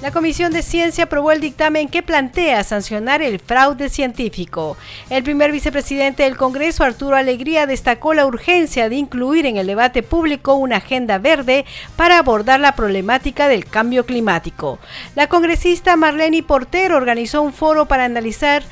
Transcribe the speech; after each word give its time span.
La 0.00 0.12
Comisión 0.12 0.52
de 0.52 0.62
Ciencia 0.62 1.04
aprobó 1.04 1.32
el 1.32 1.40
dictamen 1.40 1.88
que 1.88 2.04
plantea 2.04 2.62
sancionar 2.62 3.20
el 3.20 3.40
fraude 3.40 3.88
científico. 3.88 4.76
El 5.10 5.24
primer 5.24 5.50
vicepresidente 5.50 6.22
del 6.22 6.36
Congreso, 6.36 6.84
Arturo 6.84 7.16
Alegría, 7.16 7.66
destacó 7.66 8.14
la 8.14 8.24
urgencia 8.24 8.88
de 8.88 8.94
incluir 8.94 9.44
en 9.44 9.56
el 9.56 9.66
debate 9.66 10.04
público 10.04 10.54
una 10.54 10.76
agenda 10.76 11.18
verde 11.18 11.64
para 11.96 12.20
abordar 12.20 12.60
la 12.60 12.76
problemática 12.76 13.48
del 13.48 13.64
cambio 13.64 14.06
climático. 14.06 14.78
La 15.16 15.26
congresista 15.26 15.96
Marlene 15.96 16.44
Portero 16.44 16.96
organizó 16.96 17.42
un 17.42 17.52
foro 17.52 17.86
para 17.86 18.04
analizar 18.04 18.62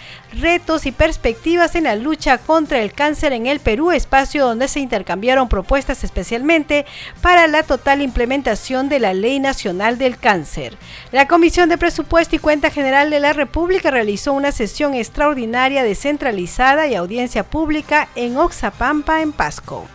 retos 0.41 0.87
y 0.87 0.93
perspectivas 0.93 1.75
en 1.75 1.85
la 1.85 1.97
lucha 1.97 2.39
contra 2.39 2.81
el 2.81 2.93
cáncer 2.93 3.33
en 3.33 3.47
el 3.47 3.61
Perú, 3.61 3.93
espacio 3.93 4.47
donde 4.47 4.69
se 4.69 4.81
intercambiaron 4.81 5.49
propuestas 5.49 6.05
especialmente 6.05 6.87
para 7.21 7.47
la 7.47 7.63
total 7.63 8.03
implementación 8.03 8.89
de 8.89 9.01
la 9.01 9.15
Ley 9.15 9.41
Nacional 9.41 9.99
del 9.99 10.19
Cáncer. 10.19 10.77
La 11.13 11.27
Comisión 11.27 11.69
de 11.69 11.79
Presupuesto 11.79 12.37
y 12.37 12.39
Cuenta 12.39 12.71
General 12.71 13.11
de 13.11 13.21
la 13.21 13.33
República 13.33 13.91
realizó 13.91 14.33
una 14.33 14.53
sesión 14.53 14.95
extraordinaria 14.95 15.83
descentralizada 15.83 16.87
y 16.87 16.95
audiencia 16.95 17.45
pública 17.45 18.09
en 18.15 18.37
Oxapampa, 18.37 19.23
en 19.23 19.33
Pasco. 19.33 19.87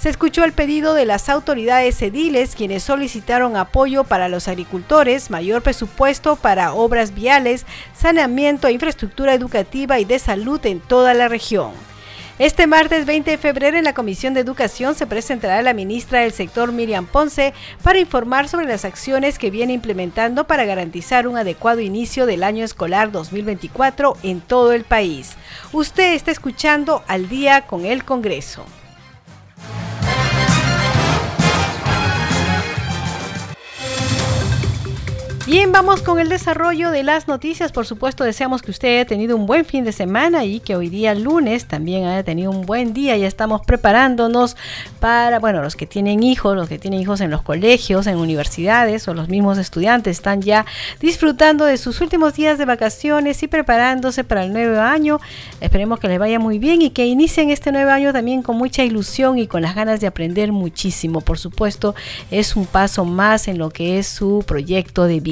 Se 0.00 0.08
escuchó 0.08 0.44
el 0.44 0.54
pedido 0.54 0.94
de 0.94 1.04
las 1.04 1.28
autoridades 1.28 2.00
ediles, 2.00 2.54
quienes 2.54 2.84
solicitaron 2.84 3.58
apoyo 3.58 4.04
para 4.04 4.30
los 4.30 4.48
agricultores, 4.48 5.28
mayor 5.28 5.60
presupuesto 5.60 6.36
para 6.36 6.72
obras 6.72 7.14
viales, 7.14 7.66
saneamiento, 7.94 8.70
infraestructura 8.70 9.34
educativa 9.34 10.00
y 10.00 10.06
de 10.06 10.18
salud 10.18 10.64
en 10.64 10.80
toda 10.80 11.12
la 11.12 11.28
región. 11.28 11.72
Este 12.38 12.66
martes 12.66 13.04
20 13.04 13.32
de 13.32 13.36
febrero 13.36 13.76
en 13.76 13.84
la 13.84 13.92
Comisión 13.92 14.32
de 14.32 14.40
Educación 14.40 14.94
se 14.94 15.06
presentará 15.06 15.60
la 15.60 15.74
ministra 15.74 16.20
del 16.20 16.32
sector 16.32 16.72
Miriam 16.72 17.04
Ponce 17.04 17.52
para 17.82 17.98
informar 17.98 18.48
sobre 18.48 18.64
las 18.64 18.86
acciones 18.86 19.38
que 19.38 19.50
viene 19.50 19.74
implementando 19.74 20.46
para 20.46 20.64
garantizar 20.64 21.28
un 21.28 21.36
adecuado 21.36 21.80
inicio 21.80 22.24
del 22.24 22.42
año 22.42 22.64
escolar 22.64 23.12
2024 23.12 24.16
en 24.22 24.40
todo 24.40 24.72
el 24.72 24.84
país. 24.84 25.32
Usted 25.72 26.14
está 26.14 26.30
escuchando 26.30 27.04
al 27.06 27.28
día 27.28 27.66
con 27.66 27.84
el 27.84 28.02
Congreso. 28.02 28.64
Bien, 35.46 35.72
vamos 35.72 36.02
con 36.02 36.20
el 36.20 36.28
desarrollo 36.28 36.90
de 36.90 37.02
las 37.02 37.26
noticias. 37.26 37.72
Por 37.72 37.86
supuesto, 37.86 38.24
deseamos 38.24 38.60
que 38.60 38.70
usted 38.70 38.88
haya 38.88 39.06
tenido 39.06 39.36
un 39.36 39.46
buen 39.46 39.64
fin 39.64 39.84
de 39.84 39.90
semana 39.90 40.44
y 40.44 40.60
que 40.60 40.76
hoy 40.76 40.90
día 40.90 41.14
lunes 41.14 41.64
también 41.64 42.04
haya 42.04 42.22
tenido 42.22 42.50
un 42.50 42.66
buen 42.66 42.92
día. 42.92 43.16
Ya 43.16 43.26
estamos 43.26 43.62
preparándonos 43.62 44.54
para, 45.00 45.38
bueno, 45.38 45.62
los 45.62 45.76
que 45.76 45.86
tienen 45.86 46.22
hijos, 46.22 46.54
los 46.54 46.68
que 46.68 46.78
tienen 46.78 47.00
hijos 47.00 47.22
en 47.22 47.30
los 47.30 47.40
colegios, 47.40 48.06
en 48.06 48.18
universidades 48.18 49.08
o 49.08 49.14
los 49.14 49.30
mismos 49.30 49.56
estudiantes 49.56 50.18
están 50.18 50.42
ya 50.42 50.66
disfrutando 51.00 51.64
de 51.64 51.78
sus 51.78 52.02
últimos 52.02 52.34
días 52.34 52.58
de 52.58 52.66
vacaciones 52.66 53.42
y 53.42 53.48
preparándose 53.48 54.24
para 54.24 54.44
el 54.44 54.52
nuevo 54.52 54.78
año. 54.78 55.20
Esperemos 55.62 56.00
que 56.00 56.08
les 56.08 56.18
vaya 56.18 56.38
muy 56.38 56.58
bien 56.58 56.82
y 56.82 56.90
que 56.90 57.06
inicien 57.06 57.48
este 57.48 57.72
nuevo 57.72 57.90
año 57.90 58.12
también 58.12 58.42
con 58.42 58.56
mucha 58.56 58.84
ilusión 58.84 59.38
y 59.38 59.46
con 59.46 59.62
las 59.62 59.74
ganas 59.74 60.00
de 60.00 60.06
aprender 60.06 60.52
muchísimo. 60.52 61.22
Por 61.22 61.38
supuesto, 61.38 61.94
es 62.30 62.56
un 62.56 62.66
paso 62.66 63.06
más 63.06 63.48
en 63.48 63.56
lo 63.56 63.70
que 63.70 63.98
es 63.98 64.06
su 64.06 64.44
proyecto 64.46 65.06
de 65.06 65.20
vida. 65.20 65.29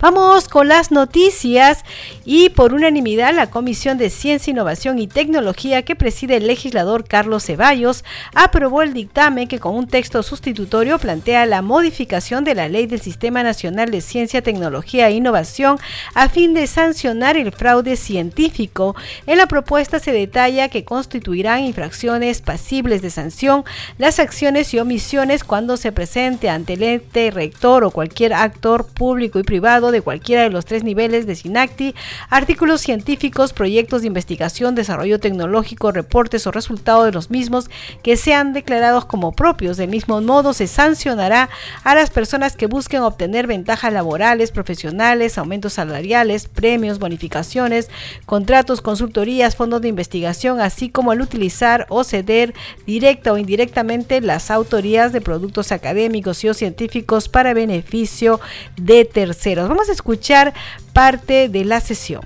Vamos 0.00 0.48
con 0.48 0.68
las 0.68 0.90
noticias 0.90 1.84
y 2.24 2.48
por 2.48 2.72
unanimidad 2.72 3.34
la 3.34 3.50
Comisión 3.50 3.98
de 3.98 4.08
Ciencia, 4.08 4.50
Innovación 4.50 4.98
y 4.98 5.06
Tecnología 5.06 5.82
que 5.82 5.96
preside 5.96 6.36
el 6.36 6.46
legislador 6.46 7.04
Carlos 7.04 7.44
Ceballos 7.44 8.04
aprobó 8.34 8.80
el 8.80 8.94
dictamen 8.94 9.46
que 9.46 9.58
con 9.58 9.74
un 9.74 9.86
texto 9.86 10.22
sustitutorio 10.22 10.98
plantea 10.98 11.44
la 11.44 11.60
modificación 11.60 12.44
de 12.44 12.54
la 12.54 12.68
ley 12.68 12.86
del 12.86 13.02
Sistema 13.02 13.42
Nacional 13.42 13.90
de 13.90 14.00
Ciencia, 14.00 14.40
Tecnología 14.40 15.08
e 15.08 15.16
Innovación 15.16 15.78
a 16.14 16.30
fin 16.30 16.54
de 16.54 16.66
sancionar 16.66 17.36
el 17.36 17.52
fraude 17.52 17.96
científico. 17.96 18.96
En 19.26 19.36
la 19.36 19.46
propuesta 19.46 19.98
se 19.98 20.12
detalla 20.12 20.68
que 20.68 20.84
constituirán 20.84 21.64
infracciones 21.64 22.40
pasibles 22.40 23.02
de 23.02 23.10
sanción 23.10 23.64
las 23.98 24.18
acciones 24.18 24.72
y 24.72 24.78
omisiones 24.78 25.44
cuando 25.44 25.76
se 25.76 25.92
presente 25.92 26.48
ante 26.48 26.74
el 26.74 26.82
ente 26.82 27.30
rector 27.30 27.84
o 27.84 27.90
cualquier 27.90 28.32
actor 28.32 28.86
público 28.86 29.33
y 29.38 29.42
privado 29.42 29.90
de 29.90 30.00
cualquiera 30.00 30.42
de 30.42 30.50
los 30.50 30.64
tres 30.64 30.84
niveles 30.84 31.26
de 31.26 31.34
SINACTI, 31.34 31.94
artículos 32.30 32.80
científicos, 32.80 33.52
proyectos 33.52 34.02
de 34.02 34.08
investigación, 34.08 34.74
desarrollo 34.74 35.18
tecnológico, 35.18 35.92
reportes 35.92 36.46
o 36.46 36.50
resultados 36.50 37.04
de 37.06 37.12
los 37.12 37.30
mismos 37.30 37.70
que 38.02 38.16
sean 38.16 38.52
declarados 38.52 39.04
como 39.04 39.32
propios. 39.32 39.76
Del 39.76 39.90
mismo 39.90 40.20
modo, 40.20 40.52
se 40.52 40.66
sancionará 40.66 41.50
a 41.82 41.94
las 41.94 42.10
personas 42.10 42.56
que 42.56 42.66
busquen 42.66 43.02
obtener 43.02 43.46
ventajas 43.46 43.92
laborales, 43.92 44.52
profesionales, 44.52 45.38
aumentos 45.38 45.74
salariales, 45.74 46.48
premios, 46.48 46.98
bonificaciones, 46.98 47.90
contratos, 48.26 48.80
consultorías, 48.80 49.56
fondos 49.56 49.82
de 49.82 49.88
investigación, 49.88 50.60
así 50.60 50.88
como 50.88 51.10
al 51.10 51.20
utilizar 51.20 51.86
o 51.88 52.04
ceder 52.04 52.54
directa 52.86 53.32
o 53.32 53.38
indirectamente 53.38 54.20
las 54.20 54.50
autorías 54.50 55.12
de 55.12 55.20
productos 55.20 55.72
académicos 55.72 56.44
y 56.44 56.48
o 56.48 56.54
científicos 56.54 57.28
para 57.28 57.54
beneficio 57.54 58.40
de 58.76 59.04
terceros 59.04 59.23
Vamos 59.68 59.88
a 59.88 59.92
escuchar 59.92 60.54
parte 60.92 61.48
de 61.48 61.64
la 61.64 61.80
sesión. 61.80 62.22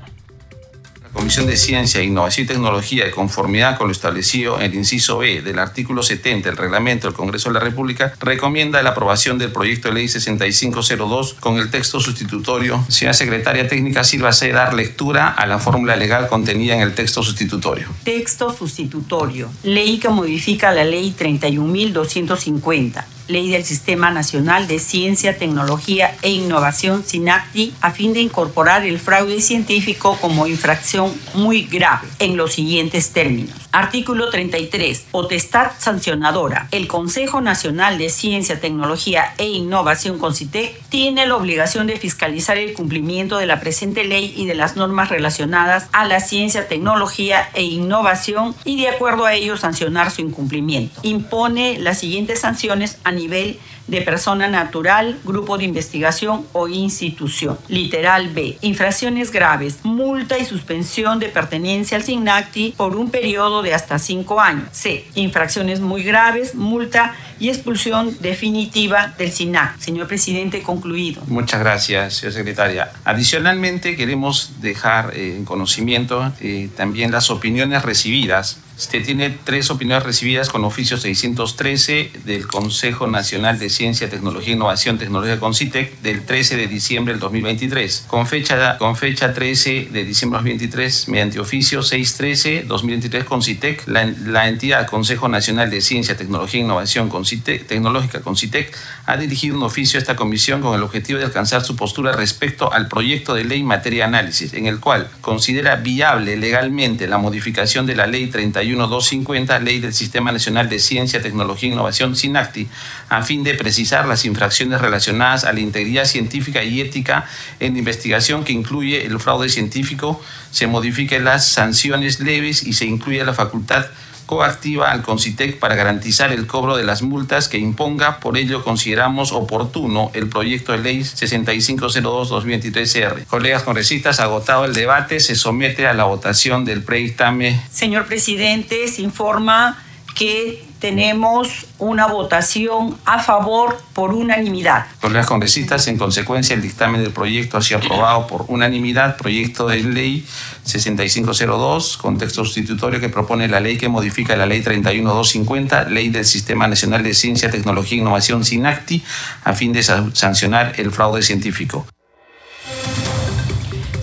La 1.03 1.15
Comisión 1.15 1.47
de 1.47 1.57
Ciencia, 1.57 2.03
Innovación 2.03 2.45
y 2.45 2.49
Tecnología, 2.49 3.07
de 3.07 3.11
conformidad 3.11 3.79
con 3.79 3.87
lo 3.87 3.93
establecido 3.93 4.57
en 4.57 4.67
el 4.67 4.75
inciso 4.75 5.19
B 5.19 5.41
del 5.41 5.59
artículo 5.59 6.03
70 6.03 6.51
del 6.51 6.59
reglamento 6.59 7.07
del 7.07 7.17
Congreso 7.17 7.49
de 7.49 7.55
la 7.55 7.61
República, 7.61 8.13
recomienda 8.21 8.83
la 8.83 8.91
aprobación 8.91 9.39
del 9.39 9.51
proyecto 9.51 9.89
de 9.89 9.95
ley 9.95 10.09
6502 10.09 11.35
con 11.41 11.57
el 11.57 11.71
texto 11.71 11.99
sustitutorio. 11.99 12.85
Señora 12.89 13.15
Secretaria 13.15 13.67
Técnica, 13.67 14.05
sírvase 14.05 14.53
dar 14.53 14.75
lectura 14.75 15.29
a 15.29 15.47
la 15.47 15.59
fórmula 15.59 15.97
legal 15.97 16.29
contenida 16.29 16.75
en 16.75 16.83
el 16.83 16.95
texto 16.95 17.23
sustitutorio. 17.23 17.89
Texto 18.05 18.55
sustitutorio. 18.55 19.51
Ley 19.63 19.99
que 19.99 20.11
modifica 20.11 20.73
la 20.73 20.85
ley 20.85 21.15
31.250 21.19 23.18
Ley 23.29 23.51
del 23.51 23.65
Sistema 23.65 24.11
Nacional 24.11 24.67
de 24.67 24.79
Ciencia, 24.79 25.39
Tecnología 25.39 26.17
e 26.23 26.31
Innovación, 26.31 27.05
SINACTI, 27.05 27.75
a 27.81 27.91
fin 27.91 28.13
de 28.13 28.21
incorporar 28.21 28.85
el 28.85 28.99
fraude 28.99 29.41
científico 29.41 30.19
como 30.21 30.47
infracción 30.47 31.13
muy 31.35 31.63
grave 31.63 32.09
en 32.19 32.37
los 32.37 32.55
siguientes 32.55 33.11
términos. 33.13 33.68
Artículo 33.71 34.31
33. 34.31 35.07
Potestad 35.11 35.73
sancionadora. 35.79 36.69
El 36.71 36.89
Consejo 36.89 37.41
Nacional 37.43 37.99
de 37.99 38.09
Ciencia, 38.09 38.61
Tecnología 38.61 39.35
e 39.37 39.47
Innovación, 39.47 40.19
CONCITEC, 40.19 40.81
tiene 40.89 41.27
la 41.27 41.37
obligación 41.37 41.87
de 41.87 41.99
fiscalizar 41.99 42.57
el 42.57 42.73
cumplimiento 42.73 43.37
de 43.37 43.47
la 43.47 43.61
presente 43.61 44.05
ley 44.05 44.33
y 44.35 44.47
de 44.47 44.55
las 44.55 44.77
normas 44.77 45.11
relacionadas 45.11 45.89
a 45.93 46.07
la 46.07 46.21
ciencia, 46.21 46.67
tecnología 46.67 47.51
e 47.53 47.63
innovación 47.63 48.55
y 48.65 48.81
de 48.81 48.89
acuerdo 48.89 49.27
a 49.27 49.35
ello 49.35 49.57
sancionar 49.57 50.11
su 50.11 50.23
incumplimiento. 50.23 51.01
Impone 51.03 51.79
las 51.79 51.99
siguientes 51.99 52.41
sanciones 52.41 52.99
a 53.05 53.13
nivel 53.13 53.59
de 53.89 54.03
persona 54.03 54.49
natural, 54.49 55.19
grupo 55.25 55.59
de 55.59 55.65
investigación 55.65 56.47
o 56.53 56.69
institución. 56.69 57.59
Literal 57.69 58.29
B. 58.29 58.59
Infracciones 58.61 59.33
graves, 59.33 59.81
multa 59.83 60.39
y 60.39 60.45
suspensión 60.45 61.19
de 61.19 61.29
pertenencia 61.29 61.97
al 61.97 62.05
SINACTI 62.05 62.75
por 62.77 62.97
un 62.97 63.11
periodo 63.11 63.63
de 63.63 63.75
hasta 63.75 63.99
cinco 63.99 64.41
años. 64.41 64.69
C. 64.73 65.07
Infracciones 65.15 65.81
muy 65.81 66.03
graves, 66.03 66.55
multa 66.55 67.15
y 67.41 67.49
expulsión 67.49 68.17
definitiva 68.21 69.15
del 69.19 69.33
SINAC. 69.33 69.79
Señor 69.79 70.07
presidente, 70.07 70.63
concluido. 70.63 71.23
Muchas 71.27 71.61
gracias, 71.61 72.15
señora 72.15 72.37
secretaria. 72.37 72.93
Adicionalmente, 73.05 73.97
queremos 73.97 74.61
dejar 74.61 75.13
eh, 75.15 75.37
en 75.37 75.45
conocimiento 75.45 76.33
eh, 76.41 76.69
también 76.77 77.11
las 77.11 77.31
opiniones 77.31 77.83
recibidas 77.83 78.59
Usted 78.79 79.05
tiene 79.05 79.37
tres 79.43 79.73
opiniones 79.73 80.05
recibidas 80.05 80.51
con 80.51 80.65
oficio 80.65 80.97
613 80.97 82.13
del 82.25 82.47
Consejo 82.47 83.09
Nacional 83.09 83.59
de 83.59 83.71
Ciencia, 83.71 84.09
Tecnología 84.09 84.53
e 84.53 84.57
Innovación 84.57 84.99
Tecnológica 84.99 85.41
CONCITEC 85.41 86.01
del 86.01 86.25
13 86.25 86.57
de 86.57 86.69
diciembre 86.69 87.13
del 87.13 87.21
2023. 87.21 88.05
Con 88.07 88.29
fecha, 88.29 88.79
con 88.79 88.95
fecha 88.95 89.35
13 89.35 89.89
de 89.91 90.05
diciembre 90.05 90.39
del 90.39 90.45
2023, 90.45 91.09
mediante 91.09 91.41
oficio 91.41 91.81
613-2023 91.81 93.25
CONCITEC, 93.25 93.89
la, 93.89 94.05
la, 94.27 94.49
entidad 94.49 94.87
Consejo 94.87 95.27
Nacional 95.27 95.71
de 95.71 95.81
Ciencia, 95.81 96.17
Tecnología 96.17 96.61
e 96.61 96.63
Innovación 96.63 97.09
CONCITEC, 97.09 97.28
Tecnológica 97.37 98.21
CONCITEC 98.21 98.75
ha 99.07 99.17
dirigido 99.17 99.57
un 99.57 99.63
oficio 99.63 99.99
a 99.99 100.01
esta 100.01 100.17
comisión 100.17 100.61
con 100.61 100.75
el 100.75 100.83
objetivo 100.83 101.19
de 101.19 101.27
alcanzar 101.27 101.63
su 101.65 101.77
postura 101.77 102.13
respecto 102.13 102.73
al 102.73 102.89
proyecto 102.89 103.35
de 103.35 103.45
ley 103.45 103.61
en 103.61 103.67
materia 103.67 104.05
de 104.05 104.17
análisis, 104.17 104.55
en 104.55 104.67
el 104.67 104.81
cual 104.81 105.09
considera 105.21 105.77
viable 105.77 106.37
legalmente 106.37 107.07
la 107.07 107.19
modificación 107.19 107.87
de 107.87 107.97
la 107.97 108.07
ley 108.07 108.27
31 108.27 108.87
250, 108.87 109.59
Ley 109.61 109.81
del 109.81 109.95
Sistema 109.95 110.33
Nacional 110.33 110.69
de 110.69 110.79
Ciencia, 110.79 111.23
Tecnología 111.23 111.69
e 111.69 111.73
Innovación, 111.73 112.17
SINACTI, 112.17 112.69
a 113.09 113.23
fin 113.23 113.45
de 113.45 113.55
precisar 113.55 114.07
las 114.07 114.25
infracciones 114.25 114.81
relacionadas 114.81 115.45
a 115.45 115.53
la 115.53 115.61
integridad 115.61 116.05
científica 116.05 116.63
y 116.63 116.81
ética 116.81 117.27
en 117.61 117.77
investigación 117.77 118.45
que 118.45 118.53
incluye 118.53 119.07
el 119.07 119.19
fraude 119.21 119.49
científico, 119.49 120.23
se 120.51 120.67
modifiquen 120.67 121.25
las 121.25 121.47
sanciones 121.47 122.21
leves 122.21 122.63
y 122.63 122.73
se 122.73 122.87
incluye 122.87 123.25
la 123.25 123.35
facultad 123.35 123.87
coactiva 124.29 124.93
al 124.93 125.03
CONCITEC 125.03 125.59
para 125.59 125.75
garantizar 125.75 126.31
el 126.33 126.47
cobro 126.47 126.77
de 126.77 126.85
las 126.85 127.01
multas 127.01 127.49
que 127.49 127.57
imponga. 127.57 128.21
Por 128.21 128.37
ello, 128.37 128.63
consideramos 128.63 129.33
oportuno 129.33 130.11
el 130.13 130.29
proyecto 130.29 130.73
de 130.73 130.79
ley 130.79 131.01
6502-2023-R. 131.01 133.25
Colegas 133.25 133.63
congresistas, 133.63 134.21
agotado 134.21 134.67
el 134.67 134.75
debate, 134.75 135.21
se 135.21 135.35
somete 135.35 135.87
a 135.87 135.95
la 135.95 136.05
votación 136.05 136.67
del 136.67 136.83
predictame. 136.83 137.59
Señor 137.73 138.05
presidente, 138.05 138.87
se 138.89 139.01
informa 139.01 139.83
que 140.19 140.65
tenemos 140.81 141.67
una 141.79 142.09
votación 142.09 142.99
a 143.05 143.23
favor 143.23 143.81
por 143.93 144.13
unanimidad. 144.13 144.87
Colegas 145.01 145.27
congresistas, 145.27 145.87
en 145.87 145.97
consecuencia, 145.97 146.55
el 146.55 146.63
dictamen 146.63 147.03
del 147.03 147.13
proyecto 147.13 147.57
ha 147.57 147.63
sido 147.63 147.79
aprobado 147.79 148.27
por 148.27 148.45
unanimidad. 148.49 149.17
Proyecto 149.17 149.69
de 149.69 149.85
ley 149.85 150.27
6502, 150.65 151.97
contexto 151.99 152.45
sustitutorio 152.45 152.99
que 152.99 153.09
propone 153.09 153.47
la 153.47 153.61
ley 153.61 153.79
que 153.79 153.89
modifica 153.89 154.35
la 154.35 154.47
ley 154.47 154.61
31250, 154.61 155.85
ley 155.85 156.09
del 156.09 156.25
Sistema 156.25 156.67
Nacional 156.67 157.05
de 157.05 157.15
Ciencia, 157.15 157.49
Tecnología 157.49 157.99
e 157.99 158.01
Innovación 158.01 158.45
SINACTI, 158.45 159.05
a 159.45 159.53
fin 159.53 159.73
de 159.73 159.85
sancionar 159.85 160.75
el 160.79 160.91
fraude 160.91 161.23
científico. 161.23 161.87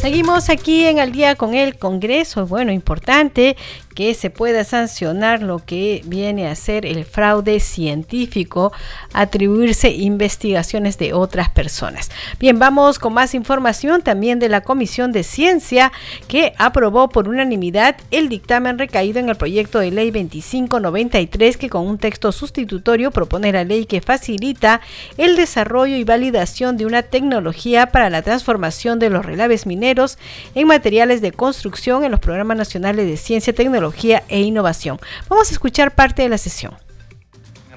Seguimos 0.05 0.51
aquí 0.51 0.85
en 0.85 0.99
Al 0.99 1.11
día 1.11 1.35
con 1.35 1.55
el 1.55 1.79
Congreso. 1.79 2.45
Bueno, 2.45 2.71
importante 2.71 3.57
que 3.95 4.13
se 4.13 4.29
pueda 4.29 4.65
sancionar 4.65 5.41
lo 5.41 5.59
que 5.59 6.01
viene 6.05 6.47
a 6.47 6.55
ser 6.55 6.85
el 6.85 7.05
fraude 7.05 7.61
científico, 7.61 8.73
atribuirse 9.13 9.89
investigaciones 9.89 10.97
de 10.97 11.13
otras 11.13 11.49
personas. 11.49 12.11
Bien, 12.37 12.59
vamos 12.59 12.99
con 12.99 13.13
más 13.13 13.33
información 13.33 14.01
también 14.01 14.37
de 14.37 14.49
la 14.49 14.61
Comisión 14.61 15.13
de 15.13 15.23
Ciencia 15.23 15.93
que 16.27 16.53
aprobó 16.57 17.07
por 17.07 17.29
unanimidad 17.29 17.95
el 18.11 18.27
dictamen 18.27 18.77
recaído 18.77 19.19
en 19.19 19.29
el 19.29 19.37
proyecto 19.37 19.79
de 19.79 19.91
ley 19.91 20.11
2593 20.11 21.55
que 21.55 21.69
con 21.69 21.87
un 21.87 21.97
texto 21.97 22.33
sustitutorio 22.33 23.11
propone 23.11 23.53
la 23.53 23.63
ley 23.63 23.85
que 23.85 24.01
facilita 24.01 24.81
el 25.17 25.37
desarrollo 25.37 25.95
y 25.95 26.03
validación 26.03 26.75
de 26.75 26.85
una 26.85 27.03
tecnología 27.03 27.87
para 27.87 28.09
la 28.09 28.21
transformación 28.21 28.99
de 28.99 29.09
los 29.09 29.25
relaves 29.25 29.65
mineros 29.65 30.17
en 30.53 30.67
materiales 30.67 31.21
de 31.21 31.31
construcción 31.31 32.03
en 32.03 32.11
los 32.11 32.19
programas 32.19 32.57
nacionales 32.57 33.07
de 33.07 33.15
ciencia, 33.15 33.53
tecnología 33.53 33.84
e 34.29 34.41
innovación. 34.41 34.99
Vamos 35.29 35.49
a 35.49 35.53
escuchar 35.53 35.95
parte 35.95 36.21
de 36.21 36.29
la 36.29 36.37
sesión 36.37 36.75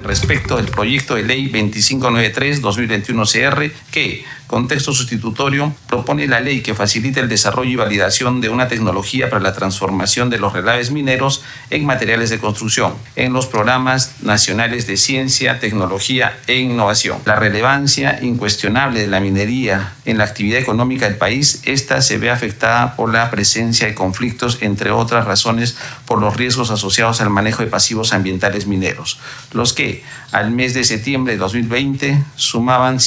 respecto 0.00 0.56
del 0.56 0.66
proyecto 0.66 1.14
de 1.16 1.24
ley 1.24 1.50
2593-2021-CR 1.50 3.72
que 3.90 4.24
Contexto 4.48 4.94
sustitutorio 4.94 5.74
propone 5.88 6.26
la 6.26 6.40
ley 6.40 6.62
que 6.62 6.74
facilite 6.74 7.20
el 7.20 7.28
desarrollo 7.28 7.70
y 7.70 7.76
validación 7.76 8.40
de 8.40 8.48
una 8.48 8.66
tecnología 8.66 9.28
para 9.28 9.42
la 9.42 9.52
transformación 9.52 10.30
de 10.30 10.38
los 10.38 10.54
relaves 10.54 10.90
mineros 10.90 11.44
en 11.68 11.84
materiales 11.84 12.30
de 12.30 12.38
construcción 12.38 12.94
en 13.14 13.34
los 13.34 13.46
programas 13.46 14.22
nacionales 14.22 14.86
de 14.86 14.96
ciencia, 14.96 15.60
tecnología 15.60 16.38
e 16.46 16.56
innovación. 16.56 17.18
La 17.26 17.36
relevancia 17.36 18.20
incuestionable 18.22 19.00
de 19.00 19.08
la 19.08 19.20
minería 19.20 19.92
en 20.06 20.16
la 20.16 20.24
actividad 20.24 20.60
económica 20.60 21.06
del 21.06 21.18
país, 21.18 21.60
esta 21.64 22.00
se 22.00 22.16
ve 22.16 22.30
afectada 22.30 22.96
por 22.96 23.12
la 23.12 23.30
presencia 23.30 23.86
de 23.86 23.94
conflictos, 23.94 24.58
entre 24.62 24.90
otras 24.90 25.26
razones, 25.26 25.76
por 26.06 26.22
los 26.22 26.38
riesgos 26.38 26.70
asociados 26.70 27.20
al 27.20 27.28
manejo 27.28 27.62
de 27.62 27.68
pasivos 27.68 28.14
ambientales 28.14 28.66
mineros, 28.66 29.20
los 29.52 29.74
que 29.74 30.02
al 30.32 30.50
mes 30.50 30.72
de 30.72 30.84
septiembre 30.84 31.34
de 31.34 31.38
2020 31.38 32.22
sumaban 32.36 32.98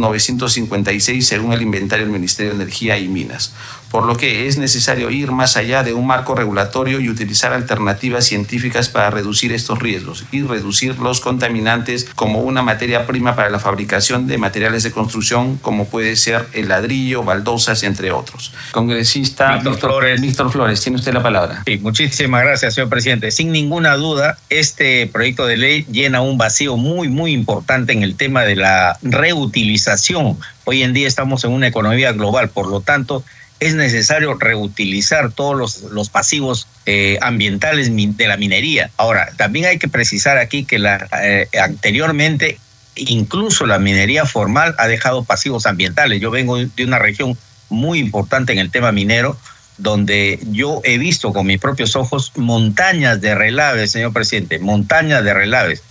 7.956 0.00 1.20
según 1.22 1.52
el 1.52 1.62
inventario 1.62 2.04
del 2.06 2.12
Ministerio 2.12 2.52
de 2.52 2.62
Energía 2.62 2.98
y 2.98 3.08
Minas 3.08 3.52
por 3.90 4.06
lo 4.06 4.16
que 4.16 4.46
es 4.46 4.56
necesario 4.56 5.10
ir 5.10 5.32
más 5.32 5.56
allá 5.56 5.82
de 5.82 5.92
un 5.92 6.06
marco 6.06 6.34
regulatorio 6.34 7.00
y 7.00 7.08
utilizar 7.08 7.52
alternativas 7.52 8.24
científicas 8.24 8.88
para 8.88 9.10
reducir 9.10 9.52
estos 9.52 9.80
riesgos 9.80 10.24
y 10.30 10.42
reducir 10.42 10.98
los 10.98 11.20
contaminantes 11.20 12.08
como 12.14 12.40
una 12.40 12.62
materia 12.62 13.06
prima 13.06 13.34
para 13.34 13.50
la 13.50 13.58
fabricación 13.58 14.26
de 14.26 14.38
materiales 14.38 14.82
de 14.82 14.92
construcción 14.92 15.56
como 15.58 15.86
puede 15.86 16.16
ser 16.16 16.46
el 16.52 16.68
ladrillo, 16.68 17.24
baldosas, 17.24 17.82
entre 17.82 18.12
otros. 18.12 18.52
Congresista 18.72 19.56
Víctor, 19.56 19.78
Flores. 19.78 20.20
Víctor 20.20 20.50
Flores, 20.52 20.80
tiene 20.80 20.98
usted 20.98 21.12
la 21.12 21.22
palabra. 21.22 21.62
Sí, 21.66 21.78
muchísimas 21.78 22.42
gracias, 22.42 22.74
señor 22.74 22.88
presidente. 22.88 23.30
Sin 23.30 23.50
ninguna 23.50 23.96
duda, 23.96 24.38
este 24.48 25.06
proyecto 25.08 25.46
de 25.46 25.56
ley 25.56 25.86
llena 25.90 26.20
un 26.20 26.38
vacío 26.38 26.76
muy, 26.76 27.08
muy 27.08 27.32
importante 27.32 27.92
en 27.92 28.02
el 28.02 28.14
tema 28.14 28.42
de 28.42 28.56
la 28.56 28.98
reutilización. 29.02 30.38
Hoy 30.64 30.82
en 30.82 30.92
día 30.92 31.08
estamos 31.08 31.44
en 31.44 31.52
una 31.52 31.66
economía 31.66 32.12
global, 32.12 32.50
por 32.50 32.68
lo 32.68 32.80
tanto, 32.80 33.24
es 33.60 33.74
necesario 33.74 34.34
reutilizar 34.34 35.30
todos 35.32 35.82
los, 35.82 36.08
pasivos 36.08 36.66
eh, 36.86 37.18
ambientales 37.20 37.90
de 37.94 38.26
la 38.26 38.36
minería. 38.38 38.90
Ahora, 38.96 39.30
también 39.36 39.66
hay 39.66 39.78
que 39.78 39.88
precisar 39.88 40.38
aquí 40.38 40.64
que 40.64 40.78
la, 40.78 41.06
eh, 41.22 41.46
anteriormente 41.62 42.58
incluso 42.96 43.66
la 43.66 43.78
minería 43.78 44.24
formal 44.24 44.74
ha 44.78 44.88
dejado 44.88 45.24
pasivos 45.24 45.66
ambientales. 45.66 46.20
Yo 46.20 46.30
vengo 46.30 46.56
de 46.58 46.84
una 46.84 46.98
región 46.98 47.36
muy 47.68 47.98
importante 47.98 48.52
en 48.52 48.58
el 48.58 48.70
tema 48.70 48.92
minero, 48.92 49.36
donde 49.78 50.38
yo 50.50 50.80
he 50.84 50.98
visto 50.98 51.32
con 51.32 51.46
mis 51.46 51.60
propios 51.60 51.96
ojos 51.96 52.32
montañas 52.36 53.20
de 53.20 53.34
relaves, 53.34 53.92
señor 53.92 54.12
presidente, 54.12 54.58
montañas 54.58 55.24
de 55.24 55.34
relaves. 55.34 55.82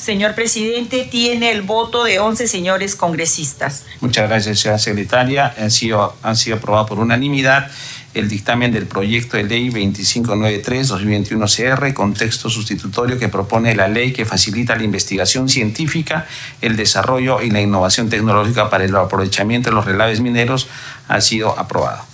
Señor 0.00 0.34
presidente, 0.34 1.06
tiene 1.10 1.50
el 1.50 1.60
voto 1.60 2.04
de 2.04 2.20
11 2.20 2.48
señores 2.48 2.96
congresistas. 2.96 3.84
Muchas 4.00 4.30
gracias, 4.30 4.60
señora 4.60 4.78
secretaria. 4.78 5.54
Han 5.58 5.70
sido, 5.70 6.16
han 6.22 6.36
sido 6.36 6.56
aprobados 6.56 6.88
por 6.88 6.98
unanimidad 6.98 7.70
el 8.14 8.26
dictamen 8.28 8.72
del 8.72 8.86
proyecto 8.86 9.36
de 9.36 9.44
ley 9.44 9.68
2593-2021-CR, 9.70 11.92
contexto 11.92 12.48
sustitutorio 12.48 13.18
que 13.18 13.28
propone 13.28 13.76
la 13.76 13.88
ley 13.88 14.14
que 14.14 14.24
facilita 14.24 14.74
la 14.74 14.84
investigación 14.84 15.50
científica, 15.50 16.26
el 16.62 16.76
desarrollo 16.76 17.42
y 17.42 17.50
la 17.50 17.60
innovación 17.60 18.08
tecnológica 18.08 18.70
para 18.70 18.84
el 18.84 18.96
aprovechamiento 18.96 19.68
de 19.68 19.76
los 19.76 19.84
relaves 19.84 20.20
mineros, 20.20 20.68
ha 21.08 21.20
sido 21.20 21.58
aprobado. 21.58 22.06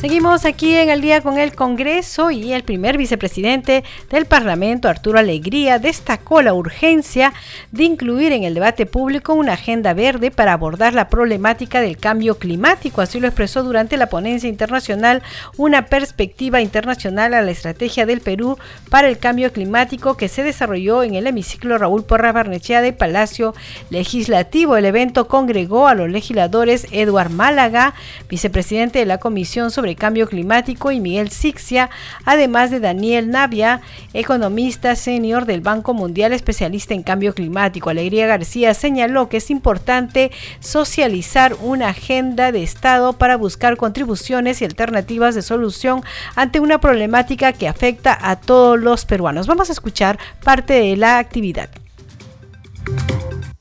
Seguimos 0.00 0.44
aquí 0.44 0.76
en 0.76 0.90
el 0.90 1.00
día 1.00 1.22
con 1.22 1.40
el 1.40 1.56
Congreso 1.56 2.30
y 2.30 2.52
el 2.52 2.62
primer 2.62 2.96
vicepresidente 2.96 3.82
del 4.10 4.26
Parlamento, 4.26 4.88
Arturo 4.88 5.18
Alegría, 5.18 5.80
destacó 5.80 6.40
la 6.40 6.54
urgencia 6.54 7.32
de 7.72 7.82
incluir 7.82 8.30
en 8.30 8.44
el 8.44 8.54
debate 8.54 8.86
público 8.86 9.34
una 9.34 9.54
agenda 9.54 9.94
verde 9.94 10.30
para 10.30 10.52
abordar 10.52 10.94
la 10.94 11.08
problemática 11.08 11.80
del 11.80 11.96
cambio 11.96 12.38
climático. 12.38 13.00
Así 13.00 13.18
lo 13.18 13.26
expresó 13.26 13.64
durante 13.64 13.96
la 13.96 14.06
ponencia 14.06 14.48
internacional 14.48 15.20
Una 15.56 15.86
perspectiva 15.86 16.60
internacional 16.60 17.34
a 17.34 17.42
la 17.42 17.50
estrategia 17.50 18.06
del 18.06 18.20
Perú 18.20 18.56
para 18.90 19.08
el 19.08 19.18
cambio 19.18 19.52
climático 19.52 20.16
que 20.16 20.28
se 20.28 20.44
desarrolló 20.44 21.02
en 21.02 21.16
el 21.16 21.26
hemiciclo 21.26 21.76
Raúl 21.76 22.04
Porra 22.04 22.30
Barnechea 22.30 22.82
de 22.82 22.92
Palacio 22.92 23.52
Legislativo. 23.90 24.76
El 24.76 24.84
evento 24.84 25.26
congregó 25.26 25.88
a 25.88 25.96
los 25.96 26.08
legisladores 26.08 26.86
Eduard 26.92 27.30
Málaga, 27.30 27.94
vicepresidente 28.28 29.00
de 29.00 29.06
la 29.06 29.18
Comisión 29.18 29.72
sobre 29.72 29.87
Cambio 29.96 30.28
Climático, 30.28 30.90
y 30.90 31.00
Miguel 31.00 31.30
Sixia, 31.30 31.90
además 32.24 32.70
de 32.70 32.80
Daniel 32.80 33.30
Navia, 33.30 33.80
economista 34.12 34.96
senior 34.96 35.46
del 35.46 35.60
Banco 35.60 35.94
Mundial, 35.94 36.32
especialista 36.32 36.94
en 36.94 37.02
cambio 37.02 37.34
climático. 37.34 37.90
Alegría 37.90 38.26
García 38.26 38.74
señaló 38.74 39.28
que 39.28 39.38
es 39.38 39.50
importante 39.50 40.30
socializar 40.60 41.56
una 41.60 41.88
agenda 41.88 42.52
de 42.52 42.62
Estado 42.62 43.12
para 43.14 43.36
buscar 43.36 43.76
contribuciones 43.76 44.60
y 44.60 44.64
alternativas 44.64 45.34
de 45.34 45.42
solución 45.42 46.02
ante 46.34 46.60
una 46.60 46.80
problemática 46.80 47.52
que 47.52 47.68
afecta 47.68 48.18
a 48.20 48.36
todos 48.36 48.78
los 48.78 49.04
peruanos. 49.04 49.46
Vamos 49.46 49.68
a 49.68 49.72
escuchar 49.72 50.18
parte 50.44 50.74
de 50.74 50.96
la 50.96 51.18
actividad. 51.18 51.70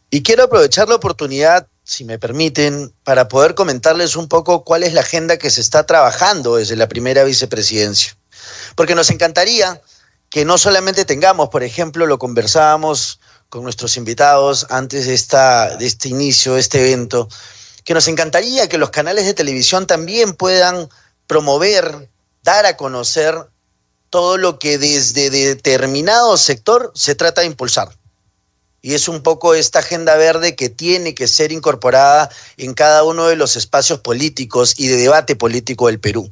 Y 0.10 0.24
quiero 0.24 0.44
aprovechar 0.44 0.88
la 0.88 0.96
oportunidad 0.96 1.68
si 1.88 2.04
me 2.04 2.20
permiten, 2.20 2.94
para 3.06 3.30
poder 3.30 3.56
comentarles 3.56 4.18
un 4.18 4.28
poco 4.28 4.66
cuál 4.66 4.84
es 4.84 4.92
la 4.92 5.02
agenda 5.02 5.38
que 5.38 5.50
se 5.50 5.62
está 5.62 5.86
trabajando 5.86 6.58
desde 6.58 6.76
la 6.76 6.90
primera 6.90 7.24
vicepresidencia. 7.24 8.18
Porque 8.76 8.94
nos 8.94 9.10
encantaría 9.10 9.82
que 10.30 10.44
no 10.44 10.58
solamente 10.58 11.06
tengamos, 11.06 11.48
por 11.48 11.64
ejemplo, 11.64 12.06
lo 12.06 12.20
conversábamos 12.20 13.22
con 13.48 13.64
nuestros 13.64 13.96
invitados 13.96 14.68
antes 14.70 15.08
de, 15.08 15.14
esta, 15.14 15.78
de 15.78 15.86
este 15.86 16.10
inicio, 16.10 16.56
de 16.56 16.60
este 16.60 16.82
evento, 16.82 17.30
que 17.86 17.94
nos 17.94 18.10
encantaría 18.10 18.68
que 18.68 18.78
los 18.78 18.90
canales 18.90 19.26
de 19.26 19.34
televisión 19.34 19.88
también 19.88 20.34
puedan 20.34 20.90
promover, 21.26 22.10
dar 22.44 22.66
a 22.66 22.76
conocer 22.76 23.34
todo 24.10 24.36
lo 24.36 24.60
que 24.60 24.78
desde 24.78 25.30
determinado 25.30 26.36
sector 26.36 26.92
se 26.96 27.16
trata 27.16 27.42
de 27.42 27.48
impulsar. 27.48 27.88
Y 28.88 28.94
es 28.94 29.10
un 29.10 29.22
poco 29.22 29.54
esta 29.54 29.80
agenda 29.80 30.16
verde 30.16 30.56
que 30.56 30.70
tiene 30.70 31.14
que 31.14 31.28
ser 31.28 31.52
incorporada 31.52 32.30
en 32.56 32.74
cada 32.74 33.04
uno 33.04 33.28
de 33.28 33.36
los 33.36 33.58
espacios 33.58 34.00
políticos 34.00 34.76
y 34.78 34.88
de 34.88 34.96
debate 34.96 35.36
político 35.36 35.88
del 35.88 36.00
Perú. 36.00 36.32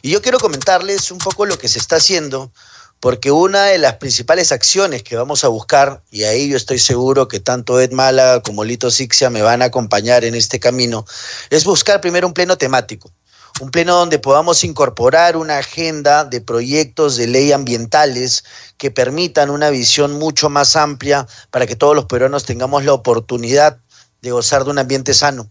Y 0.00 0.08
yo 0.08 0.22
quiero 0.22 0.38
comentarles 0.38 1.10
un 1.10 1.18
poco 1.18 1.44
lo 1.44 1.58
que 1.58 1.68
se 1.68 1.78
está 1.78 1.96
haciendo 1.96 2.52
porque 3.00 3.30
una 3.30 3.64
de 3.64 3.76
las 3.76 3.96
principales 3.96 4.50
acciones 4.50 5.02
que 5.02 5.16
vamos 5.16 5.44
a 5.44 5.48
buscar, 5.48 6.02
y 6.10 6.22
ahí 6.22 6.48
yo 6.48 6.56
estoy 6.56 6.78
seguro 6.78 7.28
que 7.28 7.38
tanto 7.38 7.78
Ed 7.78 7.92
Málaga 7.92 8.42
como 8.42 8.64
Lito 8.64 8.90
Sixia 8.90 9.28
me 9.28 9.42
van 9.42 9.60
a 9.60 9.66
acompañar 9.66 10.24
en 10.24 10.34
este 10.34 10.58
camino, 10.58 11.04
es 11.50 11.64
buscar 11.64 12.00
primero 12.00 12.26
un 12.26 12.32
pleno 12.32 12.56
temático, 12.56 13.10
un 13.60 13.70
pleno 13.70 13.94
donde 13.94 14.18
podamos 14.18 14.64
incorporar 14.64 15.36
una 15.36 15.58
agenda 15.58 16.24
de 16.24 16.40
proyectos 16.40 17.16
de 17.16 17.26
ley 17.26 17.52
ambientales 17.52 18.44
que 18.78 18.90
permitan 18.90 19.50
una 19.50 19.68
visión 19.68 20.18
mucho 20.18 20.48
más 20.48 20.76
amplia 20.76 21.26
para 21.50 21.66
que 21.66 21.76
todos 21.76 21.94
los 21.94 22.06
peruanos 22.06 22.44
tengamos 22.44 22.84
la 22.84 22.94
oportunidad 22.94 23.78
de 24.22 24.30
gozar 24.30 24.64
de 24.64 24.70
un 24.70 24.78
ambiente 24.78 25.12
sano. 25.12 25.50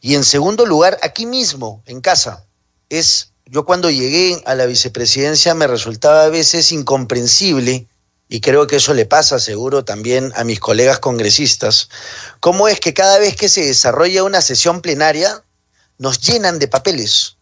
Y 0.00 0.14
en 0.14 0.24
segundo 0.24 0.64
lugar, 0.64 0.98
aquí 1.02 1.26
mismo, 1.26 1.82
en 1.86 2.00
casa, 2.00 2.46
es 2.88 3.32
yo 3.44 3.66
cuando 3.66 3.90
llegué 3.90 4.42
a 4.46 4.54
la 4.54 4.64
vicepresidencia 4.64 5.54
me 5.54 5.66
resultaba 5.66 6.24
a 6.24 6.28
veces 6.30 6.72
incomprensible, 6.72 7.86
y 8.28 8.40
creo 8.40 8.66
que 8.66 8.76
eso 8.76 8.94
le 8.94 9.04
pasa 9.04 9.38
seguro 9.38 9.84
también 9.84 10.32
a 10.36 10.44
mis 10.44 10.58
colegas 10.58 11.00
congresistas, 11.00 11.90
cómo 12.40 12.66
es 12.66 12.80
que 12.80 12.94
cada 12.94 13.18
vez 13.18 13.36
que 13.36 13.50
se 13.50 13.66
desarrolla 13.66 14.24
una 14.24 14.40
sesión 14.40 14.80
plenaria 14.80 15.44
nos 15.98 16.18
llenan 16.18 16.58
de 16.58 16.66
papeles. 16.66 17.36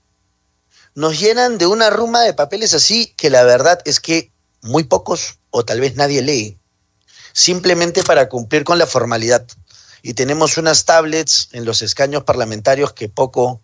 Nos 0.94 1.20
llenan 1.20 1.59
de 1.59 1.66
una 1.66 1.90
ruma 1.90 2.23
de 2.23 2.35
papeles 2.35 2.75
así 2.75 3.14
que 3.16 3.30
la 3.30 3.44
verdad 3.44 3.80
es 3.85 4.00
que 4.00 4.32
muy 4.62 4.85
pocos 4.85 5.38
o 5.50 5.64
tal 5.64 5.80
vez 5.80 5.97
nadie 5.97 6.23
lee, 6.23 6.59
simplemente 7.32 8.02
para 8.02 8.28
cumplir 8.28 8.64
con 8.64 8.78
la 8.78 8.87
formalidad. 8.87 9.47
Y 10.02 10.14
tenemos 10.14 10.56
unas 10.56 10.85
tablets 10.85 11.49
en 11.52 11.64
los 11.64 11.82
escaños 11.82 12.25
parlamentarios 12.25 12.92
que 12.92 13.09
poco 13.09 13.61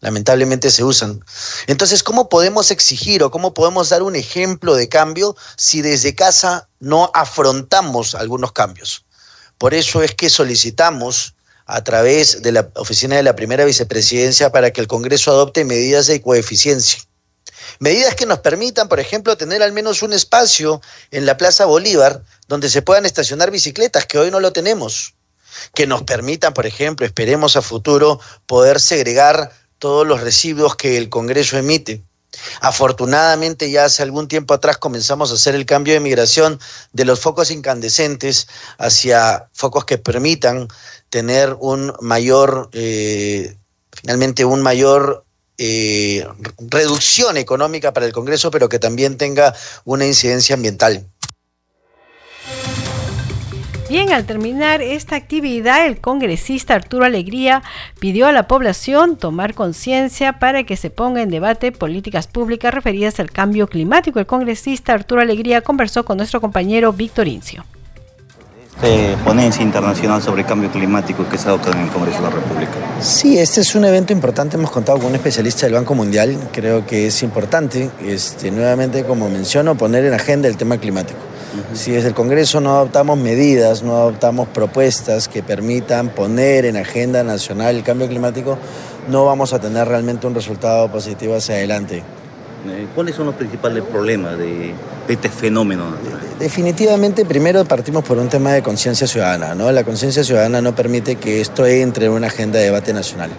lamentablemente 0.00 0.70
se 0.70 0.84
usan. 0.84 1.24
Entonces, 1.66 2.02
¿cómo 2.02 2.28
podemos 2.28 2.70
exigir 2.70 3.22
o 3.22 3.30
cómo 3.30 3.54
podemos 3.54 3.88
dar 3.88 4.02
un 4.02 4.16
ejemplo 4.16 4.74
de 4.74 4.88
cambio 4.88 5.36
si 5.56 5.82
desde 5.82 6.14
casa 6.14 6.68
no 6.80 7.10
afrontamos 7.14 8.14
algunos 8.14 8.52
cambios? 8.52 9.04
Por 9.58 9.72
eso 9.74 10.02
es 10.02 10.14
que 10.14 10.28
solicitamos 10.28 11.35
a 11.66 11.82
través 11.82 12.42
de 12.42 12.52
la 12.52 12.70
oficina 12.76 13.16
de 13.16 13.24
la 13.24 13.36
primera 13.36 13.64
vicepresidencia 13.64 14.50
para 14.50 14.70
que 14.70 14.80
el 14.80 14.86
Congreso 14.86 15.32
adopte 15.32 15.64
medidas 15.64 16.06
de 16.06 16.22
coeficiencia. 16.22 17.00
Medidas 17.80 18.14
que 18.14 18.24
nos 18.24 18.38
permitan, 18.38 18.88
por 18.88 19.00
ejemplo, 19.00 19.36
tener 19.36 19.62
al 19.62 19.72
menos 19.72 20.02
un 20.02 20.12
espacio 20.12 20.80
en 21.10 21.26
la 21.26 21.36
Plaza 21.36 21.66
Bolívar 21.66 22.22
donde 22.48 22.70
se 22.70 22.82
puedan 22.82 23.04
estacionar 23.04 23.50
bicicletas, 23.50 24.06
que 24.06 24.18
hoy 24.18 24.30
no 24.30 24.40
lo 24.40 24.52
tenemos. 24.52 25.14
Que 25.74 25.86
nos 25.86 26.04
permitan, 26.04 26.54
por 26.54 26.66
ejemplo, 26.66 27.04
esperemos 27.04 27.56
a 27.56 27.62
futuro, 27.62 28.20
poder 28.46 28.80
segregar 28.80 29.52
todos 29.78 30.06
los 30.06 30.20
residuos 30.20 30.76
que 30.76 30.96
el 30.96 31.08
Congreso 31.08 31.58
emite. 31.58 32.02
Afortunadamente 32.60 33.70
ya 33.70 33.84
hace 33.84 34.02
algún 34.02 34.28
tiempo 34.28 34.54
atrás 34.54 34.78
comenzamos 34.78 35.30
a 35.30 35.34
hacer 35.34 35.54
el 35.54 35.66
cambio 35.66 35.94
de 35.94 36.00
migración 36.00 36.58
de 36.92 37.04
los 37.04 37.20
focos 37.20 37.50
incandescentes 37.50 38.48
hacia 38.78 39.48
focos 39.52 39.84
que 39.84 39.98
permitan 39.98 40.68
tener 41.10 41.56
un 41.60 41.92
mayor, 42.00 42.70
eh, 42.72 43.56
finalmente 43.92 44.44
un 44.44 44.62
mayor 44.62 45.24
eh, 45.58 46.26
reducción 46.58 47.38
económica 47.38 47.94
para 47.94 48.04
el 48.04 48.12
Congreso, 48.12 48.50
pero 48.50 48.68
que 48.68 48.78
también 48.78 49.16
tenga 49.16 49.54
una 49.84 50.06
incidencia 50.06 50.54
ambiental. 50.54 51.06
Bien, 53.88 54.12
al 54.12 54.24
terminar 54.24 54.82
esta 54.82 55.14
actividad, 55.14 55.86
el 55.86 56.00
congresista 56.00 56.74
Arturo 56.74 57.04
Alegría 57.04 57.62
pidió 58.00 58.26
a 58.26 58.32
la 58.32 58.48
población 58.48 59.16
tomar 59.16 59.54
conciencia 59.54 60.40
para 60.40 60.64
que 60.64 60.76
se 60.76 60.90
ponga 60.90 61.22
en 61.22 61.30
debate 61.30 61.70
políticas 61.70 62.26
públicas 62.26 62.74
referidas 62.74 63.20
al 63.20 63.30
cambio 63.30 63.68
climático. 63.68 64.18
El 64.18 64.26
congresista 64.26 64.92
Arturo 64.92 65.20
Alegría 65.20 65.60
conversó 65.60 66.04
con 66.04 66.16
nuestro 66.16 66.40
compañero 66.40 66.92
Víctor 66.92 67.28
Incio. 67.28 67.64
Este 68.74 69.16
ponencia 69.24 69.62
internacional 69.62 70.20
sobre 70.20 70.44
cambio 70.44 70.70
climático 70.70 71.26
que 71.28 71.38
se 71.38 71.48
adopta 71.48 71.70
en 71.70 71.78
el 71.78 71.88
Congreso 71.88 72.18
de 72.18 72.24
la 72.24 72.30
República. 72.30 72.72
Sí, 73.00 73.38
este 73.38 73.60
es 73.60 73.74
un 73.76 73.84
evento 73.84 74.12
importante. 74.12 74.56
Hemos 74.56 74.72
contado 74.72 74.98
con 74.98 75.06
un 75.08 75.14
especialista 75.14 75.64
del 75.64 75.74
Banco 75.74 75.94
Mundial. 75.94 76.36
Creo 76.52 76.84
que 76.84 77.06
es 77.06 77.22
importante, 77.22 77.88
este, 78.04 78.50
nuevamente, 78.50 79.04
como 79.04 79.30
menciono, 79.30 79.76
poner 79.76 80.04
en 80.04 80.12
agenda 80.12 80.48
el 80.48 80.56
tema 80.56 80.76
climático. 80.76 81.20
Si 81.74 81.92
desde 81.92 82.08
el 82.08 82.14
Congreso 82.14 82.60
no 82.60 82.76
adoptamos 82.76 83.18
medidas, 83.18 83.82
no 83.82 83.96
adoptamos 83.96 84.48
propuestas 84.48 85.28
que 85.28 85.42
permitan 85.42 86.08
poner 86.10 86.64
en 86.64 86.76
agenda 86.76 87.22
nacional 87.22 87.76
el 87.76 87.82
cambio 87.82 88.08
climático, 88.08 88.58
no 89.08 89.24
vamos 89.24 89.52
a 89.52 89.58
tener 89.58 89.86
realmente 89.86 90.26
un 90.26 90.34
resultado 90.34 90.90
positivo 90.90 91.36
hacia 91.36 91.56
adelante. 91.56 92.02
Eh, 92.68 92.86
¿Cuáles 92.94 93.14
son 93.14 93.26
los 93.26 93.34
principales 93.34 93.84
problemas 93.84 94.36
de, 94.38 94.74
este 95.08 95.28
fenómeno? 95.28 95.84
Definitivamente, 96.38 97.24
primero 97.24 97.64
partimos 97.64 98.02
por 98.04 98.18
un 98.18 98.28
tema 98.28 98.52
de 98.52 98.62
conciencia 98.62 99.06
ciudadana. 99.06 99.54
¿no? 99.54 99.70
La 99.70 99.84
conciencia 99.84 100.24
ciudadana 100.24 100.60
no 100.60 100.74
permite 100.74 101.16
que 101.16 101.40
esto 101.40 101.64
entre 101.66 102.06
en 102.06 102.12
una 102.12 102.26
agenda 102.26 102.58
de 102.58 102.64
debate 102.66 102.92
nacional 102.92 103.30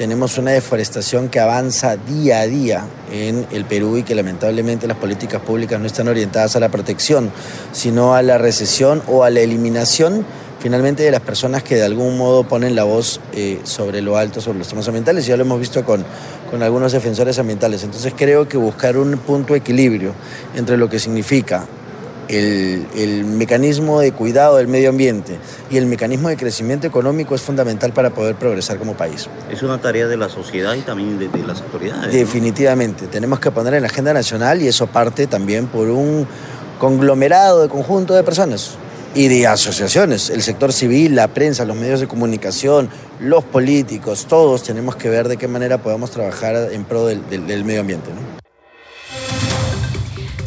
tenemos 0.00 0.38
una 0.38 0.52
deforestación 0.52 1.28
que 1.28 1.40
avanza 1.40 1.98
día 1.98 2.40
a 2.40 2.46
día 2.46 2.86
en 3.12 3.46
el 3.52 3.66
Perú 3.66 3.98
y 3.98 4.02
que 4.02 4.14
lamentablemente 4.14 4.86
las 4.86 4.96
políticas 4.96 5.42
públicas 5.42 5.78
no 5.78 5.86
están 5.86 6.08
orientadas 6.08 6.56
a 6.56 6.60
la 6.60 6.70
protección, 6.70 7.30
sino 7.72 8.14
a 8.14 8.22
la 8.22 8.38
recesión 8.38 9.02
o 9.08 9.24
a 9.24 9.28
la 9.28 9.40
eliminación 9.40 10.24
finalmente 10.58 11.02
de 11.02 11.10
las 11.10 11.20
personas 11.20 11.62
que 11.62 11.74
de 11.74 11.82
algún 11.82 12.16
modo 12.16 12.44
ponen 12.44 12.74
la 12.74 12.84
voz 12.84 13.20
eh, 13.34 13.60
sobre 13.64 14.00
lo 14.00 14.16
alto, 14.16 14.40
sobre 14.40 14.58
los 14.58 14.68
temas 14.68 14.88
ambientales, 14.88 15.26
ya 15.26 15.36
lo 15.36 15.42
hemos 15.42 15.60
visto 15.60 15.84
con, 15.84 16.02
con 16.50 16.62
algunos 16.62 16.92
defensores 16.92 17.38
ambientales. 17.38 17.84
Entonces 17.84 18.14
creo 18.16 18.48
que 18.48 18.56
buscar 18.56 18.96
un 18.96 19.18
punto 19.18 19.52
de 19.52 19.58
equilibrio 19.58 20.14
entre 20.56 20.78
lo 20.78 20.88
que 20.88 20.98
significa 20.98 21.66
el, 22.30 23.24
mecanismo 23.24 24.00
de 24.00 24.12
cuidado 24.12 24.56
del 24.56 24.68
medio 24.68 24.90
ambiente 24.90 25.38
y 25.70 25.76
el 25.76 25.86
mecanismo 25.86 26.28
de 26.28 26.36
crecimiento 26.36 26.86
económico 26.86 27.34
es 27.34 27.42
fundamental 27.42 27.92
para 27.92 28.10
poder 28.10 28.36
progresar 28.36 28.78
como 28.78 28.94
país. 28.94 29.28
Es 29.50 29.62
una 29.62 29.80
tarea 29.80 30.06
de 30.06 30.16
la 30.16 30.28
sociedad 30.28 30.74
y 30.74 30.82
también 30.82 31.18
de, 31.18 31.28
las 31.46 31.60
autoridades. 31.62 32.12
Definitivamente, 32.12 33.06
tenemos 33.06 33.40
que 33.40 33.50
poner 33.50 33.74
en 33.74 33.82
la 33.82 33.88
agenda 33.88 34.12
nacional 34.12 34.62
y 34.62 34.68
eso 34.68 34.86
parte 34.86 35.26
también 35.26 35.66
por 35.66 35.88
un 35.88 36.26
conglomerado 36.78 37.62
de 37.62 37.68
conjunto 37.68 38.14
de 38.14 38.22
personas 38.22 38.76
y 39.14 39.26
de 39.28 39.46
asociaciones, 39.46 40.30
el 40.30 40.42
sector 40.42 40.72
civil, 40.72 41.16
la 41.16 41.28
prensa, 41.28 41.64
los 41.64 41.76
medios 41.76 41.98
de 41.98 42.06
comunicación, 42.06 42.88
los 43.18 43.42
políticos, 43.42 44.26
todos 44.28 44.62
tenemos 44.62 44.94
que 44.94 45.08
ver 45.08 45.26
de 45.28 45.36
qué 45.36 45.48
manera 45.48 45.78
podemos 45.78 46.12
trabajar 46.12 46.68
en 46.70 46.84
pro 46.84 47.06
del, 47.06 47.28
del 47.28 47.64
medio 47.64 47.80
ambiente. 47.80 48.10
¿no? 48.10 48.39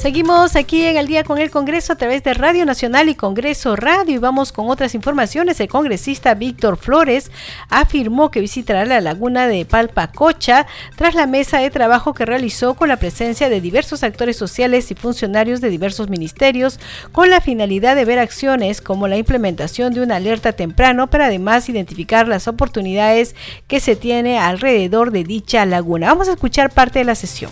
Seguimos 0.04 0.58
aquí 0.58 0.86
en 0.86 0.98
el 0.98 1.08
día 1.08 1.24
con 1.24 1.38
el 1.38 1.50
Congreso 1.50 1.94
a 1.94 1.96
través 1.96 2.24
de 2.24 2.34
Radio 2.34 2.66
Nacional 2.66 3.08
y 3.08 3.16
Congreso 3.16 3.78
Radio 3.78 4.16
y 4.16 4.18
vamos 4.18 4.52
con 4.52 4.70
otras 4.70 4.96
informaciones. 4.96 5.62
El 5.62 5.70
congresista 5.70 6.34
Víctor 6.34 6.76
Flores 6.76 7.32
afirmó 7.70 8.30
que 8.30 8.42
visitará 8.42 8.84
la 8.84 9.00
laguna 9.00 9.48
de 9.48 9.64
Palpacocha 9.64 10.68
tras 10.98 11.16
la 11.16 11.26
mesa 11.26 11.60
de 11.60 11.70
trabajo 11.70 12.14
que 12.14 12.26
realizó 12.26 12.74
con 12.74 12.90
la 12.90 12.98
presencia 12.98 13.48
de 13.48 13.62
diversos 13.62 14.04
actores 14.04 14.36
sociales 14.36 14.92
y 14.92 14.96
funcionarios 14.96 15.62
de 15.62 15.70
diversos 15.70 16.10
ministerios 16.10 16.82
con 17.14 17.30
la 17.30 17.40
finalidad 17.40 17.96
de 17.96 18.04
ver 18.04 18.20
acciones 18.20 18.82
como 18.82 19.08
la 19.08 19.16
implementación 19.16 19.94
de 19.94 20.02
una 20.02 20.18
alerta 20.18 20.52
temprano, 20.52 21.10
pero 21.10 21.24
además 21.24 21.70
identificar 21.70 22.28
las 22.28 22.50
oportunidades 22.50 23.38
que 23.70 23.80
se 23.80 23.96
tiene 23.96 24.38
alrededor 24.38 25.12
de 25.12 25.24
dicha 25.24 25.66
laguna. 25.66 26.08
Vamos 26.08 26.28
a 26.28 26.34
escuchar 26.34 26.72
parte 26.72 27.00
de 27.00 27.06
la 27.06 27.16
sesión. 27.16 27.52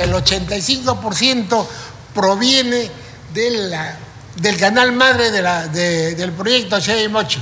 El 0.00 0.12
85% 0.12 1.66
proviene 2.14 2.90
del 3.32 4.56
canal 4.58 4.92
madre 4.92 5.30
del 5.30 6.32
proyecto 6.32 6.78
Mocho. 7.10 7.40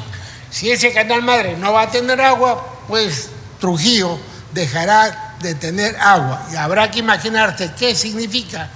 Si 0.50 0.70
ese 0.70 0.92
canal 0.92 1.22
madre 1.22 1.56
no 1.56 1.72
va 1.72 1.82
a 1.82 1.90
tener 1.90 2.20
agua, 2.20 2.84
pues 2.86 3.28
Trujillo 3.58 4.18
dejará 4.52 5.36
de 5.40 5.54
tener 5.54 5.96
agua. 5.96 6.46
Y 6.52 6.56
habrá 6.56 6.90
que 6.90 7.00
imaginarse 7.00 7.72
qué 7.76 7.94
significa 7.94 8.70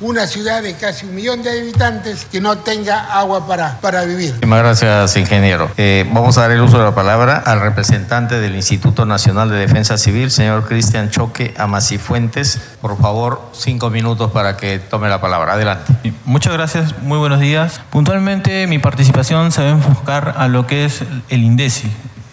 una 0.00 0.26
ciudad 0.26 0.62
de 0.62 0.74
casi 0.74 1.06
un 1.06 1.14
millón 1.14 1.42
de 1.42 1.50
habitantes 1.50 2.24
que 2.24 2.40
no 2.40 2.58
tenga 2.58 3.18
agua 3.18 3.46
para, 3.46 3.78
para 3.80 4.04
vivir. 4.04 4.34
Muchas 4.46 4.82
gracias, 4.82 5.16
ingeniero. 5.16 5.70
Eh, 5.76 6.08
vamos 6.12 6.38
a 6.38 6.42
dar 6.42 6.52
el 6.52 6.60
uso 6.60 6.78
de 6.78 6.84
la 6.84 6.94
palabra 6.94 7.36
al 7.36 7.60
representante 7.60 8.40
del 8.40 8.56
Instituto 8.56 9.04
Nacional 9.04 9.50
de 9.50 9.56
Defensa 9.56 9.98
Civil, 9.98 10.30
señor 10.30 10.66
Cristian 10.66 11.10
Choque 11.10 11.54
Amacifuentes. 11.58 12.60
Por 12.80 12.98
favor, 13.00 13.50
cinco 13.52 13.90
minutos 13.90 14.30
para 14.30 14.56
que 14.56 14.78
tome 14.78 15.08
la 15.08 15.20
palabra. 15.20 15.52
Adelante. 15.52 15.92
Muchas 16.24 16.52
gracias, 16.52 16.98
muy 17.02 17.18
buenos 17.18 17.40
días. 17.40 17.80
Puntualmente, 17.90 18.66
mi 18.66 18.78
participación 18.78 19.52
se 19.52 19.62
va 19.62 19.68
a 19.68 19.72
enfocar 19.72 20.34
a 20.38 20.48
lo 20.48 20.66
que 20.66 20.84
es 20.84 21.02
el 21.28 21.42
INDECI, 21.42 21.90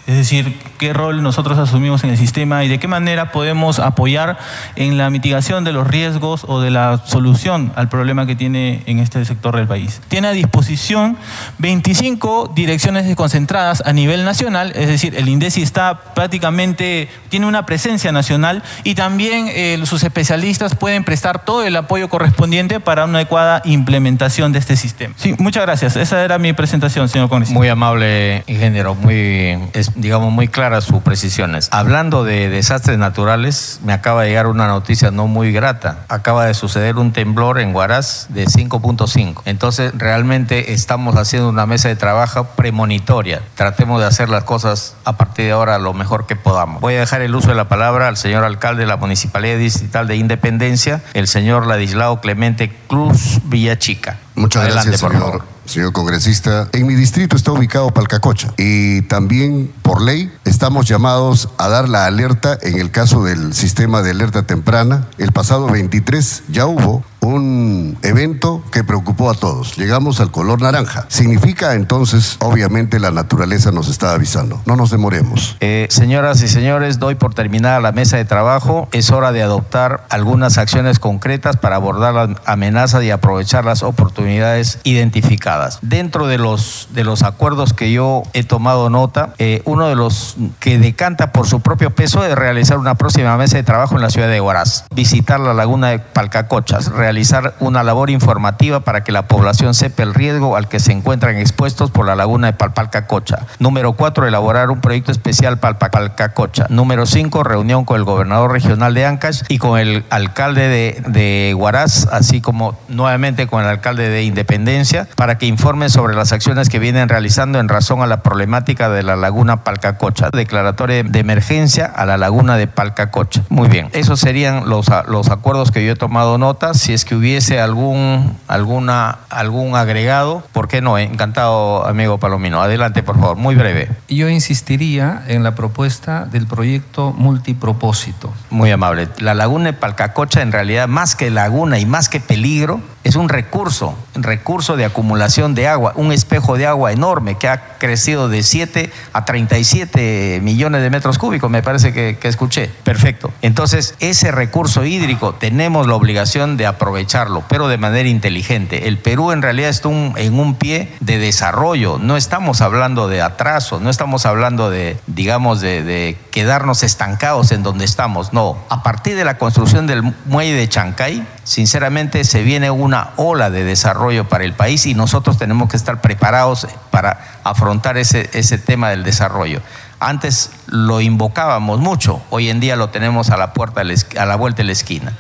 es 0.08 0.16
decir, 0.16 0.58
qué 0.78 0.94
rol 0.94 1.22
nosotros 1.22 1.58
asumimos 1.58 2.06
en 2.06 2.12
el 2.12 2.18
sistema 2.18 2.64
y 2.64 2.70
de 2.70 2.80
qué 2.80 2.88
manera 2.88 3.34
podemos 3.34 3.80
apoyar 3.80 4.38
en 4.78 4.98
la 4.98 5.10
mitigación 5.10 5.66
de 5.66 5.74
los 5.74 5.86
riesgos 5.86 6.46
o 6.48 6.62
de 6.62 6.72
la 6.72 7.02
solución 7.06 7.74
al 7.76 7.90
problema 7.90 8.26
que 8.26 8.34
tiene 8.36 8.84
en 8.86 9.00
este 9.00 9.26
sector 9.26 9.58
del 9.58 9.68
país. 9.68 10.02
Tiene 10.08 10.30
a 10.30 10.32
disposición 10.32 11.18
25 11.58 12.54
direcciones 12.56 13.06
desconcentradas 13.06 13.84
a 13.86 13.92
nivel 13.92 14.24
nacional, 14.24 14.72
es 14.76 14.88
decir, 14.88 15.14
el 15.14 15.28
INDECI 15.28 15.62
está 15.62 16.00
prácticamente, 16.16 17.10
tiene 17.28 17.46
una 17.46 17.66
presencia 17.66 18.14
nacional 18.14 18.64
y 18.86 18.96
también 18.96 19.48
eh, 19.50 19.78
sus 19.84 20.04
especialistas 20.04 20.74
pueden 20.74 21.04
prestar 21.04 21.44
todo 21.44 21.66
el 21.66 21.76
apoyo 21.76 22.08
correspondiente 22.08 22.80
para 22.80 23.04
una 23.04 23.18
adecuada 23.18 23.62
implementación 23.66 24.54
de 24.54 24.60
este 24.60 24.78
sistema. 24.78 25.14
Sí, 25.18 25.36
muchas 25.38 25.64
gracias. 25.64 25.98
Esa 25.98 26.24
era 26.24 26.38
mi 26.38 26.54
presentación, 26.54 27.10
señor 27.10 27.28
congresista. 27.28 27.60
Muy 27.60 27.68
amable, 27.68 28.46
ingeniero, 28.48 28.96
muy 28.96 29.58
digamos, 29.98 30.32
muy 30.32 30.48
claras 30.48 30.86
sus 30.86 31.02
precisiones. 31.02 31.68
Hablando 31.72 32.24
de 32.24 32.50
desastres 32.50 32.98
naturales, 32.98 33.80
me 33.84 33.94
acaba 33.94 34.24
de 34.24 34.30
llegar 34.30 34.48
una 34.48 34.68
noticia 34.68 35.12
no 35.12 35.28
muy 35.28 35.52
grata. 35.52 36.06
Acaba 36.08 36.46
de 36.46 36.54
suceder 36.54 36.96
un 36.96 37.12
temblor 37.12 37.60
en 37.60 37.76
Huaraz 37.76 38.28
de 38.30 38.46
5.5. 38.46 39.42
Entonces, 39.46 39.92
realmente 39.96 40.74
estamos 40.74 41.16
haciendo 41.16 41.50
una 41.50 41.66
mesa 41.66 41.90
de 41.90 41.96
trabajo 41.96 42.46
premonitoria. 42.56 43.42
Tratemos 43.56 44.00
de 44.00 44.08
hacer 44.08 44.30
las 44.30 44.44
cosas 44.44 44.96
a 45.04 45.18
partir 45.18 45.46
de 45.46 45.52
ahora 45.52 45.80
lo 45.80 45.94
mejor 45.94 46.28
que 46.28 46.36
podamos. 46.36 46.82
Voy 46.82 46.96
a 46.96 47.00
dejar 47.00 47.22
el 47.22 47.36
uso 47.36 47.50
de 47.50 47.56
la 47.56 47.68
palabra 47.68 48.08
al 48.08 48.18
señor 48.18 48.44
alcalde 48.44 48.82
de 48.82 48.88
la 48.88 48.98
Municipalidad 48.98 49.58
Distrital 49.58 50.08
de 50.08 50.16
Independencia, 50.16 51.02
el 51.14 51.28
señor 51.28 51.68
Ladislao 51.68 52.22
Clemente 52.22 52.72
Cruz 52.88 53.40
Villachica. 53.46 54.18
Muchas 54.36 54.72
gracias, 54.72 55.00
señor 55.00 55.57
señor 55.68 55.92
congresista, 55.92 56.70
en 56.74 56.88
mi 56.88 56.96
distrito 56.96 57.36
está 57.36 57.52
ubicado 57.52 57.92
Palcacocha 57.92 58.54
y 58.58 59.02
también 59.04 59.72
por 59.82 60.02
ley 60.02 60.32
estamos 60.46 60.88
llamados 60.88 61.50
a 61.58 61.68
dar 61.68 61.90
la 61.90 62.06
alerta 62.06 62.58
en 62.62 62.80
el 62.80 62.90
caso 62.90 63.24
del 63.24 63.54
sistema 63.54 64.02
de 64.02 64.12
alerta 64.12 64.44
temprana. 64.44 65.08
El 65.18 65.32
pasado 65.32 65.68
23 65.68 66.44
ya 66.50 66.66
hubo 66.66 67.04
un 67.28 67.98
evento 68.02 68.64
que 68.72 68.84
preocupó 68.84 69.30
a 69.30 69.34
todos. 69.34 69.78
Llegamos 69.78 70.20
al 70.20 70.32
color 70.32 70.62
naranja. 70.62 71.06
Significa 71.10 71.74
entonces, 71.74 72.38
obviamente, 72.40 73.00
la 73.00 73.12
naturaleza 73.12 73.72
nos 73.72 73.90
está 73.90 74.14
avisando. 74.14 74.62
No 74.66 74.76
nos 74.76 74.90
demoremos. 74.90 75.58
Eh, 75.60 75.88
señoras 75.90 76.42
y 76.42 76.48
señores, 76.48 77.00
doy 77.00 77.16
por 77.16 77.34
terminada 77.34 77.80
la 77.80 77.92
mesa 77.92 78.18
de 78.18 78.26
trabajo. 78.26 78.88
Es 78.92 79.12
hora 79.12 79.32
de 79.32 79.44
adoptar 79.44 80.06
algunas 80.10 80.58
acciones 80.58 81.00
concretas 81.00 81.58
para 81.58 81.76
abordar 81.76 82.14
las 82.14 82.30
amenazas 82.46 83.04
y 83.04 83.12
aprovechar 83.12 83.66
las 83.66 83.84
oportunidades 83.84 84.80
identificadas. 84.84 85.80
Dentro 85.82 86.28
de 86.28 86.38
los, 86.38 86.88
de 86.94 87.04
los 87.04 87.24
acuerdos 87.24 87.74
que 87.74 87.92
yo 87.92 88.24
he 88.34 88.44
tomado 88.44 88.90
nota, 88.90 89.34
eh, 89.38 89.62
uno 89.66 89.88
de 89.88 89.96
los 89.96 90.38
que 90.60 90.80
decanta 90.80 91.32
por 91.32 91.48
su 91.48 91.60
propio 91.60 91.92
peso 91.92 92.26
es 92.26 92.36
realizar 92.36 92.78
una 92.78 92.96
próxima 92.96 93.36
mesa 93.38 93.58
de 93.58 93.64
trabajo 93.64 93.96
en 93.96 94.02
la 94.02 94.10
ciudad 94.10 94.30
de 94.30 94.40
Huaraz, 94.40 94.86
visitar 94.94 95.40
la 95.40 95.54
laguna 95.54 95.90
de 95.90 96.00
Palcacochas, 96.00 96.92
realizar 96.92 97.17
una 97.60 97.84
labor 97.84 98.10
informativa 98.10 98.82
para 98.82 99.04
que 99.04 99.12
la 99.12 99.28
población 99.28 99.74
sepa 99.74 100.04
el 100.04 100.14
riesgo 100.14 100.56
al 100.56 100.68
que 100.68 100.80
se 100.80 100.92
encuentran 100.92 101.38
expuestos 101.38 101.92
por 101.92 102.06
la 102.06 102.16
laguna 102.16 102.48
de 102.48 102.54
Palpalcacocha. 102.54 103.48
Número 103.60 103.94
cuatro, 103.94 104.28
elaborar 104.28 104.70
un 104.70 104.82
proyecto 104.82 105.12
especial 105.12 105.58
Palpalcacocha. 105.58 106.68
Número 106.70 107.06
cinco, 107.06 107.44
reunión 107.44 107.86
con 107.86 107.98
el 107.98 108.04
gobernador 108.04 108.52
regional 108.52 108.94
de 108.94 109.06
Ancash 109.06 109.44
y 109.48 109.58
con 109.58 109.80
el 109.80 110.06
alcalde 110.10 110.68
de, 110.68 111.02
de 111.08 111.54
Huaraz, 111.56 112.08
así 112.12 112.42
como 112.42 112.78
nuevamente 112.88 113.48
con 113.48 113.64
el 113.64 113.70
alcalde 113.70 114.10
de 114.10 114.24
Independencia, 114.24 115.08
para 115.16 115.38
que 115.38 115.46
informen 115.46 115.90
sobre 115.90 116.16
las 116.16 116.32
acciones 116.32 116.70
que 116.70 116.80
vienen 116.80 117.10
realizando 117.10 117.60
en 117.60 117.70
razón 117.70 118.02
a 118.02 118.08
la 118.08 118.22
problemática 118.22 118.90
de 118.90 119.04
la 119.04 119.16
laguna 119.16 119.64
Palcacocha. 119.64 120.30
Declaratoria 120.32 121.04
de 121.04 121.20
emergencia 121.20 121.86
a 121.86 122.06
la 122.06 122.18
laguna 122.18 122.58
de 122.58 122.68
Palcacocha. 122.68 123.44
Muy 123.50 123.68
bien, 123.68 123.90
esos 123.94 124.20
serían 124.20 124.70
los, 124.70 124.88
los 125.08 125.30
acuerdos 125.30 125.72
que 125.72 125.86
yo 125.86 125.94
he 125.94 125.96
tomado 125.96 126.38
nota. 126.38 126.74
Si 126.74 126.94
es 126.98 127.06
que 127.06 127.16
hubiese 127.16 127.60
algún, 127.60 128.36
alguna, 128.48 129.20
algún 129.30 129.76
agregado, 129.76 130.44
¿por 130.52 130.68
qué 130.68 130.82
no? 130.82 130.98
Encantado, 130.98 131.86
amigo 131.86 132.18
Palomino. 132.18 132.60
Adelante, 132.60 133.04
por 133.04 133.20
favor, 133.20 133.38
muy 133.38 133.54
breve. 133.54 133.88
Yo 134.10 134.30
insistiría 134.30 135.24
en 135.28 135.44
la 135.44 135.54
propuesta 135.54 136.26
del 136.26 136.48
proyecto 136.48 137.14
multipropósito. 137.16 138.34
Muy 138.50 138.72
amable. 138.72 139.10
La 139.20 139.36
laguna 139.36 139.66
de 139.66 139.74
Palcacocha, 139.74 140.42
en 140.42 140.52
realidad, 140.52 140.88
más 140.88 141.16
que 141.16 141.30
laguna 141.30 141.78
y 141.78 141.86
más 141.86 142.10
que 142.10 142.20
peligro, 142.20 142.82
es 143.04 143.16
un 143.16 143.30
recurso, 143.30 143.96
un 144.16 144.24
recurso 144.24 144.76
de 144.76 144.84
acumulación 144.84 145.56
de 145.56 145.68
agua, 145.68 145.94
un 145.96 146.12
espejo 146.12 146.58
de 146.58 146.66
agua 146.66 146.92
enorme 146.92 147.38
que 147.38 147.48
ha 147.48 147.78
crecido 147.78 148.28
de 148.28 148.44
7 148.44 148.92
a 149.14 149.24
37 149.24 150.42
millones 150.44 150.82
de 150.82 150.90
metros 150.90 151.18
cúbicos, 151.18 151.50
me 151.50 151.62
parece 151.62 151.94
que, 151.94 152.18
que 152.18 152.28
escuché. 152.28 152.70
Perfecto. 152.84 153.32
Entonces, 153.42 153.96
ese 154.00 154.32
recurso 154.32 154.84
hídrico 154.84 155.36
tenemos 155.36 155.88
la 155.88 155.96
obligación 155.96 156.58
de 156.58 156.66
aprovecharlo, 156.88 157.44
pero 157.50 157.68
de 157.68 157.78
manera 157.78 158.08
inteligente. 158.08 158.88
El 158.88 158.98
Perú 158.98 159.34
en 159.34 159.42
realidad 159.42 159.70
está 159.70 159.90
en 159.90 160.40
un 160.40 160.56
pie 160.56 160.94
de 161.02 161.18
desarrollo, 161.18 162.00
no 162.00 162.16
estamos 162.16 162.62
hablando 162.62 163.10
de 163.10 163.22
atraso, 163.22 163.82
no 163.82 163.90
estamos 163.90 164.26
hablando 164.26 164.70
de, 164.70 164.98
digamos, 165.06 165.60
de, 165.60 165.84
de 165.84 166.18
quedarnos 166.32 166.84
estancados 166.84 167.52
en 167.52 167.62
donde 167.62 167.84
estamos, 167.84 168.32
no. 168.32 168.58
A 168.70 168.84
partir 168.84 169.18
de 169.18 169.26
la 169.26 169.38
construcción 169.38 169.86
del 169.86 170.02
muelle 170.26 170.54
de 170.54 170.70
Chancay, 170.70 171.28
sinceramente 171.44 172.24
se 172.24 172.44
viene 172.44 172.72
una 172.72 173.10
ola 173.18 173.50
de 173.50 173.66
desarrollo 173.66 174.30
para 174.30 174.46
el 174.46 174.54
país 174.54 174.86
y 174.86 174.94
nosotros 174.94 175.38
tenemos 175.38 175.70
que 175.70 175.76
estar 175.76 176.00
preparados 176.00 176.68
para 176.90 177.20
afrontar 177.44 177.98
ese, 177.98 178.30
ese 178.32 178.58
tema 178.58 178.92
del 178.92 179.04
desarrollo. 179.04 179.62
Antes 180.00 180.52
lo 180.68 181.02
invocábamos 181.02 181.80
mucho, 181.80 182.22
hoy 182.30 182.50
en 182.50 182.62
día 182.62 182.78
lo 182.78 182.92
tenemos 182.92 183.30
a 183.30 183.36
la 183.38 183.52
puerta, 183.54 183.82
a 183.82 184.26
la 184.26 184.36
vuelta 184.38 184.58
de 184.58 184.64
la 184.66 184.72
esquina. 184.72 185.14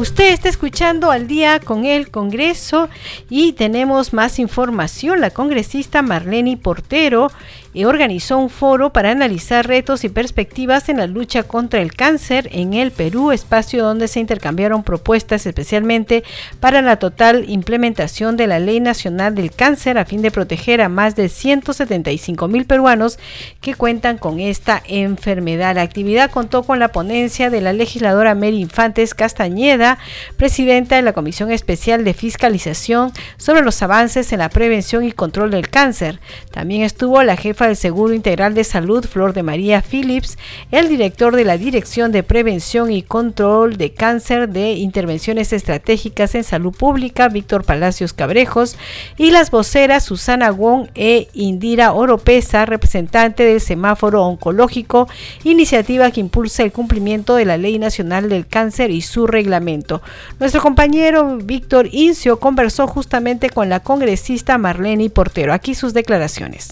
Usted 0.00 0.32
está 0.32 0.48
escuchando 0.48 1.10
al 1.10 1.28
día 1.28 1.60
con 1.60 1.84
el 1.84 2.10
Congreso 2.10 2.88
y 3.28 3.52
tenemos 3.52 4.14
más 4.14 4.38
información. 4.38 5.20
La 5.20 5.28
congresista 5.28 6.00
Marlene 6.00 6.56
Portero 6.56 7.30
y 7.72 7.84
organizó 7.84 8.38
un 8.38 8.50
foro 8.50 8.92
para 8.92 9.10
analizar 9.10 9.66
retos 9.66 10.04
y 10.04 10.08
perspectivas 10.08 10.88
en 10.88 10.98
la 10.98 11.06
lucha 11.06 11.44
contra 11.44 11.80
el 11.80 11.94
cáncer 11.94 12.48
en 12.52 12.74
el 12.74 12.90
Perú, 12.90 13.30
espacio 13.30 13.84
donde 13.84 14.08
se 14.08 14.20
intercambiaron 14.20 14.82
propuestas 14.82 15.46
especialmente 15.46 16.24
para 16.58 16.82
la 16.82 16.98
total 16.98 17.48
implementación 17.48 18.36
de 18.36 18.46
la 18.46 18.58
Ley 18.58 18.80
Nacional 18.80 19.34
del 19.34 19.52
Cáncer 19.52 19.98
a 19.98 20.04
fin 20.04 20.22
de 20.22 20.30
proteger 20.30 20.80
a 20.80 20.88
más 20.88 21.14
de 21.14 21.28
175 21.28 22.48
mil 22.48 22.64
peruanos 22.64 23.18
que 23.60 23.74
cuentan 23.74 24.18
con 24.18 24.40
esta 24.40 24.82
enfermedad. 24.86 25.76
La 25.76 25.82
actividad 25.82 26.30
contó 26.30 26.64
con 26.64 26.78
la 26.78 26.88
ponencia 26.88 27.50
de 27.50 27.60
la 27.60 27.72
legisladora 27.72 28.34
Mary 28.34 28.60
Infantes 28.60 29.14
Castañeda, 29.14 29.98
presidenta 30.36 30.96
de 30.96 31.02
la 31.02 31.12
Comisión 31.12 31.50
Especial 31.52 32.04
de 32.04 32.14
Fiscalización 32.14 33.12
sobre 33.36 33.62
los 33.62 33.80
avances 33.82 34.32
en 34.32 34.40
la 34.40 34.48
prevención 34.48 35.04
y 35.04 35.12
control 35.12 35.50
del 35.50 35.68
cáncer. 35.68 36.20
También 36.50 36.82
estuvo 36.82 37.22
la 37.22 37.36
jefa 37.36 37.59
del 37.66 37.76
Seguro 37.76 38.14
Integral 38.14 38.54
de 38.54 38.64
Salud, 38.64 39.04
Flor 39.04 39.32
de 39.32 39.42
María 39.42 39.82
Phillips, 39.82 40.38
el 40.70 40.88
director 40.88 41.34
de 41.36 41.44
la 41.44 41.58
Dirección 41.58 42.12
de 42.12 42.22
Prevención 42.22 42.90
y 42.90 43.02
Control 43.02 43.76
de 43.76 43.92
Cáncer 43.92 44.48
de 44.48 44.72
Intervenciones 44.72 45.52
Estratégicas 45.52 46.34
en 46.34 46.44
Salud 46.44 46.72
Pública, 46.72 47.28
Víctor 47.28 47.64
Palacios 47.64 48.12
Cabrejos, 48.12 48.76
y 49.16 49.30
las 49.30 49.50
voceras 49.50 50.04
Susana 50.04 50.50
Wong 50.50 50.88
e 50.94 51.28
Indira 51.32 51.92
Oropesa, 51.92 52.66
representante 52.66 53.44
del 53.44 53.60
Semáforo 53.60 54.24
Oncológico, 54.24 55.08
iniciativa 55.44 56.10
que 56.10 56.20
impulsa 56.20 56.62
el 56.62 56.72
cumplimiento 56.72 57.34
de 57.34 57.44
la 57.44 57.56
Ley 57.56 57.78
Nacional 57.78 58.28
del 58.28 58.46
Cáncer 58.46 58.90
y 58.90 59.02
su 59.02 59.26
reglamento. 59.26 60.02
Nuestro 60.38 60.60
compañero 60.60 61.38
Víctor 61.38 61.88
Incio 61.92 62.40
conversó 62.40 62.86
justamente 62.86 63.50
con 63.50 63.68
la 63.68 63.80
congresista 63.80 64.58
Marlene 64.58 65.10
Portero. 65.10 65.52
Aquí 65.52 65.74
sus 65.74 65.94
declaraciones 65.94 66.70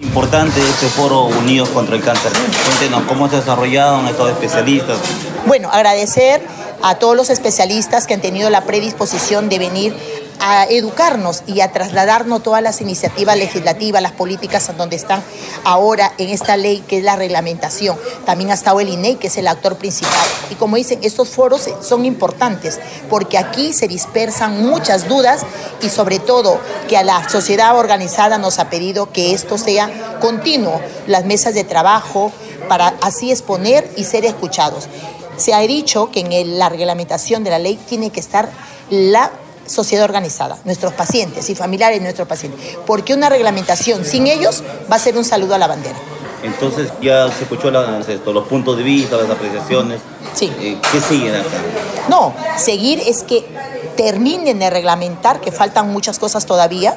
importante 0.00 0.60
este 0.60 0.86
foro 0.86 1.24
Unidos 1.24 1.68
contra 1.68 1.96
el 1.96 2.02
Cáncer. 2.02 2.32
Cuéntenos 2.32 3.02
cómo 3.06 3.28
se 3.28 3.36
ha 3.36 3.40
desarrollado, 3.40 3.96
han 3.96 4.08
estado 4.08 4.30
especialistas. 4.30 4.98
Bueno, 5.46 5.70
agradecer 5.70 6.40
a 6.82 6.94
todos 6.96 7.16
los 7.16 7.30
especialistas 7.30 8.06
que 8.06 8.14
han 8.14 8.20
tenido 8.20 8.48
la 8.50 8.62
predisposición 8.62 9.48
de 9.48 9.58
venir 9.58 10.19
a 10.40 10.64
educarnos 10.64 11.42
y 11.46 11.60
a 11.60 11.70
trasladarnos 11.70 12.42
todas 12.42 12.62
las 12.62 12.80
iniciativas 12.80 13.36
legislativas, 13.36 14.02
las 14.02 14.12
políticas 14.12 14.70
donde 14.76 14.96
están 14.96 15.22
ahora 15.64 16.12
en 16.18 16.30
esta 16.30 16.56
ley 16.56 16.82
que 16.86 16.98
es 16.98 17.04
la 17.04 17.16
reglamentación. 17.16 17.98
También 18.24 18.50
ha 18.50 18.54
estado 18.54 18.80
el 18.80 18.88
INEI, 18.88 19.16
que 19.16 19.26
es 19.26 19.36
el 19.36 19.46
actor 19.46 19.76
principal. 19.76 20.26
Y 20.50 20.54
como 20.54 20.76
dicen, 20.76 21.00
estos 21.02 21.28
foros 21.28 21.68
son 21.82 22.04
importantes 22.04 22.80
porque 23.08 23.38
aquí 23.38 23.72
se 23.72 23.86
dispersan 23.86 24.64
muchas 24.64 25.08
dudas 25.08 25.42
y 25.82 25.90
sobre 25.90 26.18
todo 26.18 26.58
que 26.88 26.96
a 26.96 27.02
la 27.02 27.28
sociedad 27.28 27.76
organizada 27.76 28.38
nos 28.38 28.58
ha 28.58 28.70
pedido 28.70 29.12
que 29.12 29.32
esto 29.32 29.58
sea 29.58 30.18
continuo, 30.20 30.80
las 31.06 31.24
mesas 31.24 31.54
de 31.54 31.64
trabajo, 31.64 32.32
para 32.68 32.94
así 33.02 33.30
exponer 33.30 33.90
y 33.96 34.04
ser 34.04 34.24
escuchados. 34.24 34.88
Se 35.36 35.54
ha 35.54 35.60
dicho 35.60 36.10
que 36.10 36.20
en 36.20 36.58
la 36.58 36.68
reglamentación 36.68 37.42
de 37.42 37.50
la 37.50 37.58
ley 37.58 37.76
tiene 37.88 38.10
que 38.10 38.20
estar 38.20 38.48
la 38.90 39.32
sociedad 39.70 40.04
organizada, 40.04 40.58
nuestros 40.64 40.92
pacientes 40.92 41.48
y 41.48 41.54
familiares 41.54 41.98
de 41.98 42.02
nuestros 42.02 42.26
pacientes, 42.26 42.60
porque 42.86 43.14
una 43.14 43.28
reglamentación 43.28 44.04
sin 44.04 44.26
ellos 44.26 44.62
va 44.90 44.96
a 44.96 44.98
ser 44.98 45.16
un 45.16 45.24
saludo 45.24 45.54
a 45.54 45.58
la 45.58 45.68
bandera. 45.68 45.96
Entonces 46.42 46.90
ya 47.00 47.30
se 47.30 47.42
escuchó 47.42 47.70
los 47.70 48.48
puntos 48.48 48.76
de 48.76 48.82
vista, 48.82 49.16
las 49.16 49.30
apreciaciones. 49.30 50.00
Sí. 50.34 50.50
Eh, 50.58 50.78
¿Qué 50.90 51.00
siguen 51.00 51.34
acá? 51.34 51.48
No, 52.08 52.34
seguir 52.56 52.98
es 53.06 53.22
que 53.22 53.46
terminen 53.96 54.58
de 54.58 54.70
reglamentar, 54.70 55.40
que 55.40 55.52
faltan 55.52 55.92
muchas 55.92 56.18
cosas 56.18 56.46
todavía, 56.46 56.96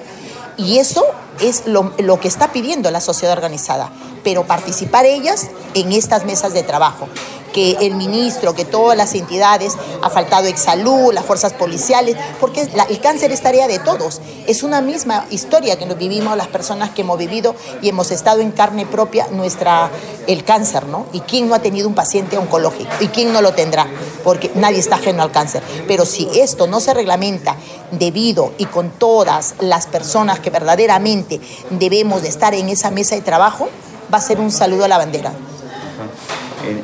y 0.57 0.77
eso 0.77 1.03
es 1.41 1.63
lo, 1.65 1.93
lo, 1.97 2.19
que 2.19 2.27
está 2.27 2.51
pidiendo 2.51 2.89
la 2.91 3.01
sociedad 3.01 3.36
organizada, 3.36 3.89
pero 4.23 4.45
participar 4.45 5.05
ellas 5.05 5.49
en 5.73 5.91
estas 5.91 6.25
mesas 6.25 6.53
de 6.53 6.63
trabajo 6.63 7.09
que 7.53 7.77
el 7.81 7.95
ministro, 7.95 8.53
que 8.53 8.65
todas 8.65 8.97
las 8.97 9.13
entidades, 9.13 9.77
ha 10.01 10.09
faltado 10.09 10.47
Exsalud, 10.47 11.13
las 11.13 11.23
fuerzas 11.23 11.53
policiales, 11.53 12.17
porque 12.41 12.67
el 12.89 12.99
cáncer 12.99 13.31
es 13.31 13.41
tarea 13.41 13.67
de 13.67 13.79
todos. 13.79 14.21
Es 14.47 14.63
una 14.63 14.81
misma 14.81 15.25
historia 15.29 15.77
que 15.77 15.85
nos 15.85 15.97
vivimos 15.97 16.35
las 16.35 16.47
personas 16.47 16.89
que 16.89 17.01
hemos 17.01 17.17
vivido 17.17 17.55
y 17.81 17.89
hemos 17.89 18.11
estado 18.11 18.41
en 18.41 18.51
carne 18.51 18.85
propia 18.85 19.27
nuestra, 19.27 19.89
el 20.27 20.43
cáncer, 20.43 20.87
¿no? 20.87 21.05
¿Y 21.13 21.21
quién 21.21 21.47
no 21.47 21.55
ha 21.55 21.59
tenido 21.59 21.87
un 21.87 21.95
paciente 21.95 22.37
oncológico? 22.37 22.91
¿Y 22.99 23.07
quién 23.07 23.31
no 23.31 23.41
lo 23.41 23.53
tendrá? 23.53 23.87
Porque 24.23 24.51
nadie 24.55 24.79
está 24.79 24.95
ajeno 24.95 25.23
al 25.23 25.31
cáncer. 25.31 25.61
Pero 25.87 26.05
si 26.05 26.27
esto 26.35 26.67
no 26.67 26.79
se 26.79 26.93
reglamenta 26.93 27.55
debido 27.91 28.51
y 28.57 28.65
con 28.65 28.89
todas 28.89 29.55
las 29.59 29.85
personas 29.85 30.39
que 30.39 30.49
verdaderamente 30.49 31.39
debemos 31.69 32.23
de 32.23 32.29
estar 32.29 32.53
en 32.53 32.69
esa 32.69 32.89
mesa 32.89 33.15
de 33.15 33.21
trabajo, 33.21 33.69
va 34.11 34.17
a 34.17 34.21
ser 34.21 34.39
un 34.39 34.51
saludo 34.51 34.85
a 34.85 34.87
la 34.87 34.97
bandera 34.97 35.33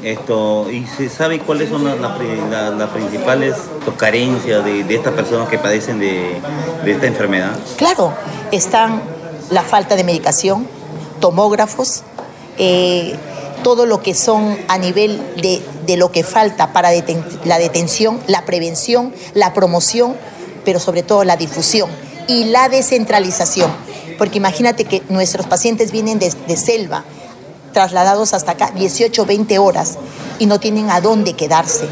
esto, 0.04 0.70
¿Y 0.72 0.86
se 0.86 1.10
sabe 1.10 1.39
cuáles 1.39 1.70
son 1.70 1.84
las, 1.84 2.89
principales 2.89 3.56
carencias 3.98 4.63
de, 4.63 4.82
estas 4.94 5.13
personas 5.13 5.50
que 5.50 5.58
padecen 5.58 6.00
de, 6.00 6.39
esta 6.86 7.08
enfermedad? 7.08 7.52
Claro, 7.78 8.13
están 8.52 9.02
la 9.50 9.63
falta 9.63 9.96
de 9.96 10.04
medicación, 10.04 10.68
tomógrafos, 11.20 12.04
eh, 12.58 13.15
todo 13.63 13.86
lo 13.86 14.02
que 14.02 14.13
son 14.13 14.58
a 14.68 14.78
nivel 14.78 15.22
de, 15.42 15.62
de 15.86 15.98
lo 15.98 16.12
que 16.12 16.24
falta 16.24 16.72
para 16.72 16.92
la 17.46 17.58
detención, 17.58 18.20
la 18.28 18.46
prevención, 18.46 19.13
la 19.34 19.54
promoción, 19.54 20.15
pero 20.63 20.80
sobre 20.80 21.04
todo 21.04 21.24
la 21.24 21.36
difusión 21.36 21.89
y 22.28 22.46
la 22.46 22.70
descentralización. 22.70 23.72
Porque 24.18 24.38
imagínate 24.38 24.86
que 24.86 25.02
nuestros 25.10 25.48
pacientes 25.48 25.92
vienen 25.92 26.20
de 26.20 26.58
selva, 26.58 27.06
trasladados 27.71 28.34
hasta 28.34 28.53
acá 28.53 28.71
18, 28.75 29.25
20 29.25 29.60
horas 29.60 29.97
y 30.39 30.45
no 30.45 30.60
tienen 30.60 30.89
a 30.89 31.01
dónde 31.01 31.34
quedarse. 31.34 31.88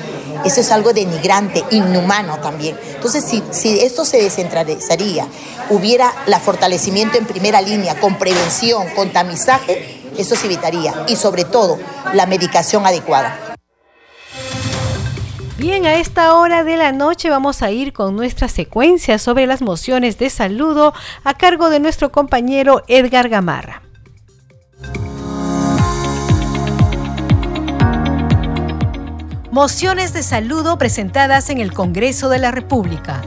Eso 0.46 0.62
es 0.62 0.72
algo 0.72 0.94
denigrante, 0.94 1.64
inhumano 1.72 2.38
también. 2.40 2.78
Entonces, 2.94 3.24
si, 3.24 3.44
si 3.52 3.80
esto 3.80 4.06
se 4.06 4.22
descentralizaría, 4.22 5.28
hubiera 5.70 6.14
el 6.26 6.36
fortalecimiento 6.36 7.18
en 7.18 7.26
primera 7.26 7.62
línea, 7.62 8.00
con 8.00 8.18
prevención, 8.18 8.88
con 8.96 9.12
tamizaje, 9.12 10.02
eso 10.18 10.36
se 10.36 10.46
evitaría. 10.46 11.06
Y 11.08 11.16
sobre 11.16 11.44
todo, 11.44 11.78
la 12.14 12.26
medicación 12.26 12.86
adecuada. 12.86 13.48
Bien, 15.58 15.88
a 15.88 15.96
esta 15.96 16.36
hora 16.36 16.64
de 16.64 16.78
la 16.78 16.92
noche 16.92 17.32
vamos 17.32 17.64
a 17.64 17.72
ir 17.72 17.92
con 17.92 18.16
nuestra 18.16 18.48
secuencia 18.48 19.18
sobre 19.18 19.48
las 19.48 19.64
mociones 19.64 20.20
de 20.20 20.30
saludo 20.30 20.94
a 21.24 21.34
cargo 21.34 21.72
de 21.72 21.80
nuestro 21.80 22.12
compañero 22.12 22.84
Edgar 22.88 23.28
Gamarra. 23.28 23.87
Mociones 29.58 30.14
de 30.14 30.22
saludo 30.22 30.78
presentadas 30.78 31.50
en 31.50 31.58
el 31.58 31.74
Congreso 31.74 32.30
de 32.30 32.38
la 32.38 32.52
República. 32.52 33.24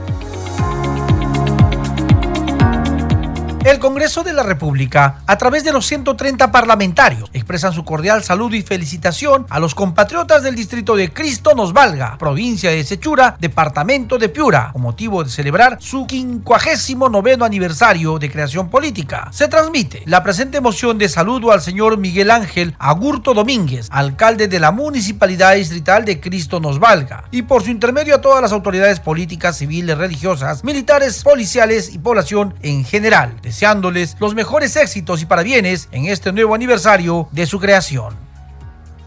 El 3.71 3.79
Congreso 3.79 4.25
de 4.25 4.33
la 4.33 4.43
República, 4.43 5.23
a 5.29 5.39
través 5.39 5.63
de 5.63 5.73
los 5.73 5.87
130 5.87 6.51
parlamentarios, 6.51 7.31
expresan 7.33 7.73
su 7.73 7.85
cordial 7.85 8.25
saludo 8.25 8.57
y 8.57 8.63
felicitación 8.63 9.47
a 9.49 9.61
los 9.61 9.77
compatriotas 9.77 10.43
del 10.43 10.57
distrito 10.57 10.97
de 10.97 11.13
Cristo 11.13 11.55
Nos 11.55 11.73
Valga, 11.73 12.19
provincia 12.19 12.73
de 12.73 12.83
Sechura, 12.83 13.37
departamento 13.39 14.19
de 14.19 14.29
Piura, 14.29 14.71
con 14.73 14.83
motivo 14.83 15.23
de 15.23 15.31
celebrar 15.31 15.77
su 15.81 16.05
59 16.09 17.37
aniversario 17.41 18.19
de 18.19 18.29
creación 18.29 18.71
política. 18.71 19.29
Se 19.31 19.47
transmite 19.47 20.03
la 20.05 20.25
presente 20.25 20.61
moción 20.61 20.99
de 20.99 21.09
saludo 21.09 21.53
al 21.53 21.61
señor 21.61 21.97
Miguel 21.97 22.33
Ángel 22.33 22.75
Agurto 22.77 23.35
Domínguez, 23.35 23.87
alcalde 23.93 24.49
de 24.49 24.59
la 24.59 24.73
Municipalidad 24.73 25.55
Distrital 25.55 26.05
de 26.05 26.19
Cristo 26.19 26.59
Nos 26.59 26.81
Valga, 26.81 27.23
y 27.31 27.43
por 27.43 27.63
su 27.63 27.71
intermedio 27.71 28.17
a 28.17 28.21
todas 28.21 28.43
las 28.43 28.51
autoridades 28.51 28.99
políticas, 28.99 29.59
civiles, 29.59 29.97
religiosas, 29.97 30.65
militares, 30.65 31.23
policiales 31.23 31.95
y 31.95 32.01
población 32.01 32.55
en 32.63 32.85
general 32.85 33.37
deseándoles 33.61 34.17
los 34.19 34.35
mejores 34.35 34.75
éxitos 34.77 35.21
y 35.21 35.27
parabienes 35.27 35.91
en 35.93 36.07
este 36.07 36.33
nuevo 36.33 36.55
aniversario 36.55 37.29
de 37.31 37.45
su 37.45 37.61
creación. 37.61 38.17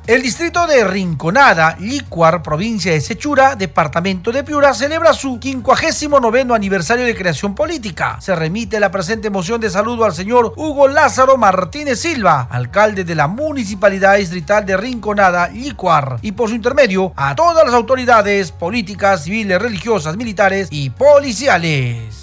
El 0.06 0.22
distrito 0.22 0.68
de 0.68 0.84
Rinconada, 0.84 1.76
Licuar, 1.80 2.44
provincia 2.44 2.92
de 2.92 3.02
Sechura, 3.02 3.56
departamento 3.56 4.32
de 4.32 4.44
Piura, 4.44 4.76
celebra 4.76 5.14
su 5.14 5.40
59 5.42 6.46
aniversario 6.54 7.04
de 7.04 7.16
creación 7.16 7.56
política. 7.56 8.18
Se 8.22 8.36
remite 8.36 8.80
la 8.80 8.92
presente 8.92 9.32
moción 9.32 9.60
de 9.60 9.72
saludo 9.72 10.06
al 10.06 10.14
señor 10.14 10.54
Hugo 10.56 10.88
Lázaro 10.88 11.36
Martínez 11.36 12.02
Silva, 12.02 12.48
alcalde 12.52 13.04
de 13.04 13.16
la 13.16 13.28
Municipalidad 13.28 14.18
Distrital 14.18 14.68
de 14.68 14.78
Rinconada, 14.78 15.48
Licuar, 15.48 16.18
y 16.22 16.34
por 16.34 16.50
su 16.50 16.56
intermedio 16.56 17.12
a 17.16 17.34
todas 17.34 17.66
las 17.66 17.74
autoridades 17.74 18.52
políticas, 18.52 19.24
civiles, 19.24 19.60
religiosas, 19.60 20.16
militares 20.16 20.68
y 20.70 20.92
policiales. 20.92 22.23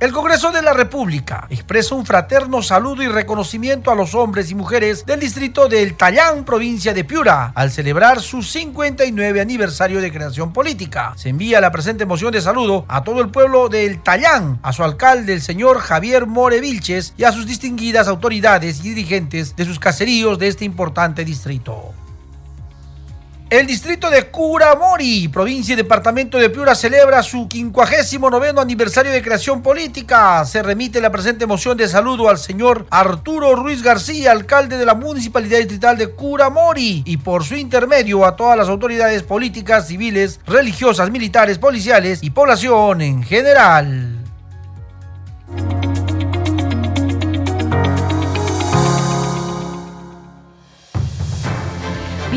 El 0.00 0.12
Congreso 0.12 0.52
de 0.52 0.62
la 0.62 0.74
República 0.74 1.48
expresa 1.50 1.96
un 1.96 2.06
fraterno 2.06 2.62
saludo 2.62 3.02
y 3.02 3.08
reconocimiento 3.08 3.90
a 3.90 3.96
los 3.96 4.14
hombres 4.14 4.48
y 4.48 4.54
mujeres 4.54 5.04
del 5.04 5.18
distrito 5.18 5.66
del 5.66 5.96
Tallán, 5.96 6.44
provincia 6.44 6.94
de 6.94 7.02
Piura, 7.02 7.50
al 7.52 7.72
celebrar 7.72 8.20
su 8.20 8.44
59 8.44 9.40
aniversario 9.40 10.00
de 10.00 10.12
creación 10.12 10.52
política. 10.52 11.14
Se 11.16 11.30
envía 11.30 11.60
la 11.60 11.72
presente 11.72 12.06
moción 12.06 12.30
de 12.30 12.40
saludo 12.40 12.84
a 12.86 13.02
todo 13.02 13.20
el 13.20 13.30
pueblo 13.30 13.68
del 13.68 14.00
Tallán, 14.00 14.60
a 14.62 14.72
su 14.72 14.84
alcalde, 14.84 15.32
el 15.32 15.42
señor 15.42 15.80
Javier 15.80 16.26
More 16.26 16.60
Vilches, 16.60 17.12
y 17.16 17.24
a 17.24 17.32
sus 17.32 17.48
distinguidas 17.48 18.06
autoridades 18.06 18.84
y 18.84 18.90
dirigentes 18.90 19.56
de 19.56 19.64
sus 19.64 19.80
caseríos 19.80 20.38
de 20.38 20.46
este 20.46 20.64
importante 20.64 21.24
distrito. 21.24 21.92
El 23.50 23.66
distrito 23.66 24.10
de 24.10 24.24
Curamori, 24.24 25.28
provincia 25.28 25.72
y 25.72 25.76
departamento 25.76 26.36
de 26.36 26.50
Piura, 26.50 26.74
celebra 26.74 27.22
su 27.22 27.48
59 27.50 28.60
aniversario 28.60 29.10
de 29.10 29.22
creación 29.22 29.62
política. 29.62 30.44
Se 30.44 30.62
remite 30.62 31.00
la 31.00 31.10
presente 31.10 31.46
moción 31.46 31.74
de 31.78 31.88
saludo 31.88 32.28
al 32.28 32.36
señor 32.36 32.86
Arturo 32.90 33.56
Ruiz 33.56 33.82
García, 33.82 34.32
alcalde 34.32 34.76
de 34.76 34.84
la 34.84 34.94
Municipalidad 34.94 35.60
Distrital 35.60 35.96
de 35.96 36.10
Curamori, 36.10 37.02
y 37.06 37.16
por 37.16 37.42
su 37.42 37.54
intermedio 37.54 38.26
a 38.26 38.36
todas 38.36 38.58
las 38.58 38.68
autoridades 38.68 39.22
políticas, 39.22 39.88
civiles, 39.88 40.40
religiosas, 40.46 41.10
militares, 41.10 41.56
policiales 41.56 42.22
y 42.22 42.28
población 42.28 43.00
en 43.00 43.22
general. 43.22 44.18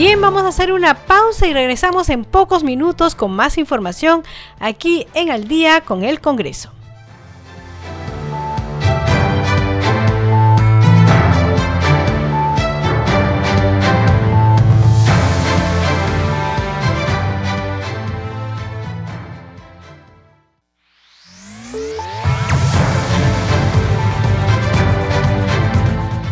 Bien, 0.01 0.19
vamos 0.19 0.41
a 0.41 0.47
hacer 0.47 0.71
una 0.71 0.95
pausa 0.95 1.45
y 1.45 1.53
regresamos 1.53 2.09
en 2.09 2.25
pocos 2.25 2.63
minutos 2.63 3.13
con 3.13 3.33
más 3.33 3.59
información 3.59 4.23
aquí 4.59 5.05
en 5.13 5.29
Al 5.29 5.47
día 5.47 5.81
con 5.81 6.03
el 6.03 6.19
Congreso. 6.19 6.71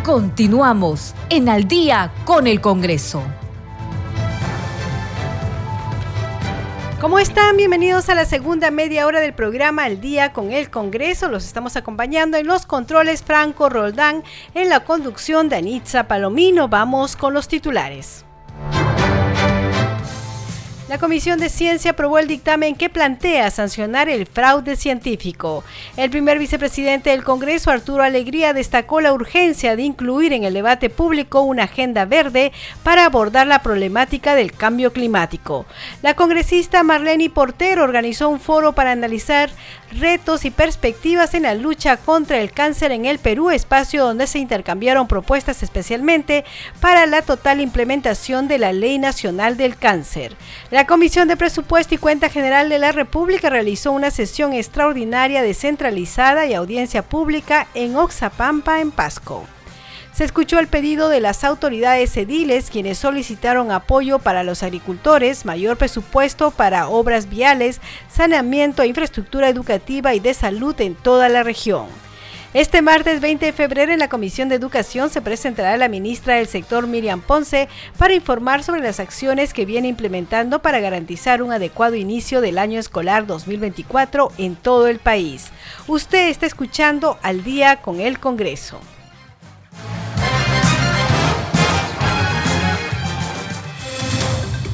Continuamos 0.03 1.13
en 1.29 1.49
Al 1.49 1.67
día 1.67 2.12
con 2.25 2.47
el 2.47 2.62
Congreso. 2.62 3.21
¿Cómo 7.01 7.17
están? 7.17 7.55
Bienvenidos 7.55 8.09
a 8.09 8.15
la 8.15 8.25
segunda 8.25 8.71
media 8.71 9.07
hora 9.07 9.21
del 9.21 9.33
programa 9.33 9.85
Al 9.85 10.01
Día 10.01 10.33
con 10.33 10.51
el 10.51 10.69
Congreso. 10.69 11.29
Los 11.29 11.45
estamos 11.45 11.77
acompañando 11.77 12.35
en 12.35 12.45
los 12.45 12.65
controles 12.65 13.23
Franco 13.23 13.69
Roldán, 13.69 14.21
en 14.53 14.67
la 14.67 14.81
conducción 14.81 15.47
de 15.47 15.55
Anitza 15.55 16.09
Palomino. 16.09 16.67
Vamos 16.67 17.15
con 17.15 17.33
los 17.33 17.47
titulares. 17.47 18.25
La 20.89 20.97
Comisión 20.97 21.39
de 21.39 21.49
Ciencia 21.49 21.91
aprobó 21.91 22.17
el 22.17 22.28
dictamen 22.28 22.73
que 22.73 22.89
plantea 22.89 23.52
sancionar 23.52 24.10
el 24.10 24.25
fraude 24.25 24.75
científico. 24.75 25.63
El 25.95 26.10
primer 26.10 26.39
vicepresidente 26.39 27.12
del 27.12 27.23
Congreso, 27.23 27.69
Arturo 27.69 28.02
Alegría, 28.02 28.54
destacó 28.54 28.99
la 28.99 29.13
urgencia 29.13 29.75
de 29.75 29.84
incluir 29.84 30.34
en 30.34 30.45
el 30.45 30.56
debate 30.56 30.89
público 30.89 31.41
una 31.41 31.65
agenda 31.65 32.06
verde 32.06 32.52
para 32.82 33.06
abordar 33.06 33.45
la 33.45 33.62
problemática 33.62 34.34
del 34.34 34.52
cambio 34.52 34.91
climático. 34.91 35.67
La 36.02 36.15
congresista 36.15 36.82
Marlene 36.82 37.30
Portero 37.30 37.84
organizó 37.84 38.28
un 38.28 38.39
foro 38.39 38.73
para 38.73 38.91
analizar 38.91 39.52
retos 39.91 40.45
y 40.45 40.52
perspectivas 40.52 41.34
en 41.34 41.43
la 41.43 41.56
lucha 41.56 41.97
contra 41.97 42.39
el 42.39 42.52
cáncer 42.52 42.91
en 42.91 43.06
el 43.06 43.19
Perú, 43.19 43.49
espacio 43.49 44.06
donde 44.06 44.28
se 44.28 44.39
intercambiaron 44.39 45.08
propuestas 45.08 45.63
especialmente 45.63 46.45
para 46.80 47.06
la 47.06 47.21
total 47.21 47.62
implementación 47.62 48.47
de 48.47 48.58
la 48.58 48.73
Ley 48.73 48.97
Nacional 48.97 49.58
del 49.58 49.78
Cáncer. 49.78 50.36
La 50.71 50.86
Comisión 50.86 51.28
de 51.28 51.38
Presupuesto 51.38 51.95
y 51.95 51.97
Cuenta 51.97 52.30
General 52.30 52.69
de 52.69 52.80
la 52.80 52.91
República 52.91 53.49
realizó 53.49 53.91
una 53.91 54.12
sesión 54.12 54.54
extraordinaria 54.54 55.41
descentralizada 55.41 56.45
y 56.45 56.54
audiencia 56.54 57.02
pública 57.02 57.67
en 57.73 57.95
Oxapampa, 57.95 58.82
en 58.82 58.91
Pasco. 58.91 59.45
Se 60.19 60.25
escuchó 60.25 60.60
el 60.60 60.67
pedido 60.67 61.08
de 61.08 61.21
las 61.21 61.45
autoridades 61.45 62.17
ediles, 62.17 62.69
quienes 62.69 62.97
solicitaron 62.97 63.71
apoyo 63.71 64.19
para 64.19 64.43
los 64.43 64.63
agricultores, 64.63 65.45
mayor 65.45 65.77
presupuesto 65.77 66.51
para 66.51 66.89
obras 66.89 67.29
viales, 67.29 67.79
saneamiento, 68.12 68.84
infraestructura 68.84 69.47
educativa 69.47 70.13
y 70.13 70.19
de 70.19 70.34
salud 70.34 70.75
en 70.82 70.95
toda 70.95 71.29
la 71.29 71.43
región. 71.43 71.86
Este 72.53 72.82
martes 72.82 73.21
20 73.21 73.45
de 73.45 73.53
febrero 73.53 73.93
en 73.93 73.99
la 73.99 74.10
Comisión 74.10 74.49
de 74.49 74.55
Educación 74.55 75.10
se 75.10 75.21
presentará 75.21 75.77
la 75.77 75.88
ministra 75.88 76.36
del 76.36 76.47
sector 76.47 76.86
Miriam 76.86 77.21
Ponce 77.21 77.69
para 77.97 78.13
informar 78.13 78.62
sobre 78.62 78.82
las 78.82 78.99
acciones 78.99 79.53
que 79.53 79.65
viene 79.65 79.88
implementando 79.88 80.62
para 80.62 80.82
garantizar 80.82 81.41
un 81.41 81.53
adecuado 81.53 81.95
inicio 81.95 82.41
del 82.41 82.58
año 82.58 82.77
escolar 82.77 83.25
2024 83.25 84.34
en 84.38 84.58
todo 84.58 84.89
el 84.89 84.99
país. 84.99 85.47
Usted 85.88 86.27
está 86.27 86.45
escuchando 86.45 87.17
al 87.21 87.45
día 87.45 87.77
con 87.77 88.01
el 88.01 88.19
Congreso. 88.19 88.82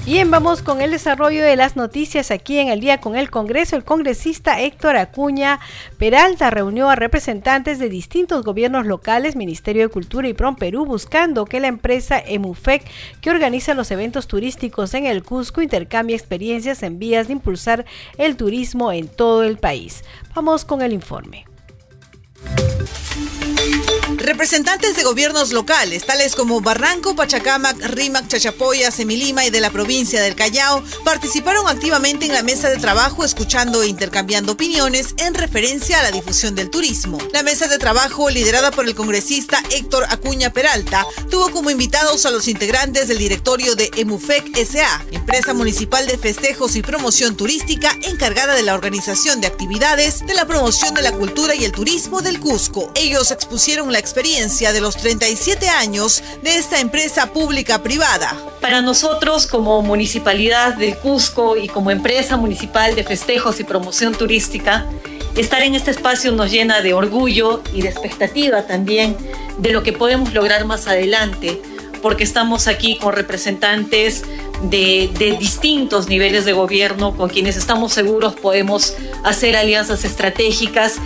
Bien, 0.05 0.29
vamos 0.29 0.61
con 0.61 0.81
el 0.81 0.91
desarrollo 0.91 1.43
de 1.43 1.55
las 1.55 1.75
noticias 1.75 2.29
aquí 2.29 2.59
en 2.59 2.67
el 2.67 2.79
día 2.79 3.01
con 3.01 3.15
el 3.15 3.31
Congreso. 3.31 3.75
El 3.75 3.83
congresista 3.83 4.61
Héctor 4.61 4.97
Acuña 4.97 5.59
Peralta 5.97 6.51
reunió 6.51 6.91
a 6.91 6.95
representantes 6.95 7.79
de 7.79 7.89
distintos 7.89 8.43
gobiernos 8.43 8.85
locales, 8.85 9.35
Ministerio 9.35 9.81
de 9.81 9.89
Cultura 9.89 10.27
y 10.27 10.33
PROM 10.33 10.57
Perú, 10.57 10.85
buscando 10.85 11.45
que 11.45 11.59
la 11.59 11.69
empresa 11.69 12.19
EMUFEC, 12.23 12.83
que 13.19 13.31
organiza 13.31 13.73
los 13.73 13.89
eventos 13.89 14.27
turísticos 14.27 14.93
en 14.93 15.07
el 15.07 15.23
Cusco, 15.23 15.63
intercambie 15.63 16.15
experiencias 16.15 16.83
en 16.83 16.99
vías 16.99 17.25
de 17.25 17.33
impulsar 17.33 17.83
el 18.19 18.37
turismo 18.37 18.91
en 18.91 19.07
todo 19.07 19.41
el 19.41 19.57
país. 19.57 20.03
Vamos 20.35 20.65
con 20.65 20.83
el 20.83 20.93
informe. 20.93 21.45
Representantes 24.07 24.95
de 24.95 25.03
gobiernos 25.03 25.51
locales, 25.51 26.05
tales 26.05 26.35
como 26.35 26.61
Barranco, 26.61 27.15
Pachacamac, 27.15 27.77
Rímac, 27.81 28.27
Chachapoya, 28.27 28.91
Semilima 28.91 29.45
y 29.45 29.49
de 29.49 29.59
la 29.59 29.71
provincia 29.71 30.21
del 30.21 30.35
Callao, 30.35 30.83
participaron 31.03 31.67
activamente 31.67 32.27
en 32.27 32.33
la 32.33 32.43
mesa 32.43 32.69
de 32.69 32.77
trabajo 32.77 33.25
escuchando 33.25 33.81
e 33.81 33.87
intercambiando 33.87 34.51
opiniones 34.51 35.15
en 35.17 35.33
referencia 35.33 35.99
a 35.99 36.03
la 36.03 36.11
difusión 36.11 36.53
del 36.53 36.69
turismo. 36.69 37.17
La 37.33 37.41
mesa 37.41 37.67
de 37.67 37.79
trabajo, 37.79 38.29
liderada 38.29 38.69
por 38.69 38.85
el 38.85 38.93
congresista 38.93 39.63
Héctor 39.71 40.05
Acuña 40.09 40.51
Peralta, 40.53 41.03
tuvo 41.31 41.49
como 41.49 41.71
invitados 41.71 42.27
a 42.27 42.31
los 42.31 42.47
integrantes 42.47 43.07
del 43.07 43.17
directorio 43.17 43.75
de 43.75 43.89
EMUFEC 43.95 44.55
SA, 44.65 45.03
empresa 45.11 45.55
municipal 45.55 46.05
de 46.05 46.19
festejos 46.19 46.75
y 46.75 46.83
promoción 46.83 47.35
turística 47.35 47.91
encargada 48.03 48.53
de 48.53 48.63
la 48.63 48.75
organización 48.75 49.41
de 49.41 49.47
actividades 49.47 50.25
de 50.27 50.35
la 50.35 50.45
promoción 50.45 50.93
de 50.93 51.01
la 51.01 51.11
cultura 51.11 51.55
y 51.55 51.65
el 51.65 51.71
turismo 51.71 52.21
del 52.21 52.39
Cusco. 52.39 52.91
Ellos 52.93 53.31
expusieron 53.31 53.94
la 53.95 53.99
experiencia 53.99 54.73
de 54.73 54.81
los 54.81 54.97
37 54.97 55.69
años 55.69 56.21
de 56.41 56.57
esta 56.57 56.81
empresa 56.81 57.31
pública 57.31 57.81
privada. 57.81 58.35
Para 58.59 58.81
nosotros 58.81 59.47
como 59.47 59.81
Municipalidad 59.83 60.73
del 60.73 60.97
Cusco 60.97 61.55
y 61.55 61.69
como 61.69 61.91
empresa 61.91 62.35
municipal 62.35 62.93
de 62.93 63.05
festejos 63.05 63.61
y 63.61 63.63
promoción 63.63 64.13
turística, 64.13 64.85
estar 65.37 65.61
en 65.61 65.75
este 65.75 65.91
espacio 65.91 66.33
nos 66.33 66.51
llena 66.51 66.81
de 66.81 66.93
orgullo 66.93 67.63
y 67.73 67.83
de 67.83 67.87
expectativa 67.87 68.63
también 68.63 69.15
de 69.59 69.71
lo 69.71 69.81
que 69.81 69.93
podemos 69.93 70.33
lograr 70.33 70.65
más 70.65 70.87
adelante, 70.87 71.61
porque 72.05 72.23
estamos 72.23 72.67
aquí 72.67 72.99
con 72.99 73.13
representantes 73.13 74.25
de, 74.61 75.09
de, 75.17 75.37
distintos 75.37 76.07
niveles 76.07 76.45
de 76.45 76.53
gobierno 76.53 77.17
con 77.17 77.29
quienes 77.29 77.57
estamos 77.57 77.93
seguros 77.93 78.35
podemos 78.35 78.93
hacer 79.23 79.55
alianzas 79.55 80.05
estratégicas 80.05 80.97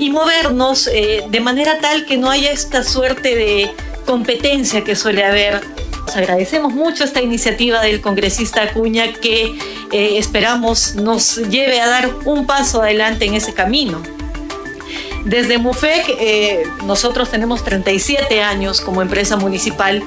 y 0.00 0.10
movernos 0.10 0.88
eh, 0.88 1.22
de 1.30 1.38
manera 1.38 1.78
tal 1.78 2.06
que 2.06 2.16
no 2.16 2.28
haya 2.28 2.50
esta 2.50 2.82
suerte 2.82 3.36
de 3.36 3.70
competencia 4.04 4.82
que 4.82 4.96
suele 4.96 5.22
haber. 5.22 5.60
Nos 6.04 6.16
agradecemos 6.16 6.74
mucho 6.74 7.04
esta 7.04 7.22
iniciativa 7.22 7.80
del 7.80 8.00
congresista 8.00 8.62
Acuña 8.62 9.12
que 9.12 9.56
eh, 9.92 10.18
esperamos 10.18 10.96
nos 10.96 11.36
lleve 11.36 11.80
a 11.80 11.86
dar 11.86 12.10
un 12.24 12.46
paso 12.46 12.82
adelante 12.82 13.26
en 13.26 13.34
ese 13.34 13.54
camino. 13.54 14.02
Desde 15.24 15.58
MUFEC, 15.58 16.16
eh, 16.18 16.64
nosotros 16.84 17.30
tenemos 17.30 17.62
37 17.62 18.42
años 18.42 18.80
como 18.80 19.02
empresa 19.02 19.36
municipal 19.36 20.02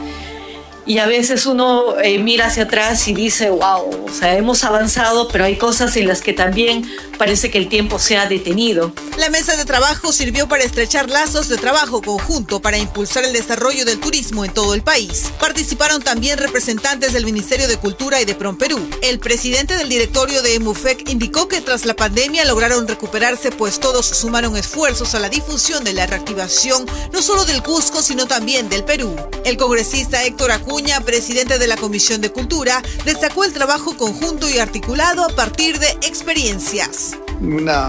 y 0.92 1.00
a 1.00 1.06
veces 1.06 1.46
uno 1.46 1.98
eh, 2.02 2.20
mira 2.20 2.48
hacia 2.48 2.64
atrás 2.64 3.08
y 3.08 3.14
dice, 3.14 3.50
wow, 3.50 4.08
o 4.08 4.14
sea, 4.14 4.36
hemos 4.36 4.66
avanzado, 4.66 5.30
pero 5.30 5.46
hay 5.46 5.56
cosas 5.56 5.96
en 5.96 6.06
las 6.06 6.20
que 6.20 6.34
también 6.34 6.86
parece 7.18 7.50
que 7.50 7.60
el 7.60 7.70
tiempo 7.70 7.98
se 7.98 8.18
ha 8.18 8.26
detenido. 8.26 8.92
La 9.18 9.30
mesa 9.30 9.56
de 9.56 9.64
trabajo 9.64 10.12
sirvió 10.12 10.50
para 10.50 10.64
estrechar 10.64 11.10
lazos 11.10 11.48
de 11.48 11.58
trabajo 11.58 12.02
conjunto 12.02 12.62
para 12.62 12.78
impulsar 12.78 13.24
el 13.24 13.32
desarrollo 13.32 13.86
del 13.86 14.02
turismo 14.02 14.44
en 14.44 14.52
todo 14.52 14.74
el 14.74 14.82
país. 14.82 15.32
Participaron 15.40 16.02
también 16.02 16.40
representantes 16.40 17.14
del 17.14 17.24
Ministerio 17.24 17.70
de 17.70 17.78
Cultura 17.78 18.20
y 18.20 18.26
de 18.26 18.34
Perú. 18.36 18.90
El 19.02 19.20
presidente 19.20 19.78
del 19.78 19.88
directorio 19.88 20.42
de 20.42 20.56
EMUFEC 20.56 21.08
indicó 21.10 21.48
que 21.48 21.62
tras 21.62 21.86
la 21.86 21.96
pandemia 21.96 22.44
lograron 22.44 22.88
recuperarse 22.88 23.52
pues 23.52 23.80
todos 23.80 24.08
sumaron 24.08 24.58
esfuerzos 24.58 25.16
a 25.16 25.20
la 25.20 25.30
difusión 25.30 25.84
de 25.84 25.94
la 25.94 26.08
reactivación 26.08 26.86
no 27.14 27.22
solo 27.22 27.46
del 27.46 27.62
Cusco 27.64 28.02
sino 28.02 28.26
también 28.26 28.68
del 28.68 28.84
Perú. 28.84 29.16
El 29.46 29.58
congresista 29.58 30.24
Héctor 30.26 30.52
Acu 30.90 31.06
presidente 31.06 31.60
de 31.60 31.68
la 31.68 31.78
Comisión 31.78 32.22
de 32.22 32.32
Cultura, 32.32 32.82
destacó 33.06 33.44
el 33.44 33.54
trabajo 33.54 33.96
conjunto 33.96 34.50
y 34.50 34.58
articulado 34.58 35.24
a 35.24 35.30
partir 35.30 35.78
de 35.78 35.90
experiencias. 36.02 37.18
Una 37.40 37.88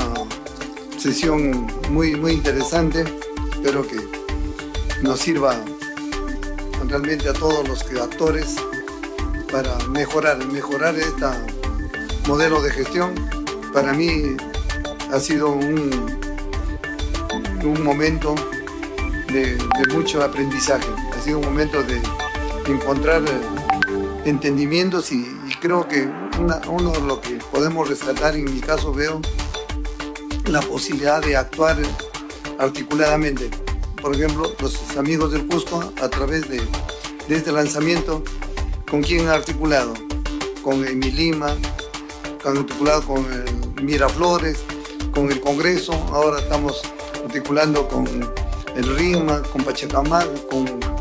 sesión 0.98 1.72
muy, 1.90 2.14
muy 2.16 2.32
interesante, 2.32 3.04
espero 3.52 3.86
que 3.86 3.96
nos 5.02 5.20
sirva 5.20 5.56
realmente 6.86 7.28
a 7.28 7.32
todos 7.32 7.66
los 7.66 7.82
actores 8.00 8.56
para 9.50 9.78
mejorar, 9.88 10.44
mejorar 10.46 10.94
este 10.96 11.26
modelo 12.28 12.60
de 12.60 12.70
gestión. 12.72 13.14
Para 13.72 13.94
mí 13.94 14.36
ha 15.10 15.18
sido 15.18 15.50
un, 15.50 15.90
un 17.62 17.82
momento 17.82 18.34
de, 19.28 19.56
de 19.56 19.94
mucho 19.94 20.22
aprendizaje, 20.22 20.88
ha 21.16 21.22
sido 21.22 21.38
un 21.38 21.46
momento 21.46 21.82
de 21.82 22.00
encontrar 22.66 23.22
eh, 23.22 23.40
entendimientos 24.24 25.12
y, 25.12 25.26
creo 25.60 25.86
que 25.86 26.08
uno 26.68 26.90
de 26.90 27.00
lo 27.02 27.20
que 27.20 27.38
podemos 27.52 27.88
rescatar, 27.88 28.34
en 28.34 28.52
mi 28.52 28.60
caso 28.60 28.92
veo 28.92 29.20
la 30.46 30.60
posibilidad 30.60 31.22
de 31.22 31.36
actuar 31.36 31.76
articuladamente. 32.58 33.48
Por 34.00 34.14
ejemplo, 34.16 34.52
los 34.60 34.96
amigos 34.96 35.30
del 35.30 35.46
Cusco, 35.46 35.92
a 36.02 36.08
través 36.08 36.48
de, 36.48 36.60
este 37.28 37.52
lanzamiento, 37.52 38.24
¿con 38.90 39.02
quién 39.02 39.28
han 39.28 39.34
articulado? 39.34 39.94
Con 40.62 40.84
Emilima, 40.84 41.54
han 42.44 42.58
articulado 42.58 43.02
con 43.06 43.24
el 43.32 43.84
Miraflores, 43.84 44.58
con 45.14 45.30
el 45.30 45.40
Congreso, 45.40 45.92
ahora 46.12 46.40
estamos 46.40 46.82
articulando 47.24 47.86
con 47.86 48.06
el 48.74 48.96
RIMA, 48.96 49.42
con 49.42 49.62
Pachacamac, 49.62 50.48
con 50.48 50.91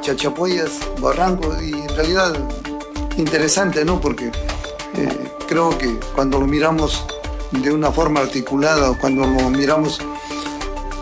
Chachapoyas, 0.00 0.80
Barranco, 1.00 1.54
y 1.62 1.72
en 1.72 1.88
realidad 1.88 2.34
interesante, 3.16 3.84
¿no? 3.84 4.00
Porque 4.00 4.26
eh, 4.94 5.32
creo 5.46 5.76
que 5.76 5.98
cuando 6.14 6.40
lo 6.40 6.46
miramos 6.46 7.04
de 7.50 7.72
una 7.72 7.90
forma 7.90 8.20
articulada, 8.20 8.96
cuando 8.98 9.26
lo 9.26 9.50
miramos 9.50 10.00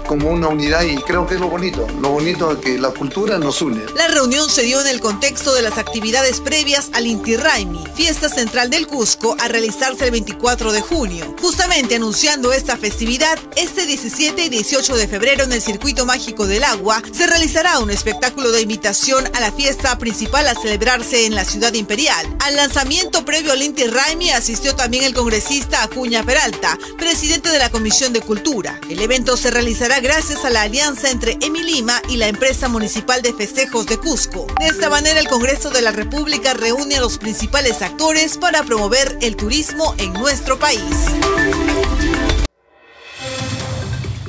como 0.06 0.30
una 0.30 0.48
unidad 0.48 0.82
y 0.82 0.96
creo 0.96 1.26
que 1.26 1.34
es 1.34 1.40
lo 1.40 1.48
bonito, 1.48 1.86
lo 2.00 2.10
bonito 2.10 2.52
es 2.52 2.58
que 2.58 2.78
la 2.78 2.90
cultura 2.90 3.38
nos 3.38 3.60
une. 3.62 3.84
La 3.94 4.08
reunión 4.08 4.48
se 4.48 4.62
dio 4.62 4.80
en 4.80 4.86
el 4.86 5.00
contexto 5.00 5.52
de 5.54 5.62
las 5.62 5.78
actividades 5.78 6.40
previas 6.40 6.90
al 6.92 7.06
Inti 7.06 7.36
Raimi, 7.36 7.84
fiesta 7.94 8.28
central 8.28 8.70
del 8.70 8.86
Cusco, 8.86 9.36
a 9.40 9.48
realizarse 9.48 10.04
el 10.04 10.10
24 10.12 10.72
de 10.72 10.80
junio. 10.80 11.34
Justamente 11.40 11.96
anunciando 11.96 12.52
esta 12.52 12.76
festividad, 12.76 13.38
este 13.56 13.86
17 13.86 14.44
y 14.44 14.48
18 14.48 14.96
de 14.96 15.08
febrero 15.08 15.44
en 15.44 15.52
el 15.52 15.62
Circuito 15.62 16.06
Mágico 16.06 16.46
del 16.46 16.64
Agua 16.64 17.02
se 17.12 17.26
realizará 17.26 17.78
un 17.80 17.90
espectáculo 17.90 18.52
de 18.52 18.62
invitación 18.62 19.24
a 19.34 19.40
la 19.40 19.52
fiesta 19.52 19.98
principal 19.98 20.46
a 20.48 20.54
celebrarse 20.54 21.26
en 21.26 21.34
la 21.34 21.44
ciudad 21.44 21.74
imperial. 21.74 22.26
Al 22.40 22.56
lanzamiento 22.56 23.24
previo 23.24 23.52
al 23.52 23.62
Inti 23.62 23.86
Raimi 23.86 24.30
asistió 24.30 24.74
también 24.74 25.04
el 25.04 25.14
congresista 25.14 25.82
Acuña 25.82 26.22
Peralta, 26.22 26.78
presidente 26.98 27.50
de 27.50 27.58
la 27.58 27.70
Comisión 27.70 28.12
de 28.12 28.20
Cultura. 28.20 28.80
El 28.88 29.00
evento 29.00 29.36
se 29.36 29.50
realizará 29.50 29.95
gracias 30.00 30.44
a 30.44 30.50
la 30.50 30.62
alianza 30.62 31.10
entre 31.10 31.38
Emilima 31.40 32.00
y 32.08 32.16
la 32.16 32.28
empresa 32.28 32.68
municipal 32.68 33.22
de 33.22 33.32
festejos 33.32 33.86
de 33.86 33.98
Cusco. 33.98 34.46
De 34.58 34.66
esta 34.66 34.90
manera, 34.90 35.20
el 35.20 35.28
Congreso 35.28 35.70
de 35.70 35.82
la 35.82 35.92
República 35.92 36.54
reúne 36.54 36.96
a 36.96 37.00
los 37.00 37.18
principales 37.18 37.82
actores 37.82 38.36
para 38.36 38.62
promover 38.62 39.16
el 39.22 39.36
turismo 39.36 39.94
en 39.98 40.12
nuestro 40.12 40.58
país. 40.58 40.82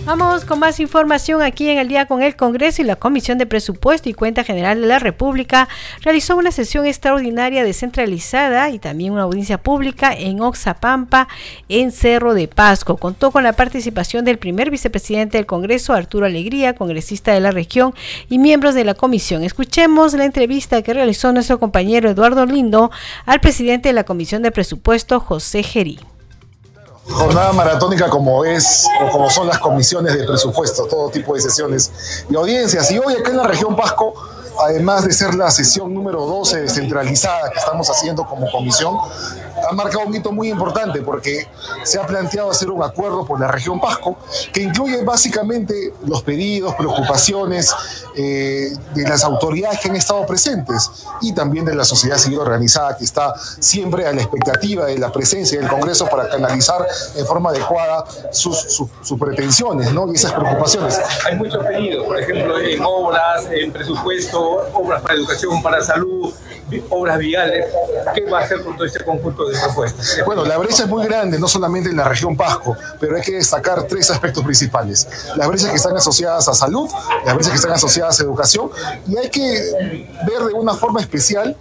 Vamos 0.08 0.46
con 0.46 0.60
más 0.60 0.80
información 0.80 1.41
aquí 1.41 1.67
en 1.67 1.80
el 1.80 1.89
día 1.89 2.06
con 2.06 2.24
el 2.24 2.38
Congreso 2.38 2.82
y 2.82 2.86
la 2.86 2.96
Comisión 2.96 3.38
de 3.38 3.46
Presupuesto 3.46 4.08
y 4.08 4.13
Cuenta 4.13 4.46
General 4.46 4.80
de 4.80 4.88
la 4.88 5.00
República 5.00 5.67
realizó 6.02 6.38
una 6.38 6.54
sesión 6.54 6.86
extraordinaria 6.86 7.65
descentralizada 7.65 8.70
y 8.70 8.80
también 8.80 9.12
una 9.12 9.24
audiencia 9.24 9.58
pública 9.58 10.13
en 10.13 10.39
Oxapampa, 10.39 11.28
en 11.67 11.91
Cerro 11.91 12.36
de 12.36 12.48
Pasco. 12.48 12.96
Contó 12.96 13.32
con 13.32 13.43
la 13.43 13.52
participación 13.52 14.24
del 14.24 14.38
primer 14.38 14.72
vicepresidente 14.72 15.39
del 15.39 15.46
Congreso, 15.46 15.91
Arturo 15.91 16.26
Alegría, 16.26 16.74
congresista 16.74 17.34
de 17.34 17.41
la 17.41 17.52
región 17.52 17.93
y 18.30 18.39
miembros 18.39 18.76
de 18.76 18.86
la 18.86 18.93
comisión. 18.93 19.43
Escuchemos 19.43 20.13
la 20.13 20.24
entrevista 20.24 20.82
que 20.84 20.93
realizó 20.93 21.34
nuestro 21.34 21.60
compañero 21.60 22.10
Eduardo 22.10 22.46
Lindo 22.46 22.91
al 23.26 23.41
presidente 23.41 23.89
de 23.89 23.93
la 23.93 24.06
Comisión 24.06 24.41
de 24.41 24.52
Presupuesto, 24.52 25.20
José 25.20 25.63
Gerí 25.63 26.00
jornada 27.10 27.54
maratónica 27.54 28.10
como 28.10 28.43
es 28.46 28.88
o 29.02 29.12
como 29.12 29.30
son 29.30 29.48
las 29.48 29.60
comisiones 29.60 30.17
de 30.17 30.26
presupuesto, 30.26 30.86
todo 30.86 31.10
tipo 31.10 31.34
de 31.36 31.41
sesiones 31.41 31.91
y 32.30 32.36
audiencias. 32.36 32.91
Y 32.91 33.00
hoy 33.00 33.15
acá 33.15 33.32
en 33.32 33.38
la 33.38 33.48
región 33.48 33.76
Pasco, 33.76 34.13
además 34.60 35.06
de 35.06 35.13
ser 35.13 35.36
la 35.36 35.50
sesión 35.52 35.93
número 35.93 36.26
12 36.26 36.62
descentralizada 36.62 37.50
que 37.52 37.60
estamos 37.60 37.89
haciendo 37.89 38.26
como 38.26 38.50
comisión, 38.52 38.98
ha 39.70 39.74
marcado 39.74 40.06
un 40.06 40.15
hito 40.15 40.32
muy 40.32 40.50
importante 40.50 41.02
porque 41.02 41.48
se 41.84 42.00
ha 42.00 42.06
planteado 42.06 42.52
hacer 42.52 42.70
un 42.70 42.84
acuerdo 42.84 43.26
por 43.26 43.39
la 43.39 43.48
región 43.48 43.80
Pasco 43.80 44.17
que 44.54 44.62
incluye 44.62 45.04
básicamente 45.04 45.93
los 46.06 46.24
pedidos, 46.24 46.76
preocupaciones 46.76 47.74
eh, 48.15 48.72
de 48.93 49.04
las 49.04 49.24
autoridades 49.24 49.80
que 49.80 49.89
han 49.89 49.96
estado 49.96 50.26
presentes 50.26 50.89
y 51.22 51.34
también 51.34 51.65
de 51.65 51.76
la 51.76 51.84
sociedad 51.84 52.17
civil 52.17 52.39
organizada 52.39 52.98
que 52.98 53.04
está 53.04 53.34
siempre 53.60 54.08
a 54.08 54.13
la 54.13 54.22
expectativa 54.22 54.86
de 54.86 54.98
la 54.98 55.12
presencia 55.12 55.60
del 55.60 55.70
Congreso 55.70 56.08
para 56.08 56.30
canalizar 56.30 56.86
en 57.15 57.26
forma 57.26 57.50
adecuada 57.50 58.06
sus, 58.32 58.84
pretensiones 59.20 59.93
¿no? 59.93 60.12
y 60.12 60.15
esas 60.15 60.34
preocupaciones. 60.34 61.00
Hay 61.26 61.36
muchos 61.36 61.63
pedidos, 61.65 62.06
por 62.06 62.20
ejemplo, 62.20 62.60
en 62.60 62.82
obras, 62.84 63.48
en 63.52 63.72
presupuesto, 63.72 64.67
obras 64.74 65.02
para 65.02 65.15
educación, 65.15 65.62
para 65.62 65.82
salud, 65.82 66.34
obras 66.89 67.17
viales. 67.17 67.67
¿Qué 68.13 68.30
va 68.30 68.39
a 68.39 68.43
hacer 68.43 68.63
con 68.63 68.76
todo 68.76 68.86
este 68.86 69.04
conjunto 69.04 69.46
Bueno, 70.25 70.45
la 70.45 70.57
brecha 70.57 70.83
es 70.83 70.89
muy 70.89 71.05
grande, 71.05 71.39
no 71.39 71.47
solamente 71.47 71.89
en 71.89 71.97
la 71.97 72.03
región 72.03 72.36
Pasco, 72.36 72.75
pero 72.99 73.15
hay 73.15 73.21
que 73.21 73.33
destacar 73.33 73.83
tres 73.83 74.10
aspectos 74.10 74.43
principales. 74.43 75.07
Las 75.36 75.47
brechas 75.47 75.69
que 75.69 75.75
están 75.75 75.95
asociadas 75.95 76.47
a 76.47 76.53
salud, 76.53 76.89
las 77.25 77.36
brechas 77.36 77.51
que 77.51 77.57
están 77.57 77.73
asociadas 77.73 78.19
a 78.19 78.23
educación, 78.23 78.69
y 79.07 79.17
hay 79.17 79.29
que 79.29 80.10
ver 80.25 80.43
de 80.43 80.53
una 80.53 80.73
forma 80.73 80.99
especial 80.99 81.55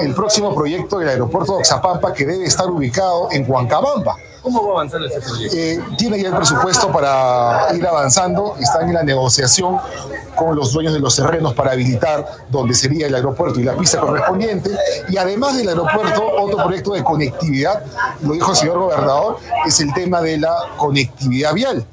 el 0.00 0.14
próximo 0.14 0.54
proyecto 0.54 0.98
del 0.98 1.08
aeropuerto 1.08 1.52
de 1.52 1.58
Oxapampa 1.58 2.12
que 2.12 2.26
debe 2.26 2.44
estar 2.44 2.68
ubicado 2.70 3.28
en 3.30 3.50
Huancabamba 3.50 4.16
¿Cómo 4.42 4.66
va 4.66 4.72
avanzando 4.72 5.06
ese 5.06 5.20
proyecto? 5.20 5.56
Eh, 5.56 5.80
tiene 5.96 6.20
ya 6.22 6.28
el 6.28 6.36
presupuesto 6.36 6.90
para 6.92 7.68
ir 7.74 7.86
avanzando, 7.86 8.56
están 8.60 8.88
en 8.88 8.94
la 8.94 9.02
negociación 9.02 9.78
con 10.34 10.54
los 10.54 10.72
dueños 10.72 10.92
de 10.92 11.00
los 11.00 11.16
terrenos 11.16 11.54
para 11.54 11.72
habilitar 11.72 12.24
donde 12.48 12.74
sería 12.74 13.08
el 13.08 13.14
aeropuerto 13.14 13.58
y 13.60 13.64
la 13.64 13.76
pista 13.76 13.98
correspondiente. 14.00 14.70
Y 15.08 15.16
además 15.16 15.56
del 15.56 15.68
aeropuerto, 15.68 16.22
otro 16.40 16.64
proyecto 16.64 16.92
de 16.92 17.02
conectividad, 17.02 17.82
lo 18.22 18.32
dijo 18.32 18.52
el 18.52 18.56
señor 18.56 18.78
gobernador, 18.78 19.38
es 19.66 19.80
el 19.80 19.92
tema 19.92 20.20
de 20.20 20.38
la 20.38 20.54
conectividad 20.76 21.52
vial 21.52 21.84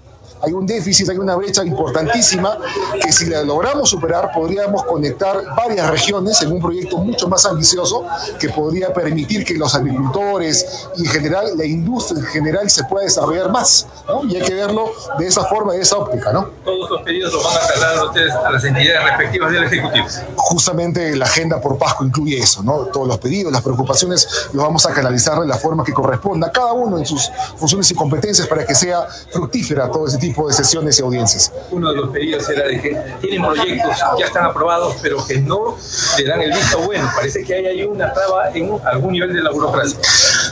hay 0.46 0.54
un 0.54 0.66
déficit, 0.66 1.10
hay 1.10 1.18
una 1.18 1.36
brecha 1.36 1.64
importantísima 1.64 2.58
que 3.02 3.12
si 3.12 3.26
la 3.26 3.44
logramos 3.44 3.90
superar 3.90 4.32
podríamos 4.34 4.84
conectar 4.84 5.44
varias 5.56 5.90
regiones 5.90 6.42
en 6.42 6.52
un 6.52 6.62
proyecto 6.62 6.98
mucho 6.98 7.28
más 7.28 7.46
ambicioso 7.46 8.06
que 8.40 8.50
podría 8.50 8.94
permitir 8.94 9.44
que 9.44 9.56
los 9.56 9.74
agricultores 9.74 10.88
y 10.98 11.06
en 11.06 11.12
general 11.12 11.58
la 11.58 11.66
industria 11.66 12.20
en 12.20 12.26
general 12.26 12.70
se 12.70 12.84
pueda 12.84 13.06
desarrollar 13.06 13.52
más. 13.52 13.88
Y 14.30 14.36
hay 14.36 14.42
que 14.44 14.54
verlo 14.54 14.92
de 15.18 15.28
esa 15.28 15.46
forma, 15.46 15.74
de 15.74 15.82
esa 15.82 15.98
óptica. 15.98 16.32
¿no? 16.32 16.50
Todos 16.64 16.90
los 16.90 17.02
pedidos 17.02 17.34
los 17.34 17.44
van 17.44 17.56
a 17.56 17.68
trasladar 17.68 18.06
ustedes 18.06 18.34
a 18.34 18.52
las 18.52 18.64
entidades 18.64 19.04
respectivas 19.04 19.52
del 19.52 19.64
Ejecutivo. 19.64 20.06
Justamente 20.36 21.16
la 21.16 21.26
agenda 21.26 21.60
por 21.60 21.78
Pasco 21.78 22.06
incluye 22.06 22.38
eso, 22.38 22.64
¿no? 22.64 22.86
todos 22.86 23.08
los 23.08 23.18
pedidos, 23.18 23.52
las 23.52 23.62
preocupaciones 23.62 24.50
los 24.54 24.64
vamos 24.64 24.86
a 24.86 24.94
canalizar 24.94 25.40
de 25.40 25.48
la 25.48 25.58
forma 25.58 25.84
que 25.84 25.94
corresponda, 25.94 26.52
cada 26.52 26.74
uno 26.74 26.98
en 26.98 27.06
sus 27.06 27.32
funciones 27.58 27.90
y 27.92 27.96
competencias 27.96 28.48
para 28.48 28.66
que 28.66 28.76
sea 28.76 29.08
fructífera 29.32 29.90
todo 29.90 30.08
ese 30.08 30.18
tipo 30.18 30.35
de 30.48 30.54
sesiones 30.54 31.00
y 31.00 31.02
audiencias. 31.02 31.52
Uno 31.72 31.90
de 31.92 31.98
los 31.98 32.10
pedidos 32.10 32.48
era 32.50 32.68
de 32.68 32.82
que 32.82 32.98
tienen 33.22 33.42
proyectos, 33.42 33.98
ya 34.20 34.26
están 34.26 34.46
aprobados, 34.46 34.96
pero 35.02 35.26
que 35.26 35.40
no 35.40 35.78
le 36.18 36.26
dan 36.26 36.42
el 36.42 36.52
visto 36.52 36.80
bueno. 36.80 37.10
Parece 37.16 37.44
que 37.44 37.54
hay 37.56 37.66
ahí 37.66 37.84
una 37.84 38.14
traba 38.14 38.50
en 38.54 38.78
algún 38.84 39.14
nivel 39.14 39.34
de 39.34 39.42
la 39.42 39.52
burocracia. 39.52 39.98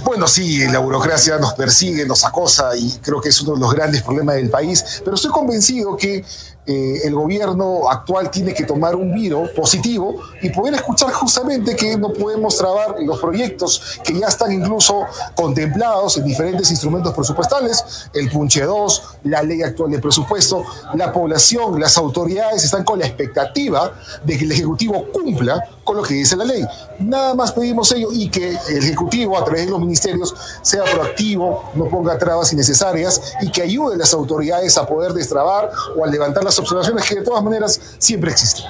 Bueno, 0.04 0.28
sí, 0.28 0.68
la 0.68 0.80
burocracia 0.80 1.38
nos 1.38 1.54
persigue, 1.54 2.06
nos 2.06 2.26
acosa 2.26 2.76
y 2.76 3.00
creo 3.02 3.22
que 3.22 3.30
es 3.30 3.42
uno 3.42 3.54
de 3.54 3.60
los 3.60 3.74
grandes 3.74 4.02
problemas 4.02 4.36
del 4.36 4.50
país, 4.50 5.02
pero 5.04 5.16
estoy 5.16 5.32
convencido 5.32 5.96
que 5.98 6.24
eh, 6.66 7.02
el 7.04 7.14
gobierno 7.14 7.90
actual 7.90 8.32
tiene 8.32 8.54
que 8.54 8.64
tomar 8.64 8.96
un 8.96 9.14
viro 9.14 9.50
positivo 9.54 10.16
y 10.42 10.50
poder 10.50 10.76
escuchar 10.76 11.12
justamente 11.12 11.76
que 11.76 11.98
no 11.98 12.14
podemos 12.14 12.58
trabar 12.58 12.96
los 13.02 13.20
proyectos 13.20 14.00
que 14.04 14.18
ya 14.18 14.28
están 14.28 14.52
incluso 14.52 15.06
contemplados 15.36 16.18
en 16.18 16.26
diferentes 16.26 16.72
instrumentos 16.72 17.14
presupuestales, 17.14 18.10
el 18.14 18.30
Punche 18.30 18.64
2, 18.64 19.04
la 19.24 19.44
ley 19.44 19.62
actual 19.62 19.92
de 19.92 20.00
presupuesto, 20.00 20.64
la 20.94 21.12
población, 21.12 21.80
las 21.80 21.98
autoridades 21.98 22.64
están 22.64 22.84
con 22.84 23.00
la 23.00 23.08
expectativa 23.08 23.92
de 24.24 24.38
que 24.38 24.46
el 24.46 24.52
Ejecutivo 24.54 25.06
cumpla 25.12 25.62
con 25.84 25.98
lo 25.98 26.04
que 26.04 26.14
dice 26.14 26.38
la 26.38 26.46
ley. 26.46 26.66
Nada 27.00 27.34
más 27.34 27.52
pedimos 27.52 27.92
ello 27.92 28.10
y 28.12 28.30
que 28.30 28.58
el 28.70 28.78
Ejecutivo 28.78 29.38
a 29.38 29.44
través 29.44 29.66
de 29.66 29.72
los 29.72 29.80
ministerios 29.82 30.34
sea 30.62 30.84
proactivo, 30.84 31.72
no 31.76 31.90
ponga 31.90 32.18
trabas 32.18 32.54
innecesarias 32.54 33.22
y 33.42 33.52
que 33.52 33.62
ayude 33.62 33.96
a 33.96 33.98
las 33.98 34.14
autoridades 34.14 34.78
a 34.78 34.88
poder 34.88 35.14
destrabar 35.14 35.72
o 35.98 36.04
a 36.06 36.08
levantar 36.08 36.44
las 36.44 36.53
observaciones 36.60 37.08
que 37.08 37.16
de 37.16 37.22
todas 37.22 37.44
maneras 37.44 37.80
siempre 37.98 38.32
existen. 38.32 38.66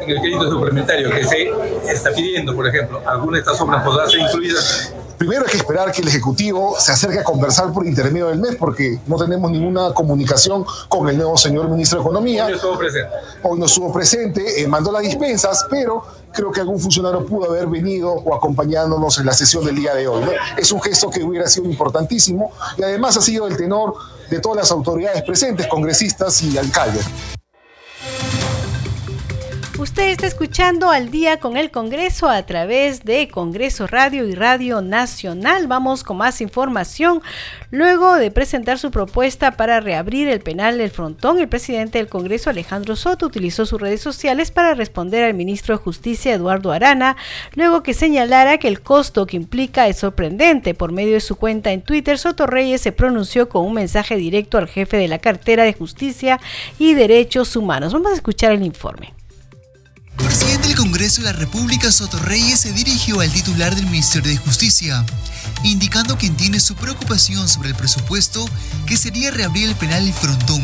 En 0.00 0.10
el 0.10 0.20
crédito 0.20 0.50
suplementario 0.50 1.10
que 1.10 1.24
se 1.24 1.50
está 1.88 2.10
pidiendo, 2.12 2.54
por 2.54 2.66
ejemplo, 2.66 3.00
¿alguna 3.06 3.36
de 3.36 3.40
estas 3.40 3.60
obras 3.60 3.84
podrá 3.84 4.08
ser 4.08 4.20
incluidas? 4.20 4.92
Primero 5.16 5.44
hay 5.46 5.50
que 5.52 5.58
esperar 5.58 5.92
que 5.92 6.02
el 6.02 6.08
Ejecutivo 6.08 6.74
se 6.78 6.92
acerque 6.92 7.20
a 7.20 7.24
conversar 7.24 7.72
por 7.72 7.86
intermedio 7.86 8.26
del 8.26 8.40
mes, 8.40 8.56
porque 8.56 8.98
no 9.06 9.16
tenemos 9.16 9.50
ninguna 9.50 9.94
comunicación 9.94 10.66
con 10.88 11.08
el 11.08 11.16
nuevo 11.16 11.36
señor 11.36 11.68
ministro 11.68 12.00
de 12.00 12.04
Economía. 12.04 12.46
Hoy 12.46 12.50
no 12.50 12.56
estuvo 12.56 12.78
presente. 12.78 13.10
Hoy 13.42 13.58
no 13.58 13.66
estuvo 13.66 13.92
presente, 13.92 14.62
eh, 14.62 14.66
mandó 14.66 14.90
las 14.90 15.02
dispensas, 15.02 15.66
pero 15.70 16.02
creo 16.32 16.50
que 16.50 16.60
algún 16.60 16.80
funcionario 16.80 17.24
pudo 17.24 17.48
haber 17.48 17.68
venido 17.68 18.10
o 18.10 18.34
acompañándonos 18.34 19.18
en 19.18 19.26
la 19.26 19.32
sesión 19.32 19.64
del 19.64 19.76
día 19.76 19.94
de 19.94 20.08
hoy. 20.08 20.24
Es 20.56 20.72
un 20.72 20.82
gesto 20.82 21.08
que 21.08 21.22
hubiera 21.22 21.46
sido 21.46 21.66
importantísimo 21.66 22.52
y 22.76 22.82
además 22.82 23.16
ha 23.16 23.20
sido 23.20 23.46
el 23.46 23.56
tenor 23.56 23.94
de 24.30 24.40
todas 24.40 24.58
las 24.58 24.70
autoridades 24.70 25.22
presentes, 25.22 25.66
congresistas 25.66 26.42
y 26.42 26.56
alcaldes. 26.58 27.04
Usted 29.84 30.08
está 30.08 30.26
escuchando 30.26 30.88
al 30.88 31.10
día 31.10 31.36
con 31.36 31.58
el 31.58 31.70
Congreso 31.70 32.30
a 32.30 32.46
través 32.46 33.04
de 33.04 33.28
Congreso 33.28 33.86
Radio 33.86 34.26
y 34.26 34.34
Radio 34.34 34.80
Nacional. 34.80 35.66
Vamos 35.66 36.02
con 36.02 36.16
más 36.16 36.40
información. 36.40 37.20
Luego 37.70 38.14
de 38.14 38.30
presentar 38.30 38.78
su 38.78 38.90
propuesta 38.90 39.58
para 39.58 39.80
reabrir 39.80 40.28
el 40.28 40.40
penal 40.40 40.78
del 40.78 40.90
frontón, 40.90 41.38
el 41.38 41.50
presidente 41.50 41.98
del 41.98 42.08
Congreso, 42.08 42.48
Alejandro 42.48 42.96
Soto, 42.96 43.26
utilizó 43.26 43.66
sus 43.66 43.78
redes 43.78 44.00
sociales 44.00 44.50
para 44.50 44.72
responder 44.72 45.22
al 45.22 45.34
ministro 45.34 45.76
de 45.76 45.84
Justicia, 45.84 46.32
Eduardo 46.32 46.72
Arana, 46.72 47.18
luego 47.54 47.82
que 47.82 47.92
señalara 47.92 48.56
que 48.56 48.68
el 48.68 48.80
costo 48.80 49.26
que 49.26 49.36
implica 49.36 49.86
es 49.86 49.98
sorprendente. 49.98 50.72
Por 50.72 50.92
medio 50.92 51.12
de 51.12 51.20
su 51.20 51.36
cuenta 51.36 51.72
en 51.72 51.82
Twitter, 51.82 52.16
Soto 52.16 52.46
Reyes 52.46 52.80
se 52.80 52.92
pronunció 52.92 53.50
con 53.50 53.66
un 53.66 53.74
mensaje 53.74 54.16
directo 54.16 54.56
al 54.56 54.66
jefe 54.66 54.96
de 54.96 55.08
la 55.08 55.18
cartera 55.18 55.64
de 55.64 55.74
Justicia 55.74 56.40
y 56.78 56.94
Derechos 56.94 57.54
Humanos. 57.54 57.92
Vamos 57.92 58.12
a 58.12 58.14
escuchar 58.14 58.50
el 58.52 58.62
informe. 58.62 59.12
Presidente 60.16 60.68
del 60.68 60.76
Congreso 60.76 61.20
de 61.22 61.26
la 61.26 61.32
República, 61.32 61.90
Soto 61.90 62.18
Reyes, 62.18 62.60
se 62.60 62.72
dirigió 62.72 63.20
al 63.20 63.32
titular 63.32 63.74
del 63.74 63.86
Ministerio 63.86 64.30
de 64.30 64.36
Justicia, 64.36 65.04
indicando 65.62 66.16
que 66.16 66.26
entiende 66.26 66.60
su 66.60 66.74
preocupación 66.74 67.48
sobre 67.48 67.70
el 67.70 67.74
presupuesto 67.74 68.44
que 68.86 68.96
sería 68.96 69.30
reabrir 69.30 69.68
el 69.68 69.74
penal 69.76 70.06
El 70.06 70.12
Frontón. 70.12 70.62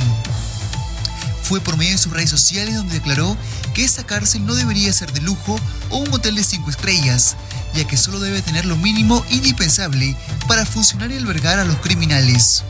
fue 1.42 1.60
por 1.60 1.76
medio 1.76 1.92
de 1.92 1.98
sus 1.98 2.12
redes 2.12 2.30
sociales 2.30 2.76
donde 2.76 2.94
declaró 2.94 3.36
que 3.74 3.84
esta 3.84 4.04
cárcel 4.04 4.46
no 4.46 4.54
debería 4.54 4.92
ser 4.92 5.12
de 5.12 5.20
lujo 5.20 5.58
o 5.88 5.98
un 5.98 6.12
hotel 6.12 6.36
de 6.36 6.44
cinco 6.44 6.70
estrellas, 6.70 7.36
ya 7.74 7.84
que 7.84 7.96
solo 7.96 8.20
debe 8.20 8.40
tener 8.42 8.66
lo 8.66 8.76
mínimo 8.76 9.24
indispensable 9.30 10.16
para 10.46 10.64
funcionar 10.64 11.10
y 11.10 11.16
albergar 11.16 11.58
a 11.58 11.64
los 11.64 11.76
criminales. 11.78 12.62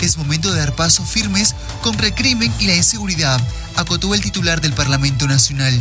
Es 0.00 0.16
momento 0.16 0.52
de 0.52 0.60
dar 0.60 0.74
pasos 0.74 1.08
firmes 1.08 1.54
contra 1.82 2.06
el 2.06 2.14
crimen 2.14 2.52
y 2.58 2.66
la 2.66 2.76
inseguridad, 2.76 3.40
acotó 3.76 4.14
el 4.14 4.20
titular 4.20 4.60
del 4.60 4.72
Parlamento 4.72 5.26
Nacional. 5.26 5.78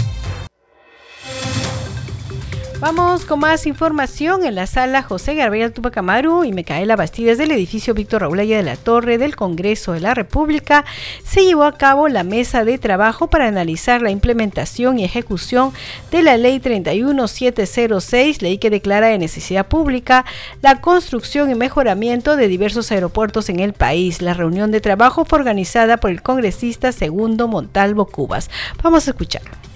Vamos 2.80 3.26
con 3.26 3.40
más 3.40 3.66
información 3.66 4.46
en 4.46 4.54
la 4.54 4.68
sala 4.68 5.02
José 5.02 5.34
Gabriel 5.34 5.74
Tupac 5.74 5.98
Amaru 5.98 6.44
y 6.44 6.54
Micaela 6.54 6.96
Bastidas 6.96 7.40
del 7.40 7.50
edificio 7.50 7.96
Víctor 7.96 8.22
Raúl 8.22 8.38
de 8.38 8.62
la 8.62 8.76
Torre 8.76 9.18
del 9.18 9.36
Congreso 9.36 9.94
de 9.94 10.00
la 10.00 10.14
República. 10.14 10.86
Se 11.26 11.44
llevó 11.44 11.64
a 11.64 11.76
cabo 11.76 12.08
la 12.08 12.24
mesa 12.24 12.66
de 12.66 12.78
trabajo 12.78 13.32
para 13.32 13.48
analizar 13.48 14.04
la 14.04 14.12
implementación 14.12 15.00
y 15.00 15.06
ejecución 15.06 15.74
de 16.12 16.22
la 16.22 16.38
Ley 16.38 16.60
31706, 16.60 18.44
ley 18.44 18.60
que 18.60 18.70
declara 18.70 19.08
de 19.08 19.18
necesidad 19.18 19.66
pública 19.66 20.24
la 20.62 20.80
construcción 20.80 21.50
y 21.50 21.56
mejoramiento 21.56 22.36
de 22.36 22.48
diversos 22.48 22.92
aeropuertos 22.92 23.50
en 23.50 23.60
el 23.60 23.74
país. 23.74 24.22
La 24.22 24.36
reunión 24.36 24.70
de 24.70 24.82
trabajo 24.82 25.26
fue 25.26 25.40
organizada 25.40 25.98
por 25.98 26.12
el 26.12 26.22
congresista 26.22 26.92
Segundo 26.92 27.48
Montalvo 27.48 28.06
Cubas. 28.06 28.52
Vamos 28.84 29.08
a 29.08 29.12
escucharlo. 29.12 29.67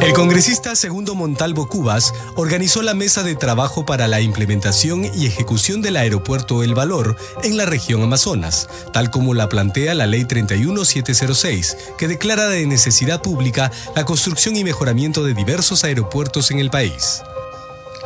El 0.00 0.12
congresista 0.14 0.74
Segundo 0.74 1.14
Montalvo 1.14 1.68
Cubas 1.68 2.14
organizó 2.36 2.82
la 2.82 2.94
mesa 2.94 3.22
de 3.22 3.34
trabajo 3.34 3.84
para 3.84 4.08
la 4.08 4.20
implementación 4.20 5.04
y 5.04 5.26
ejecución 5.26 5.82
del 5.82 5.96
aeropuerto 5.96 6.62
El 6.62 6.74
Valor 6.74 7.16
en 7.42 7.56
la 7.56 7.66
región 7.66 8.02
Amazonas, 8.02 8.68
tal 8.92 9.10
como 9.10 9.34
la 9.34 9.48
plantea 9.48 9.94
la 9.94 10.06
Ley 10.06 10.24
31706, 10.24 11.76
que 11.98 12.08
declara 12.08 12.46
de 12.46 12.66
necesidad 12.66 13.20
pública 13.20 13.70
la 13.94 14.04
construcción 14.04 14.56
y 14.56 14.64
mejoramiento 14.64 15.24
de 15.24 15.34
diversos 15.34 15.84
aeropuertos 15.84 16.50
en 16.50 16.58
el 16.58 16.70
país. 16.70 17.22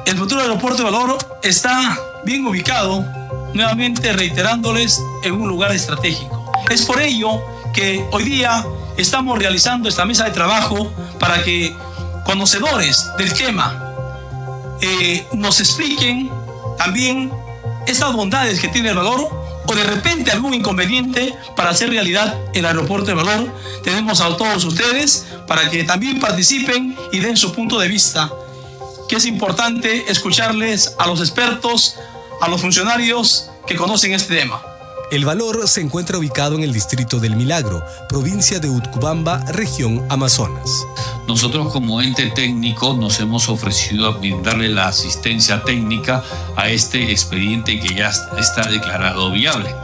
El 0.06 0.18
futuro 0.18 0.40
aeropuerto 0.40 0.78
de 0.78 0.90
Valor 0.90 1.18
está 1.42 1.98
bien 2.24 2.46
ubicado, 2.46 3.04
nuevamente 3.54 4.12
reiterándoles, 4.12 5.00
en 5.22 5.34
un 5.34 5.48
lugar 5.48 5.72
estratégico. 5.72 6.50
Es 6.70 6.82
por 6.84 7.00
ello 7.00 7.40
que 7.72 8.04
hoy 8.12 8.24
día 8.24 8.64
estamos 8.96 9.38
realizando 9.38 9.88
esta 9.88 10.04
mesa 10.04 10.24
de 10.24 10.30
trabajo 10.30 10.92
para 11.18 11.42
que 11.42 11.74
conocedores 12.24 13.08
del 13.18 13.32
tema 13.32 13.92
eh, 14.80 15.26
nos 15.32 15.60
expliquen 15.60 16.30
también 16.76 17.32
estas 17.86 18.12
bondades 18.12 18.60
que 18.60 18.68
tiene 18.68 18.90
el 18.90 18.96
valor 18.96 19.28
o 19.64 19.74
de 19.74 19.84
repente 19.84 20.32
algún 20.32 20.54
inconveniente 20.54 21.34
para 21.56 21.70
hacer 21.70 21.88
realidad 21.90 22.36
el 22.52 22.66
aeropuerto 22.66 23.06
de 23.06 23.14
valor. 23.14 23.54
Tenemos 23.84 24.20
a 24.20 24.36
todos 24.36 24.64
ustedes 24.64 25.26
para 25.46 25.70
que 25.70 25.84
también 25.84 26.18
participen 26.18 26.96
y 27.12 27.20
den 27.20 27.36
su 27.36 27.52
punto 27.52 27.78
de 27.78 27.88
vista, 27.88 28.30
que 29.08 29.16
es 29.16 29.24
importante 29.24 30.10
escucharles 30.10 30.94
a 30.98 31.06
los 31.06 31.20
expertos, 31.20 31.96
a 32.40 32.48
los 32.48 32.60
funcionarios 32.60 33.50
que 33.66 33.76
conocen 33.76 34.12
este 34.14 34.34
tema. 34.34 34.71
El 35.12 35.26
Valor 35.26 35.68
se 35.68 35.82
encuentra 35.82 36.16
ubicado 36.16 36.54
en 36.56 36.62
el 36.62 36.72
distrito 36.72 37.20
del 37.20 37.36
Milagro, 37.36 37.84
provincia 38.08 38.60
de 38.60 38.70
Utcubamba, 38.70 39.44
región 39.52 40.02
Amazonas. 40.08 40.86
Nosotros 41.28 41.70
como 41.70 42.00
ente 42.00 42.30
técnico 42.30 42.94
nos 42.94 43.20
hemos 43.20 43.50
ofrecido 43.50 44.06
a 44.06 44.16
brindarle 44.16 44.70
la 44.70 44.88
asistencia 44.88 45.62
técnica 45.64 46.24
a 46.56 46.70
este 46.70 47.12
expediente 47.12 47.78
que 47.78 47.94
ya 47.94 48.10
está 48.38 48.70
declarado 48.70 49.30
viable. 49.30 49.74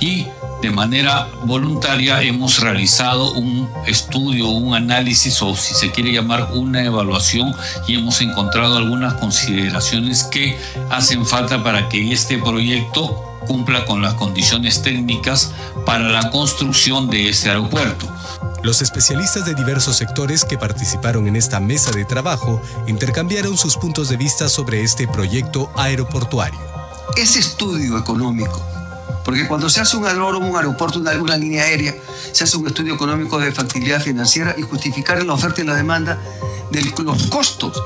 Y 0.00 0.26
de 0.62 0.70
manera 0.70 1.28
voluntaria 1.44 2.22
hemos 2.22 2.58
realizado 2.58 3.32
un 3.32 3.68
estudio, 3.86 4.48
un 4.48 4.74
análisis 4.74 5.42
o 5.42 5.54
si 5.54 5.74
se 5.74 5.90
quiere 5.90 6.12
llamar 6.12 6.52
una 6.54 6.82
evaluación 6.82 7.54
y 7.86 7.96
hemos 7.96 8.22
encontrado 8.22 8.78
algunas 8.78 9.12
consideraciones 9.14 10.24
que 10.24 10.56
hacen 10.88 11.26
falta 11.26 11.62
para 11.62 11.90
que 11.90 12.10
este 12.10 12.38
proyecto 12.38 13.35
cumpla 13.46 13.84
con 13.86 14.02
las 14.02 14.14
condiciones 14.14 14.82
técnicas 14.82 15.52
para 15.84 16.08
la 16.08 16.30
construcción 16.30 17.08
de 17.08 17.28
este 17.28 17.48
aeropuerto. 17.50 18.06
Los 18.62 18.82
especialistas 18.82 19.46
de 19.46 19.54
diversos 19.54 19.96
sectores 19.96 20.44
que 20.44 20.58
participaron 20.58 21.28
en 21.28 21.36
esta 21.36 21.60
mesa 21.60 21.92
de 21.92 22.04
trabajo 22.04 22.60
intercambiaron 22.86 23.56
sus 23.56 23.76
puntos 23.76 24.08
de 24.08 24.16
vista 24.16 24.48
sobre 24.48 24.82
este 24.82 25.06
proyecto 25.06 25.70
aeroportuario. 25.76 26.58
Ese 27.16 27.38
estudio 27.38 27.96
económico, 27.96 28.60
porque 29.24 29.46
cuando 29.46 29.70
se 29.70 29.80
hace 29.80 29.96
un 29.96 30.06
aeródromo, 30.06 30.48
un 30.48 30.56
aeropuerto, 30.56 30.98
una, 30.98 31.12
una 31.12 31.36
línea 31.36 31.62
aérea, 31.62 31.94
se 32.32 32.44
hace 32.44 32.56
un 32.56 32.66
estudio 32.66 32.94
económico 32.94 33.38
de 33.38 33.52
factibilidad 33.52 34.00
financiera 34.00 34.54
y 34.58 34.62
justificar 34.62 35.20
en 35.20 35.28
la 35.28 35.34
oferta 35.34 35.62
y 35.62 35.64
la 35.64 35.74
demanda 35.74 36.18
de 36.70 36.82
los 37.04 37.22
costos 37.28 37.80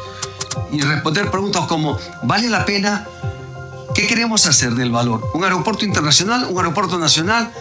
y 0.73 0.81
responder 0.81 1.31
preguntas 1.31 1.67
como, 1.67 1.99
¿vale 2.23 2.49
la 2.49 2.65
pena 2.65 3.07
¿Qué 4.01 4.07
queremos 4.07 4.47
hacer 4.47 4.73
del 4.77 4.91
valor? 4.91 5.31
¿Un 5.35 5.45
aeropuerto 5.45 5.85
internacional? 5.85 6.47
¿Un 6.49 6.57
aeropuerto 6.57 6.99
nacional? 6.99 7.53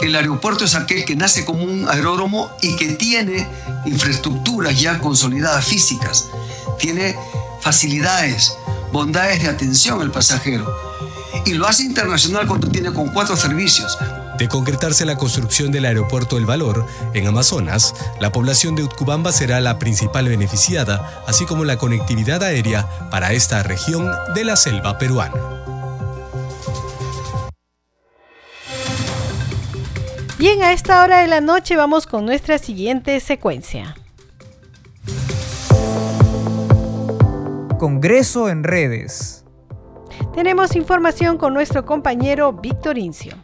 El 0.00 0.16
aeropuerto 0.16 0.64
es 0.64 0.74
aquel 0.74 1.04
que 1.04 1.14
nace 1.14 1.44
como 1.44 1.62
un 1.62 1.86
aeródromo 1.86 2.50
y 2.62 2.74
que 2.76 2.94
tiene 2.94 3.46
infraestructuras 3.84 4.80
ya 4.80 4.98
consolidadas 4.98 5.62
físicas, 5.62 6.30
tiene 6.78 7.14
facilidades, 7.60 8.56
bondades 8.92 9.42
de 9.42 9.50
atención 9.50 10.00
al 10.00 10.10
pasajero. 10.10 10.74
Y 11.44 11.52
lo 11.52 11.68
hace 11.68 11.82
internacional 11.82 12.46
cuando 12.46 12.68
tiene 12.68 12.94
con 12.94 13.08
cuatro 13.08 13.36
servicios, 13.36 13.98
de 14.38 14.48
concretarse 14.48 15.04
la 15.04 15.16
construcción 15.16 15.70
del 15.72 15.84
aeropuerto 15.84 16.36
El 16.36 16.46
Valor 16.46 16.86
en 17.12 17.26
Amazonas, 17.26 17.94
la 18.20 18.32
población 18.32 18.74
de 18.74 18.82
Utcubamba 18.82 19.32
será 19.32 19.60
la 19.60 19.78
principal 19.78 20.28
beneficiada, 20.28 21.22
así 21.26 21.44
como 21.46 21.64
la 21.64 21.78
conectividad 21.78 22.42
aérea 22.42 22.88
para 23.10 23.32
esta 23.32 23.62
región 23.62 24.10
de 24.34 24.44
la 24.44 24.56
selva 24.56 24.98
peruana. 24.98 25.34
Bien, 30.38 30.62
a 30.62 30.72
esta 30.72 31.02
hora 31.02 31.20
de 31.20 31.28
la 31.28 31.40
noche 31.40 31.76
vamos 31.76 32.06
con 32.06 32.26
nuestra 32.26 32.58
siguiente 32.58 33.18
secuencia. 33.20 33.96
Congreso 37.78 38.48
en 38.48 38.64
redes. 38.64 39.44
Tenemos 40.34 40.74
información 40.74 41.38
con 41.38 41.54
nuestro 41.54 41.84
compañero 41.84 42.52
Víctor 42.52 42.98
Incio. 42.98 43.36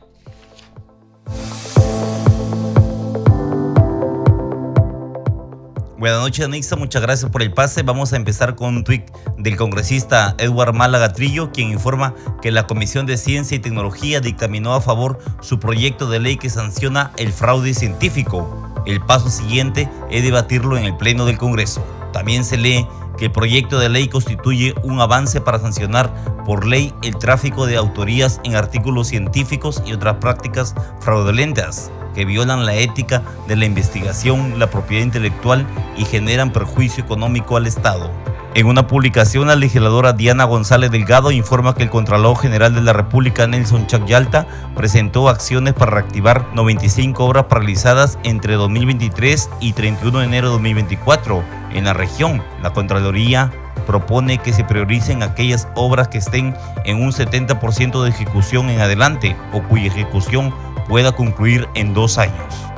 Buenas 6.01 6.21
noches, 6.21 6.47
Anixa. 6.47 6.77
Muchas 6.77 7.03
gracias 7.03 7.31
por 7.31 7.43
el 7.43 7.53
pase. 7.53 7.83
Vamos 7.83 8.15
a 8.15 8.17
empezar 8.17 8.55
con 8.55 8.75
un 8.75 8.85
tuit 8.85 9.11
del 9.37 9.59
congresista 9.59 10.35
Edward 10.39 10.73
Málaga 10.73 11.13
Trillo, 11.13 11.53
quien 11.53 11.69
informa 11.69 12.15
que 12.41 12.51
la 12.51 12.67
Comisión 12.67 13.05
de 13.05 13.19
Ciencia 13.19 13.57
y 13.57 13.59
Tecnología 13.59 14.23
dictaminó 14.23 14.73
a 14.73 14.81
favor 14.81 15.19
su 15.43 15.61
proyecto 15.61 16.09
de 16.09 16.19
ley 16.19 16.39
que 16.39 16.49
sanciona 16.49 17.13
el 17.19 17.35
fraude 17.35 17.75
científico. 17.75 18.73
El 18.87 19.03
paso 19.03 19.29
siguiente 19.29 19.91
es 20.11 20.23
debatirlo 20.23 20.79
en 20.79 20.85
el 20.85 20.97
Pleno 20.97 21.27
del 21.27 21.37
Congreso. 21.37 21.85
También 22.15 22.45
se 22.45 22.57
lee 22.57 22.87
que 23.21 23.27
el 23.27 23.33
proyecto 23.33 23.79
de 23.79 23.91
ley 23.91 24.09
constituye 24.09 24.75
un 24.83 24.99
avance 24.99 25.43
para 25.43 25.59
sancionar 25.59 26.11
por 26.47 26.67
ley 26.67 26.95
el 27.03 27.19
tráfico 27.19 27.67
de 27.67 27.77
autorías 27.77 28.41
en 28.45 28.57
artículos 28.57 29.09
científicos 29.09 29.83
y 29.85 29.93
otras 29.93 30.17
prácticas 30.17 30.75
fraudulentas 31.01 31.91
que 32.15 32.25
violan 32.25 32.65
la 32.65 32.75
ética 32.75 33.23
de 33.47 33.57
la 33.57 33.67
investigación, 33.67 34.59
la 34.59 34.71
propiedad 34.71 35.05
intelectual 35.05 35.67
y 35.99 36.07
generan 36.07 36.51
perjuicio 36.51 37.05
económico 37.05 37.59
al 37.59 37.67
Estado. 37.67 38.11
En 38.53 38.67
una 38.67 38.89
publicación, 38.89 39.47
la 39.47 39.55
legisladora 39.55 40.13
Diana 40.13 40.43
González 40.43 40.91
Delgado 40.91 41.31
informa 41.31 41.77
que 41.77 41.85
el 41.85 41.91
Contralor 41.91 42.37
General 42.37 42.75
de 42.75 42.81
la 42.81 42.93
República, 42.93 43.47
Nelson 43.47 43.87
Chacyalta, 43.87 44.45
presentó 44.75 45.29
acciones 45.29 45.75
para 45.75 45.93
reactivar 45.93 46.45
95 46.55 47.25
obras 47.25 47.45
paralizadas 47.45 48.19
entre 48.25 48.55
2023 48.55 49.49
y 49.61 49.73
31 49.73 50.19
de 50.19 50.25
enero 50.25 50.49
de 50.49 50.53
2024 50.55 51.45
en 51.75 51.85
la 51.85 51.93
región. 51.93 52.43
La 52.61 52.73
Contraloría 52.73 53.53
propone 53.87 54.39
que 54.39 54.53
se 54.53 54.65
prioricen 54.65 55.23
aquellas 55.23 55.69
obras 55.77 56.09
que 56.09 56.19
estén 56.19 56.57
en 56.85 57.01
un 57.01 57.13
70% 57.13 58.03
de 58.03 58.11
ejecución 58.11 58.69
en 58.69 58.81
adelante 58.81 59.37
o 59.53 59.63
cuya 59.63 59.87
ejecución 59.87 60.53
pueda 60.89 61.13
concluir 61.13 61.69
en 61.75 61.95
dos 61.95 62.19
años. 62.19 62.70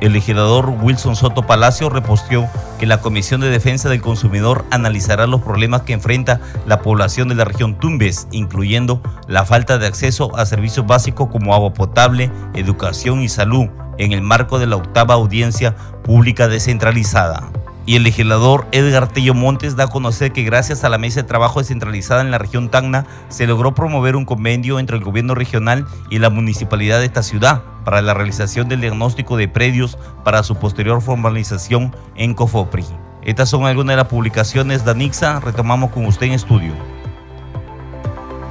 El 0.00 0.12
legislador 0.12 0.70
Wilson 0.80 1.16
Soto 1.16 1.46
Palacio 1.46 1.90
reposteó 1.90 2.48
que 2.78 2.86
la 2.86 3.00
Comisión 3.00 3.40
de 3.40 3.50
Defensa 3.50 3.88
del 3.88 4.00
Consumidor 4.00 4.64
analizará 4.70 5.26
los 5.26 5.42
problemas 5.42 5.82
que 5.82 5.92
enfrenta 5.92 6.40
la 6.66 6.82
población 6.82 7.28
de 7.28 7.34
la 7.34 7.44
región 7.44 7.78
Tumbes, 7.78 8.28
incluyendo 8.30 9.02
la 9.26 9.44
falta 9.44 9.76
de 9.78 9.88
acceso 9.88 10.36
a 10.36 10.46
servicios 10.46 10.86
básicos 10.86 11.30
como 11.30 11.52
agua 11.52 11.74
potable, 11.74 12.30
educación 12.54 13.22
y 13.22 13.28
salud, 13.28 13.68
en 13.98 14.12
el 14.12 14.22
marco 14.22 14.60
de 14.60 14.68
la 14.68 14.76
octava 14.76 15.14
audiencia 15.14 15.74
pública 16.04 16.46
descentralizada. 16.46 17.50
Y 17.88 17.96
el 17.96 18.02
legislador 18.02 18.66
Edgar 18.70 19.08
Tello 19.08 19.32
Montes 19.32 19.74
da 19.74 19.84
a 19.84 19.88
conocer 19.88 20.30
que 20.30 20.42
gracias 20.42 20.84
a 20.84 20.90
la 20.90 20.98
mesa 20.98 21.22
de 21.22 21.26
trabajo 21.26 21.58
descentralizada 21.58 22.20
en 22.20 22.30
la 22.30 22.36
región 22.36 22.68
Tacna 22.68 23.06
se 23.30 23.46
logró 23.46 23.74
promover 23.74 24.14
un 24.14 24.26
convenio 24.26 24.78
entre 24.78 24.98
el 24.98 25.02
gobierno 25.02 25.34
regional 25.34 25.86
y 26.10 26.18
la 26.18 26.28
municipalidad 26.28 26.98
de 26.98 27.06
esta 27.06 27.22
ciudad 27.22 27.62
para 27.86 28.02
la 28.02 28.12
realización 28.12 28.68
del 28.68 28.82
diagnóstico 28.82 29.38
de 29.38 29.48
predios 29.48 29.96
para 30.22 30.42
su 30.42 30.56
posterior 30.56 31.00
formalización 31.00 31.96
en 32.14 32.34
COFOPRI. 32.34 32.84
Estas 33.22 33.48
son 33.48 33.64
algunas 33.64 33.94
de 33.94 34.02
las 34.02 34.08
publicaciones 34.08 34.84
de 34.84 34.90
Anixa. 34.90 35.40
Retomamos 35.40 35.90
con 35.90 36.04
usted 36.04 36.26
en 36.26 36.32
estudio. 36.34 36.97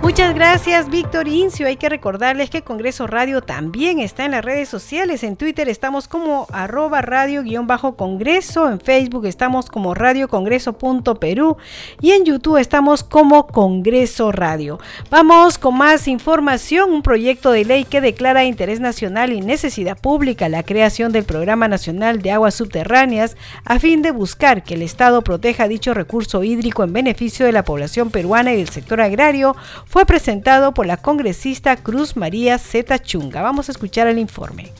Muchas 0.03 0.35
gracias, 0.35 0.89
Víctor 0.89 1.27
Incio. 1.27 1.67
Hay 1.67 1.75
que 1.75 1.89
recordarles 1.89 2.51
que 2.51 2.61
Congreso 2.61 3.07
Radio 3.07 3.41
también 3.41 3.99
está 3.99 4.25
en 4.25 4.31
las 4.31 4.45
redes 4.45 4.69
sociales. 4.69 5.23
En 5.23 5.35
Twitter 5.35 5.67
estamos 5.67 6.07
como 6.07 6.47
arroba 6.53 7.01
radio-congreso. 7.01 8.69
En 8.69 8.79
Facebook 8.79 9.25
estamos 9.25 9.69
como 9.69 9.95
radiocongreso.perú. 9.95 11.57
Y 11.99 12.11
en 12.11 12.25
YouTube 12.25 12.57
estamos 12.57 13.03
como 13.03 13.47
Congreso 13.47 14.31
Radio. 14.31 14.79
Vamos 15.09 15.57
con 15.57 15.77
más 15.77 16.07
información. 16.07 16.91
Un 16.91 17.01
proyecto 17.01 17.51
de 17.51 17.65
ley 17.65 17.83
que 17.83 17.99
declara 17.99 18.45
interés 18.45 18.79
nacional 18.79 19.33
y 19.33 19.41
necesidad 19.41 19.97
pública 19.99 20.47
la 20.47 20.63
creación 20.63 21.11
del 21.11 21.25
Programa 21.25 21.67
Nacional 21.67 22.21
de 22.21 22.31
Aguas 22.31 22.53
Subterráneas 22.53 23.35
a 23.65 23.79
fin 23.79 24.03
de 24.03 24.11
buscar 24.11 24.63
que 24.63 24.75
el 24.75 24.83
Estado 24.83 25.23
proteja 25.23 25.67
dicho 25.67 25.95
recurso 25.95 26.43
hídrico 26.43 26.83
en 26.83 26.93
beneficio 26.93 27.47
de 27.47 27.51
la 27.51 27.63
población 27.63 28.11
peruana 28.11 28.53
y 28.53 28.57
del 28.57 28.69
sector 28.69 29.01
agrario 29.01 29.55
fue 29.87 30.05
presentado 30.05 30.73
por 30.73 30.85
la 30.85 30.97
congresista 30.97 31.77
Cruz 31.77 32.15
María 32.15 32.59
Zeta 32.59 32.99
Chunga. 32.99 33.41
Vamos 33.41 33.69
a 33.69 33.71
escuchar 33.71 34.07
el 34.07 34.19
informe. 34.19 34.71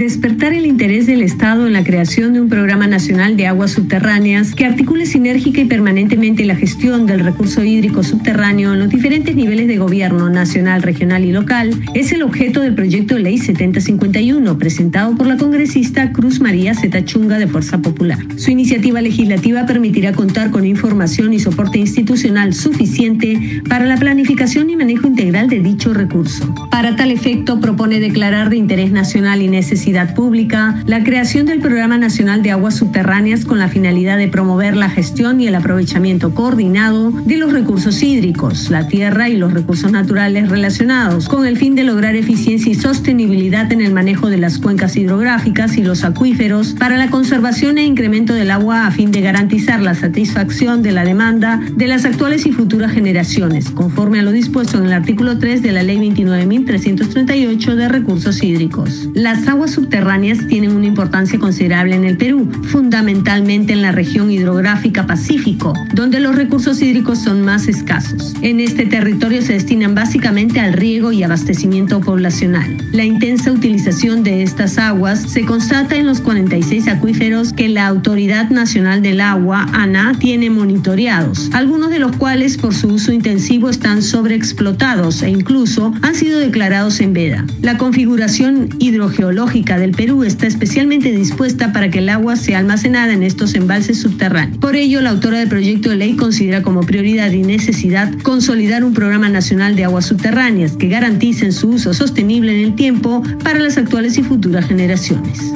Despertar 0.00 0.54
el 0.54 0.64
interés 0.64 1.06
del 1.06 1.20
Estado 1.20 1.66
en 1.66 1.74
la 1.74 1.84
creación 1.84 2.32
de 2.32 2.40
un 2.40 2.48
programa 2.48 2.86
nacional 2.86 3.36
de 3.36 3.46
aguas 3.46 3.72
subterráneas 3.72 4.54
que 4.54 4.64
articule 4.64 5.04
sinérgica 5.04 5.60
y 5.60 5.66
permanentemente 5.66 6.46
la 6.46 6.56
gestión 6.56 7.04
del 7.04 7.20
recurso 7.20 7.62
hídrico 7.62 8.02
subterráneo 8.02 8.72
en 8.72 8.78
los 8.78 8.88
diferentes 8.88 9.36
niveles 9.36 9.68
de 9.68 9.76
gobierno 9.76 10.30
nacional, 10.30 10.82
regional 10.82 11.26
y 11.26 11.32
local 11.32 11.78
es 11.94 12.12
el 12.12 12.22
objeto 12.22 12.62
del 12.62 12.74
proyecto 12.74 13.16
de 13.16 13.20
ley 13.20 13.36
7051 13.36 14.56
presentado 14.56 15.14
por 15.16 15.26
la 15.26 15.36
congresista 15.36 16.12
Cruz 16.12 16.40
María 16.40 16.74
Zetachunga 16.74 17.38
de 17.38 17.46
Fuerza 17.46 17.82
Popular. 17.82 18.18
Su 18.36 18.52
iniciativa 18.52 19.02
legislativa 19.02 19.66
permitirá 19.66 20.14
contar 20.14 20.50
con 20.50 20.64
información 20.64 21.34
y 21.34 21.40
soporte 21.40 21.78
institucional 21.78 22.54
suficiente 22.54 23.62
para 23.68 23.84
la 23.84 23.98
planificación 23.98 24.70
y 24.70 24.76
manejo 24.76 25.08
integral 25.08 25.50
de 25.50 25.60
dicho 25.60 25.92
recurso. 25.92 26.54
Para 26.70 26.96
tal 26.96 27.10
efecto 27.10 27.60
propone 27.60 28.00
declarar 28.00 28.48
de 28.48 28.56
interés 28.56 28.79
nacional 28.88 29.42
y 29.42 29.48
necesidad 29.48 30.14
pública, 30.14 30.82
la 30.86 31.04
creación 31.04 31.44
del 31.44 31.60
Programa 31.60 31.98
Nacional 31.98 32.42
de 32.42 32.52
Aguas 32.52 32.76
Subterráneas 32.76 33.44
con 33.44 33.58
la 33.58 33.68
finalidad 33.68 34.16
de 34.16 34.28
promover 34.28 34.76
la 34.76 34.88
gestión 34.88 35.40
y 35.40 35.46
el 35.46 35.54
aprovechamiento 35.54 36.34
coordinado 36.34 37.10
de 37.10 37.36
los 37.36 37.52
recursos 37.52 38.02
hídricos, 38.02 38.70
la 38.70 38.88
tierra 38.88 39.28
y 39.28 39.36
los 39.36 39.52
recursos 39.52 39.92
naturales 39.92 40.48
relacionados, 40.48 41.28
con 41.28 41.46
el 41.46 41.58
fin 41.58 41.74
de 41.74 41.84
lograr 41.84 42.16
eficiencia 42.16 42.72
y 42.72 42.74
sostenibilidad 42.74 43.70
en 43.72 43.82
el 43.82 43.92
manejo 43.92 44.30
de 44.30 44.38
las 44.38 44.58
cuencas 44.58 44.96
hidrográficas 44.96 45.76
y 45.76 45.82
los 45.82 46.02
acuíferos 46.02 46.74
para 46.78 46.96
la 46.96 47.10
conservación 47.10 47.76
e 47.76 47.84
incremento 47.84 48.32
del 48.32 48.50
agua 48.50 48.86
a 48.86 48.90
fin 48.90 49.10
de 49.10 49.20
garantizar 49.20 49.82
la 49.82 49.94
satisfacción 49.94 50.82
de 50.82 50.92
la 50.92 51.04
demanda 51.04 51.60
de 51.76 51.86
las 51.86 52.06
actuales 52.06 52.46
y 52.46 52.52
futuras 52.52 52.92
generaciones, 52.92 53.70
conforme 53.70 54.20
a 54.20 54.22
lo 54.22 54.32
dispuesto 54.32 54.78
en 54.78 54.86
el 54.86 54.92
artículo 54.92 55.38
3 55.38 55.62
de 55.62 55.72
la 55.72 55.82
Ley 55.82 55.98
29.338 55.98 57.74
de 57.74 57.88
recursos 57.88 58.42
hídricos. 58.42 58.69
Las 59.14 59.48
aguas 59.48 59.72
subterráneas 59.72 60.46
tienen 60.46 60.72
una 60.72 60.86
importancia 60.86 61.38
considerable 61.38 61.96
en 61.96 62.04
el 62.04 62.16
Perú, 62.16 62.48
fundamentalmente 62.68 63.72
en 63.72 63.82
la 63.82 63.92
región 63.92 64.30
hidrográfica 64.30 65.06
Pacífico, 65.06 65.74
donde 65.92 66.20
los 66.20 66.36
recursos 66.36 66.80
hídricos 66.80 67.18
son 67.18 67.42
más 67.42 67.66
escasos. 67.68 68.34
En 68.42 68.60
este 68.60 68.86
territorio 68.86 69.42
se 69.42 69.54
destinan 69.54 69.94
básicamente 69.94 70.60
al 70.60 70.72
riego 70.72 71.10
y 71.10 71.22
abastecimiento 71.22 72.00
poblacional. 72.00 72.76
La 72.92 73.04
intensa 73.04 73.50
utilización 73.50 74.22
de 74.22 74.42
estas 74.42 74.78
aguas 74.78 75.20
se 75.20 75.44
constata 75.44 75.96
en 75.96 76.06
los 76.06 76.20
46 76.20 76.88
acuíferos 76.88 77.52
que 77.52 77.68
la 77.68 77.86
Autoridad 77.86 78.50
Nacional 78.50 79.02
del 79.02 79.20
Agua, 79.20 79.66
ANA, 79.72 80.14
tiene 80.18 80.48
monitoreados, 80.48 81.50
algunos 81.52 81.90
de 81.90 81.98
los 81.98 82.16
cuales 82.16 82.56
por 82.56 82.74
su 82.74 82.88
uso 82.88 83.12
intensivo 83.12 83.68
están 83.68 84.02
sobreexplotados 84.02 85.22
e 85.22 85.30
incluso 85.30 85.92
han 86.02 86.14
sido 86.14 86.38
declarados 86.38 87.00
en 87.00 87.12
veda. 87.12 87.44
La 87.62 87.76
configuración 87.78 88.59
hidrogeológica 88.78 89.78
del 89.78 89.92
Perú 89.92 90.24
está 90.24 90.46
especialmente 90.46 91.12
dispuesta 91.12 91.72
para 91.72 91.90
que 91.90 92.00
el 92.00 92.08
agua 92.08 92.36
sea 92.36 92.58
almacenada 92.58 93.12
en 93.12 93.22
estos 93.22 93.54
embalses 93.54 94.00
subterráneos. 94.00 94.58
Por 94.58 94.76
ello, 94.76 95.00
la 95.00 95.10
autora 95.10 95.38
del 95.38 95.48
proyecto 95.48 95.90
de 95.90 95.96
ley 95.96 96.16
considera 96.16 96.62
como 96.62 96.82
prioridad 96.82 97.30
y 97.32 97.42
necesidad 97.42 98.12
consolidar 98.22 98.84
un 98.84 98.94
programa 98.94 99.28
nacional 99.28 99.76
de 99.76 99.84
aguas 99.84 100.06
subterráneas 100.06 100.76
que 100.76 100.88
garanticen 100.88 101.52
su 101.52 101.70
uso 101.70 101.94
sostenible 101.94 102.58
en 102.58 102.64
el 102.64 102.74
tiempo 102.74 103.22
para 103.42 103.60
las 103.60 103.76
actuales 103.76 104.18
y 104.18 104.22
futuras 104.22 104.66
generaciones. 104.66 105.52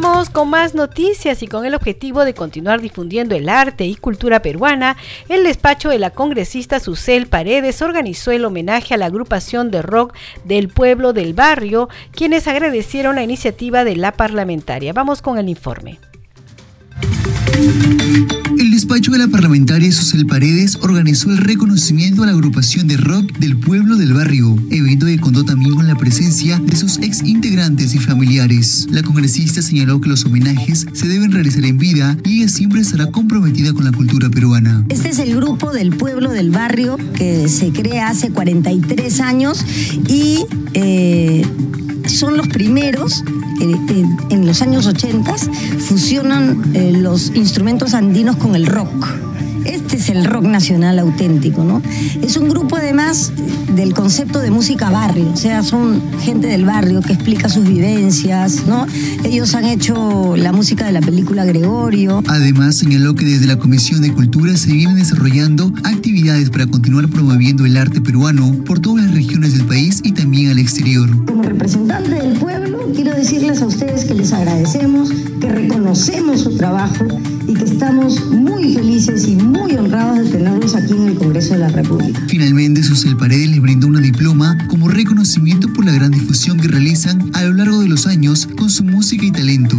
Vamos 0.00 0.30
con 0.30 0.48
más 0.48 0.76
noticias 0.76 1.42
y 1.42 1.48
con 1.48 1.66
el 1.66 1.74
objetivo 1.74 2.24
de 2.24 2.32
continuar 2.32 2.80
difundiendo 2.80 3.34
el 3.34 3.48
arte 3.48 3.84
y 3.84 3.96
cultura 3.96 4.40
peruana, 4.42 4.96
el 5.28 5.42
despacho 5.42 5.88
de 5.88 5.98
la 5.98 6.10
congresista 6.10 6.78
Susel 6.78 7.26
Paredes 7.26 7.82
organizó 7.82 8.30
el 8.30 8.44
homenaje 8.44 8.94
a 8.94 8.96
la 8.96 9.06
agrupación 9.06 9.72
de 9.72 9.82
rock 9.82 10.14
del 10.44 10.68
pueblo 10.68 11.12
del 11.12 11.34
barrio, 11.34 11.88
quienes 12.12 12.46
agradecieron 12.46 13.16
la 13.16 13.24
iniciativa 13.24 13.82
de 13.82 13.96
la 13.96 14.12
parlamentaria. 14.12 14.92
Vamos 14.92 15.20
con 15.20 15.36
el 15.36 15.48
informe. 15.48 15.98
Despacho 18.78 19.10
de 19.10 19.18
la 19.18 19.26
parlamentaria 19.26 19.90
Susel 19.90 20.24
Paredes 20.24 20.78
organizó 20.80 21.32
el 21.32 21.38
reconocimiento 21.38 22.22
a 22.22 22.26
la 22.26 22.32
agrupación 22.32 22.86
de 22.86 22.96
rock 22.96 23.36
del 23.38 23.56
pueblo 23.58 23.96
del 23.96 24.12
barrio, 24.12 24.56
evento 24.70 25.06
que 25.06 25.18
contó 25.18 25.44
también 25.44 25.74
con 25.74 25.88
la 25.88 25.96
presencia 25.96 26.60
de 26.60 26.76
sus 26.76 26.98
ex 26.98 27.24
integrantes 27.24 27.96
y 27.96 27.98
familiares. 27.98 28.86
La 28.92 29.02
congresista 29.02 29.62
señaló 29.62 30.00
que 30.00 30.08
los 30.08 30.24
homenajes 30.24 30.86
se 30.92 31.08
deben 31.08 31.32
realizar 31.32 31.64
en 31.64 31.76
vida 31.76 32.16
y 32.22 32.38
ella 32.38 32.48
siempre 32.48 32.80
estará 32.80 33.06
comprometida 33.10 33.72
con 33.72 33.84
la 33.84 33.90
cultura 33.90 34.30
peruana. 34.30 34.84
Este 34.90 35.08
es 35.08 35.18
el 35.18 35.34
grupo 35.34 35.72
del 35.72 35.90
pueblo 35.90 36.30
del 36.30 36.52
barrio 36.52 36.98
que 37.14 37.48
se 37.48 37.72
crea 37.72 38.10
hace 38.10 38.30
43 38.30 39.20
años 39.20 39.58
y 40.06 40.44
eh, 40.74 41.44
son 42.08 42.36
los 42.36 42.48
primeros 42.48 43.22
en 43.60 44.46
los 44.46 44.62
años 44.62 44.86
80 44.86 45.34
fusionan 45.78 46.70
eh, 46.74 46.92
los 46.92 47.30
instrumentos 47.34 47.94
andinos 47.94 48.36
con 48.36 48.54
el 48.54 48.66
rock. 48.66 49.06
Este 49.68 49.96
es 49.96 50.08
el 50.08 50.24
rock 50.24 50.44
nacional 50.44 50.98
auténtico, 50.98 51.62
¿no? 51.62 51.82
Es 52.22 52.38
un 52.38 52.48
grupo 52.48 52.76
además 52.76 53.32
del 53.74 53.92
concepto 53.92 54.40
de 54.40 54.50
música 54.50 54.88
barrio, 54.88 55.30
o 55.30 55.36
sea, 55.36 55.62
son 55.62 56.00
gente 56.20 56.46
del 56.46 56.64
barrio 56.64 57.02
que 57.02 57.12
explica 57.12 57.50
sus 57.50 57.68
vivencias, 57.68 58.64
¿no? 58.66 58.86
Ellos 59.24 59.54
han 59.54 59.66
hecho 59.66 60.36
la 60.36 60.52
música 60.52 60.86
de 60.86 60.92
la 60.92 61.02
película 61.02 61.44
Gregorio. 61.44 62.22
Además, 62.28 62.76
señaló 62.76 63.14
que 63.14 63.26
desde 63.26 63.46
la 63.46 63.58
Comisión 63.58 64.00
de 64.00 64.12
Cultura 64.12 64.56
se 64.56 64.72
vienen 64.72 64.96
desarrollando 64.96 65.70
actividades 65.84 66.48
para 66.48 66.66
continuar 66.66 67.08
promoviendo 67.08 67.66
el 67.66 67.76
arte 67.76 68.00
peruano 68.00 68.52
por 68.64 68.80
todas 68.80 69.04
las 69.04 69.14
regiones 69.14 69.52
del 69.52 69.66
país 69.66 70.00
y 70.02 70.12
también 70.12 70.50
al 70.50 70.58
exterior. 70.58 71.10
Como 71.26 71.42
representante 71.42 72.14
del 72.14 72.38
pueblo, 72.38 72.90
quiero 72.94 73.14
decirles 73.14 73.60
a 73.60 73.66
ustedes 73.66 74.06
que 74.06 74.14
les 74.14 74.32
agradecemos, 74.32 75.10
que 75.40 75.50
reconocemos 75.50 76.40
su 76.40 76.56
trabajo 76.56 77.04
y 77.48 77.54
que 77.54 77.64
estamos 77.64 78.26
muy 78.26 78.74
felices 78.74 79.26
y 79.26 79.34
muy 79.34 79.74
honrados 79.74 80.18
de 80.18 80.30
tenerlos 80.30 80.74
aquí 80.74 80.92
en 80.92 81.08
el 81.08 81.14
Congreso 81.14 81.54
de 81.54 81.60
la 81.60 81.68
República. 81.68 82.20
Finalmente, 82.28 82.82
Susel 82.82 83.16
Paredes 83.16 83.48
les 83.48 83.60
brindó 83.62 83.86
una 83.86 84.00
diploma 84.00 84.56
como 84.68 84.88
reconocimiento 84.88 85.72
por 85.72 85.86
la 85.86 85.92
gran 85.92 86.10
difusión 86.10 86.60
que 86.60 86.68
realizan 86.68 87.30
a 87.32 87.44
lo 87.44 87.54
largo 87.54 87.80
de 87.80 87.88
los 87.88 88.06
años 88.06 88.46
con 88.58 88.68
su 88.68 88.84
música 88.84 89.24
y 89.24 89.32
talento. 89.32 89.78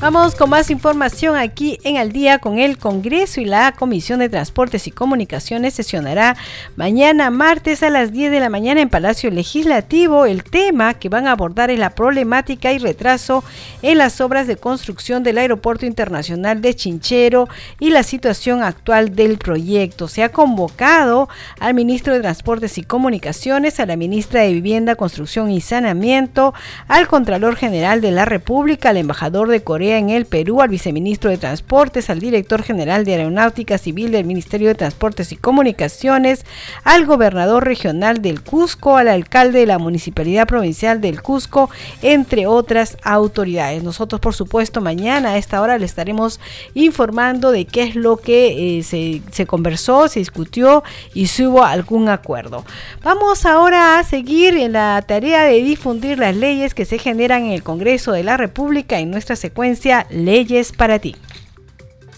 Vamos 0.00 0.36
con 0.36 0.50
más 0.50 0.70
información 0.70 1.34
aquí 1.34 1.80
en 1.82 1.96
Al 1.96 2.12
día 2.12 2.38
con 2.38 2.60
el 2.60 2.78
Congreso 2.78 3.40
y 3.40 3.44
la 3.44 3.72
Comisión 3.72 4.20
de 4.20 4.28
Transportes 4.28 4.86
y 4.86 4.92
Comunicaciones 4.92 5.74
sesionará 5.74 6.36
mañana 6.76 7.30
martes 7.30 7.82
a 7.82 7.90
las 7.90 8.12
10 8.12 8.30
de 8.30 8.38
la 8.38 8.48
mañana 8.48 8.80
en 8.80 8.90
Palacio 8.90 9.28
Legislativo. 9.32 10.24
El 10.24 10.44
tema 10.44 10.94
que 10.94 11.08
van 11.08 11.26
a 11.26 11.32
abordar 11.32 11.72
es 11.72 11.80
la 11.80 11.96
problemática 11.96 12.72
y 12.72 12.78
retraso 12.78 13.42
en 13.82 13.98
las 13.98 14.20
obras 14.20 14.46
de 14.46 14.56
construcción 14.56 15.24
del 15.24 15.36
Aeropuerto 15.36 15.84
Internacional 15.84 16.62
de 16.62 16.76
Chinchero 16.76 17.48
y 17.80 17.90
la 17.90 18.04
situación 18.04 18.62
actual 18.62 19.16
del 19.16 19.36
proyecto. 19.36 20.06
Se 20.06 20.22
ha 20.22 20.28
convocado 20.28 21.28
al 21.58 21.74
ministro 21.74 22.14
de 22.14 22.20
Transportes 22.20 22.78
y 22.78 22.84
Comunicaciones, 22.84 23.80
a 23.80 23.86
la 23.86 23.96
ministra 23.96 24.42
de 24.42 24.52
Vivienda, 24.52 24.94
Construcción 24.94 25.50
y 25.50 25.60
Saneamiento, 25.60 26.54
al 26.86 27.08
Contralor 27.08 27.56
General 27.56 28.00
de 28.00 28.12
la 28.12 28.26
República, 28.26 28.90
al 28.90 28.98
embajador 28.98 29.48
de 29.48 29.64
Corea 29.64 29.87
En 29.90 30.10
el 30.10 30.26
Perú, 30.26 30.60
al 30.60 30.68
viceministro 30.68 31.30
de 31.30 31.38
Transportes, 31.38 32.10
al 32.10 32.20
director 32.20 32.62
general 32.62 33.06
de 33.06 33.14
Aeronáutica 33.14 33.78
Civil 33.78 34.12
del 34.12 34.26
Ministerio 34.26 34.68
de 34.68 34.74
Transportes 34.74 35.32
y 35.32 35.36
Comunicaciones, 35.36 36.44
al 36.84 37.06
gobernador 37.06 37.64
regional 37.64 38.20
del 38.20 38.42
Cusco, 38.42 38.98
al 38.98 39.08
alcalde 39.08 39.60
de 39.60 39.66
la 39.66 39.78
Municipalidad 39.78 40.46
Provincial 40.46 41.00
del 41.00 41.22
Cusco, 41.22 41.70
entre 42.02 42.46
otras 42.46 42.98
autoridades. 43.02 43.82
Nosotros, 43.82 44.20
por 44.20 44.34
supuesto, 44.34 44.82
mañana 44.82 45.30
a 45.30 45.36
esta 45.38 45.62
hora 45.62 45.78
le 45.78 45.86
estaremos 45.86 46.38
informando 46.74 47.50
de 47.50 47.64
qué 47.64 47.84
es 47.84 47.96
lo 47.96 48.18
que 48.18 48.78
eh, 48.78 48.82
se, 48.82 49.22
se 49.32 49.46
conversó, 49.46 50.06
se 50.08 50.18
discutió 50.18 50.84
y 51.14 51.28
si 51.28 51.46
hubo 51.46 51.64
algún 51.64 52.10
acuerdo. 52.10 52.64
Vamos 53.02 53.46
ahora 53.46 53.98
a 53.98 54.04
seguir 54.04 54.54
en 54.54 54.74
la 54.74 55.02
tarea 55.06 55.44
de 55.44 55.62
difundir 55.62 56.18
las 56.18 56.36
leyes 56.36 56.74
que 56.74 56.84
se 56.84 56.98
generan 56.98 57.44
en 57.44 57.52
el 57.52 57.62
Congreso 57.62 58.12
de 58.12 58.22
la 58.22 58.36
República 58.36 58.98
en 58.98 59.10
nuestra 59.10 59.34
secuencia 59.34 59.77
Leyes 60.10 60.72
para 60.72 60.98
ti. 60.98 61.16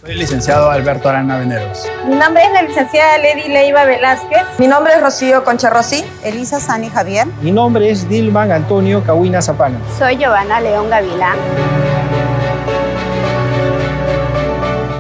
Soy 0.01 0.13
el 0.13 0.19
licenciado 0.19 0.71
Alberto 0.71 1.11
Arana 1.11 1.39
Veneros. 1.39 1.87
Mi 2.07 2.17
nombre 2.17 2.43
es 2.45 2.53
la 2.53 2.63
licenciada 2.63 3.19
Lady 3.19 3.49
Leiva 3.49 3.85
Velázquez. 3.85 4.47
Mi 4.59 4.67
nombre 4.67 4.95
es 4.95 5.03
Rocío 5.03 5.45
Concha 5.45 5.69
Rossi. 5.69 6.03
Elisa 6.25 6.59
Sani 6.59 6.89
Javier. 6.89 7.27
Mi 7.43 7.53
nombre 7.53 7.91
es 7.91 8.09
Dilman 8.09 8.51
Antonio 8.51 9.05
Cahuina 9.05 9.43
Zapana. 9.43 9.79
Soy 9.99 10.17
Giovanna 10.17 10.59
León 10.61 10.89
Gavilán. 10.89 11.37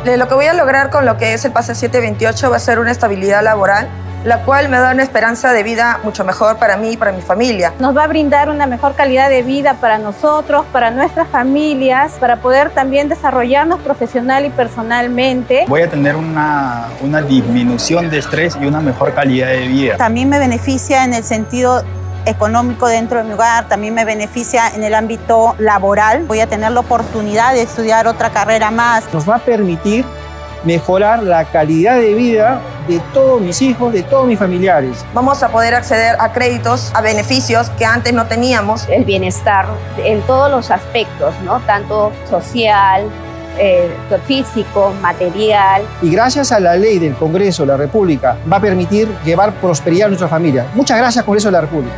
Lo 0.04 0.28
que 0.28 0.34
voy 0.34 0.46
a 0.46 0.54
lograr 0.54 0.90
con 0.90 1.06
lo 1.06 1.16
que 1.16 1.34
es 1.34 1.44
el 1.44 1.52
pase 1.52 1.74
728 1.74 2.50
va 2.50 2.56
a 2.56 2.60
ser 2.60 2.78
una 2.78 2.90
estabilidad 2.90 3.42
laboral 3.42 3.88
la 4.24 4.42
cual 4.42 4.68
me 4.68 4.78
da 4.78 4.92
una 4.92 5.02
esperanza 5.02 5.52
de 5.52 5.62
vida 5.62 6.00
mucho 6.02 6.24
mejor 6.24 6.58
para 6.58 6.76
mí 6.76 6.90
y 6.92 6.96
para 6.96 7.12
mi 7.12 7.22
familia. 7.22 7.72
Nos 7.78 7.96
va 7.96 8.04
a 8.04 8.06
brindar 8.06 8.50
una 8.50 8.66
mejor 8.66 8.94
calidad 8.94 9.30
de 9.30 9.42
vida 9.42 9.74
para 9.74 9.98
nosotros, 9.98 10.66
para 10.72 10.90
nuestras 10.90 11.28
familias, 11.28 12.12
para 12.20 12.36
poder 12.36 12.70
también 12.70 13.08
desarrollarnos 13.08 13.80
profesional 13.80 14.44
y 14.44 14.50
personalmente. 14.50 15.64
Voy 15.68 15.82
a 15.82 15.88
tener 15.88 16.16
una, 16.16 16.88
una 17.02 17.22
disminución 17.22 18.10
de 18.10 18.18
estrés 18.18 18.56
y 18.60 18.66
una 18.66 18.80
mejor 18.80 19.14
calidad 19.14 19.48
de 19.48 19.66
vida. 19.68 19.96
También 19.96 20.28
me 20.28 20.38
beneficia 20.38 21.04
en 21.04 21.14
el 21.14 21.24
sentido 21.24 21.82
económico 22.26 22.86
dentro 22.86 23.18
de 23.18 23.24
mi 23.24 23.32
hogar, 23.32 23.68
también 23.68 23.94
me 23.94 24.04
beneficia 24.04 24.68
en 24.74 24.84
el 24.84 24.94
ámbito 24.94 25.54
laboral. 25.58 26.24
Voy 26.24 26.40
a 26.40 26.46
tener 26.46 26.72
la 26.72 26.80
oportunidad 26.80 27.54
de 27.54 27.62
estudiar 27.62 28.06
otra 28.06 28.30
carrera 28.30 28.70
más. 28.70 29.04
Nos 29.12 29.28
va 29.28 29.36
a 29.36 29.38
permitir 29.38 30.04
mejorar 30.64 31.22
la 31.22 31.44
calidad 31.44 31.96
de 31.96 32.14
vida 32.14 32.60
de 32.88 33.00
todos 33.12 33.40
mis 33.40 33.60
hijos, 33.62 33.92
de 33.92 34.02
todos 34.02 34.26
mis 34.26 34.38
familiares. 34.38 35.04
Vamos 35.14 35.42
a 35.42 35.48
poder 35.48 35.74
acceder 35.74 36.16
a 36.18 36.32
créditos, 36.32 36.90
a 36.94 37.00
beneficios 37.00 37.70
que 37.70 37.84
antes 37.84 38.12
no 38.12 38.26
teníamos. 38.26 38.88
El 38.88 39.04
bienestar 39.04 39.66
en 40.04 40.20
todos 40.22 40.50
los 40.50 40.70
aspectos, 40.70 41.34
¿no? 41.44 41.60
Tanto 41.60 42.12
social, 42.28 43.04
eh, 43.58 43.90
físico, 44.26 44.92
material. 45.00 45.82
Y 46.02 46.10
gracias 46.10 46.52
a 46.52 46.60
la 46.60 46.76
ley 46.76 46.98
del 46.98 47.14
Congreso 47.14 47.62
de 47.62 47.68
la 47.68 47.76
República 47.76 48.36
va 48.50 48.56
a 48.56 48.60
permitir 48.60 49.08
llevar 49.24 49.52
prosperidad 49.54 50.06
a 50.06 50.08
nuestra 50.08 50.28
familia. 50.28 50.66
Muchas 50.74 50.98
gracias 50.98 51.24
Congreso 51.24 51.48
de 51.48 51.52
la 51.52 51.60
República. 51.62 51.94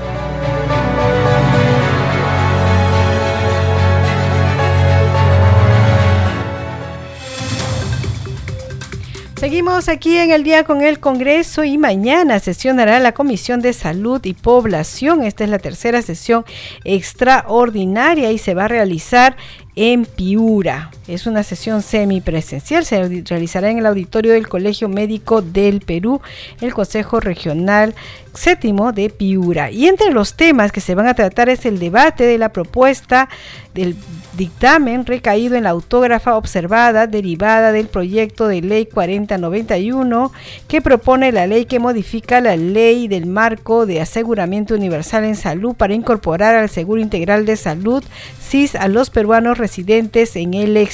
Seguimos 9.43 9.89
aquí 9.89 10.17
en 10.19 10.31
el 10.31 10.45
día 10.45 10.63
con 10.63 10.83
el 10.83 11.01
Congreso 11.01 11.65
y 11.65 11.77
mañana 11.77 12.39
sesionará 12.39 13.01
la 13.01 13.11
Comisión 13.11 13.61
de 13.61 13.73
Salud 13.73 14.21
y 14.25 14.35
Población. 14.35 15.25
Esta 15.25 15.43
es 15.43 15.51
la 15.51 15.59
tercera 15.59 16.01
sesión 16.01 16.45
extraordinaria 16.85 18.31
y 18.31 18.39
se 18.39 18.55
va 18.55 18.67
a 18.67 18.69
realizar 18.69 19.37
en 19.75 20.05
Piura. 20.05 20.93
Es 21.09 21.27
una 21.27 21.43
sesión 21.43 21.83
semipresencial, 21.83 22.85
se 22.85 23.23
realizará 23.25 23.71
en 23.71 23.79
el 23.79 23.87
auditorio 23.87 24.33
del 24.33 24.47
Colegio 24.47 24.89
Médico 24.89 25.43
del 25.43 25.81
Perú, 25.81 26.21
el 26.61 26.73
Consejo 26.73 27.19
Regional 27.19 27.95
Séptimo 28.35 28.93
de 28.93 29.11
Piura. 29.11 29.71
Y 29.71 29.89
entre 29.89 30.13
los 30.13 30.35
temas 30.35 30.73
que 30.73 30.81
se 30.81 30.95
van 30.95 31.07
a 31.07 31.15
tratar 31.15 31.49
es 31.49 31.67
el 31.67 31.79
debate 31.79 32.25
de 32.25 32.39
la 32.39 32.51
propuesta 32.51 33.29
del 33.75 33.97
dictamen 34.37 35.05
recaído 35.05 35.57
en 35.57 35.65
la 35.65 35.71
autógrafa 35.71 36.37
observada 36.37 37.07
derivada 37.07 37.73
del 37.73 37.89
proyecto 37.89 38.49
de 38.49 38.63
ley 38.63 38.87
4091 38.87 40.33
que 40.69 40.81
propone 40.81 41.33
la 41.33 41.47
ley 41.47 41.65
que 41.67 41.79
modifica 41.79 42.41
la 42.41 42.57
ley 42.57 43.09
del 43.09 43.27
marco 43.27 43.87
de 43.87 44.01
aseguramiento 44.01 44.75
universal 44.75 45.25
en 45.25 45.37
salud 45.37 45.75
para 45.75 45.95
incorporar 45.95 46.55
al 46.55 46.71
Seguro 46.71 47.01
Integral 47.01 47.45
de 47.45 47.57
Salud 47.57 48.03
CIS 48.41 48.75
a 48.75 48.89
los 48.89 49.11
peruanos 49.11 49.59
residentes 49.59 50.37
en 50.37 50.55
el 50.55 50.77
exterior. 50.77 50.92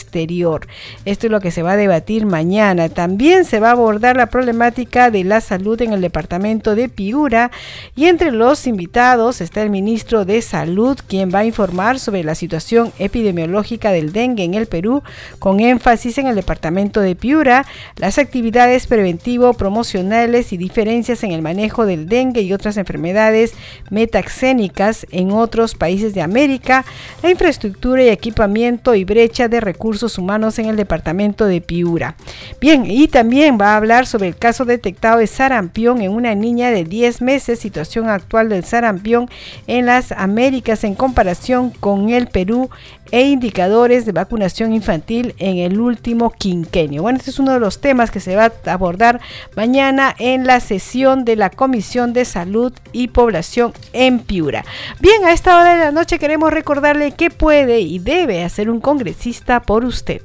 Esto 1.05 1.26
es 1.26 1.30
lo 1.30 1.40
que 1.40 1.51
se 1.51 1.62
va 1.62 1.72
a 1.72 1.76
debatir 1.76 2.26
mañana. 2.26 2.88
También 2.88 3.44
se 3.44 3.61
va 3.61 3.68
a 3.68 3.72
abordar 3.72 4.16
la 4.16 4.26
problemática 4.26 5.11
de 5.11 5.24
la 5.24 5.40
salud 5.40 5.80
en 5.82 5.92
el 5.92 6.01
departamento 6.01 6.74
de 6.74 6.88
Piura 6.88 7.51
y 7.96 8.07
entre 8.07 8.30
los 8.30 8.66
invitados 8.66 9.40
está 9.40 9.62
el 9.62 9.70
ministro 9.70 10.24
de 10.24 10.40
Salud 10.42 10.99
quien 11.07 11.32
va 11.34 11.40
a 11.40 11.44
informar 11.44 11.99
sobre 11.99 12.24
la 12.24 12.34
situación 12.34 12.92
epidemiológica 12.99 13.90
del 13.90 14.12
dengue 14.12 14.44
en 14.44 14.55
el 14.55 14.66
Perú 14.66 15.03
con 15.38 15.61
énfasis 15.61 16.18
en 16.18 16.26
el 16.26 16.36
departamento 16.36 17.01
de 17.01 17.16
Piura, 17.16 17.66
las 17.96 18.18
actividades 18.18 18.86
preventivo 18.86 19.53
promocionales 19.55 20.53
y 20.53 20.57
diferencias 20.57 21.24
en 21.24 21.32
el 21.32 21.42
manejo 21.42 21.86
del 21.86 22.09
dengue 22.09 22.42
y 22.42 22.53
otras 22.53 22.76
enfermedades 22.76 23.55
metaxénicas 23.90 25.07
en 25.11 25.32
otros 25.32 25.74
países 25.74 26.14
de 26.14 26.22
América, 26.22 26.84
la 27.22 27.30
infraestructura 27.30 28.05
y 28.05 28.09
equipamiento 28.09 28.94
y 28.94 29.05
brecha 29.05 29.49
de 29.49 29.61
recursos 29.61 29.88
humanos 30.18 30.59
en 30.59 30.66
el 30.66 30.76
departamento 30.76 31.47
de 31.47 31.61
Piura. 31.61 32.14
Bien, 32.61 32.84
y 32.86 33.09
también 33.09 33.59
va 33.61 33.72
a 33.72 33.76
hablar 33.76 34.07
sobre 34.07 34.28
el 34.28 34.36
caso 34.36 34.64
detectado 34.64 35.18
de 35.18 35.26
sarampión 35.26 36.03
en 36.03 36.12
una 36.12 36.34
niña 36.34 36.70
de 36.70 36.84
10 36.84 37.22
meses, 37.22 37.59
situación 37.59 38.09
actual 38.09 38.49
del 38.49 38.64
sarampión 38.64 39.28
en 39.66 39.86
las 39.86 40.12
Américas 40.12 40.84
en 40.84 40.95
comparación 40.95 41.70
con 41.70 42.11
el 42.11 42.26
Perú 42.28 42.68
e 43.11 43.22
indicadores 43.22 44.05
de 44.05 44.12
vacunación 44.12 44.72
infantil 44.72 45.34
en 45.39 45.59
el 45.59 45.80
último 45.80 46.30
quinquenio. 46.30 47.03
Bueno, 47.03 47.18
este 47.18 47.30
es 47.30 47.39
uno 47.39 47.53
de 47.53 47.61
los 47.61 47.80
temas 47.80 48.11
que 48.11 48.20
se 48.20 48.36
va 48.36 48.53
a 48.66 48.72
abordar 48.72 49.20
mañana 49.57 50.14
en 50.18 50.47
la 50.47 50.61
sesión 50.61 51.24
de 51.24 51.36
la 51.36 51.51
Comisión 51.51 52.12
de 52.12 52.24
Salud 52.24 52.72
y 52.93 53.09
Población 53.09 53.72
en 53.93 54.20
Piura. 54.20 54.64
Bien, 55.01 55.24
a 55.24 55.32
esta 55.32 55.59
hora 55.59 55.74
de 55.74 55.84
la 55.84 55.93
noche 55.93 56.18
queremos 56.18 56.53
recordarle 56.53 57.12
qué 57.12 57.30
puede 57.30 57.80
y 57.80 57.99
debe 57.99 58.45
hacer 58.45 58.68
un 58.68 58.80
congresista 58.80 59.61
por 59.61 59.78
usted. 59.85 60.22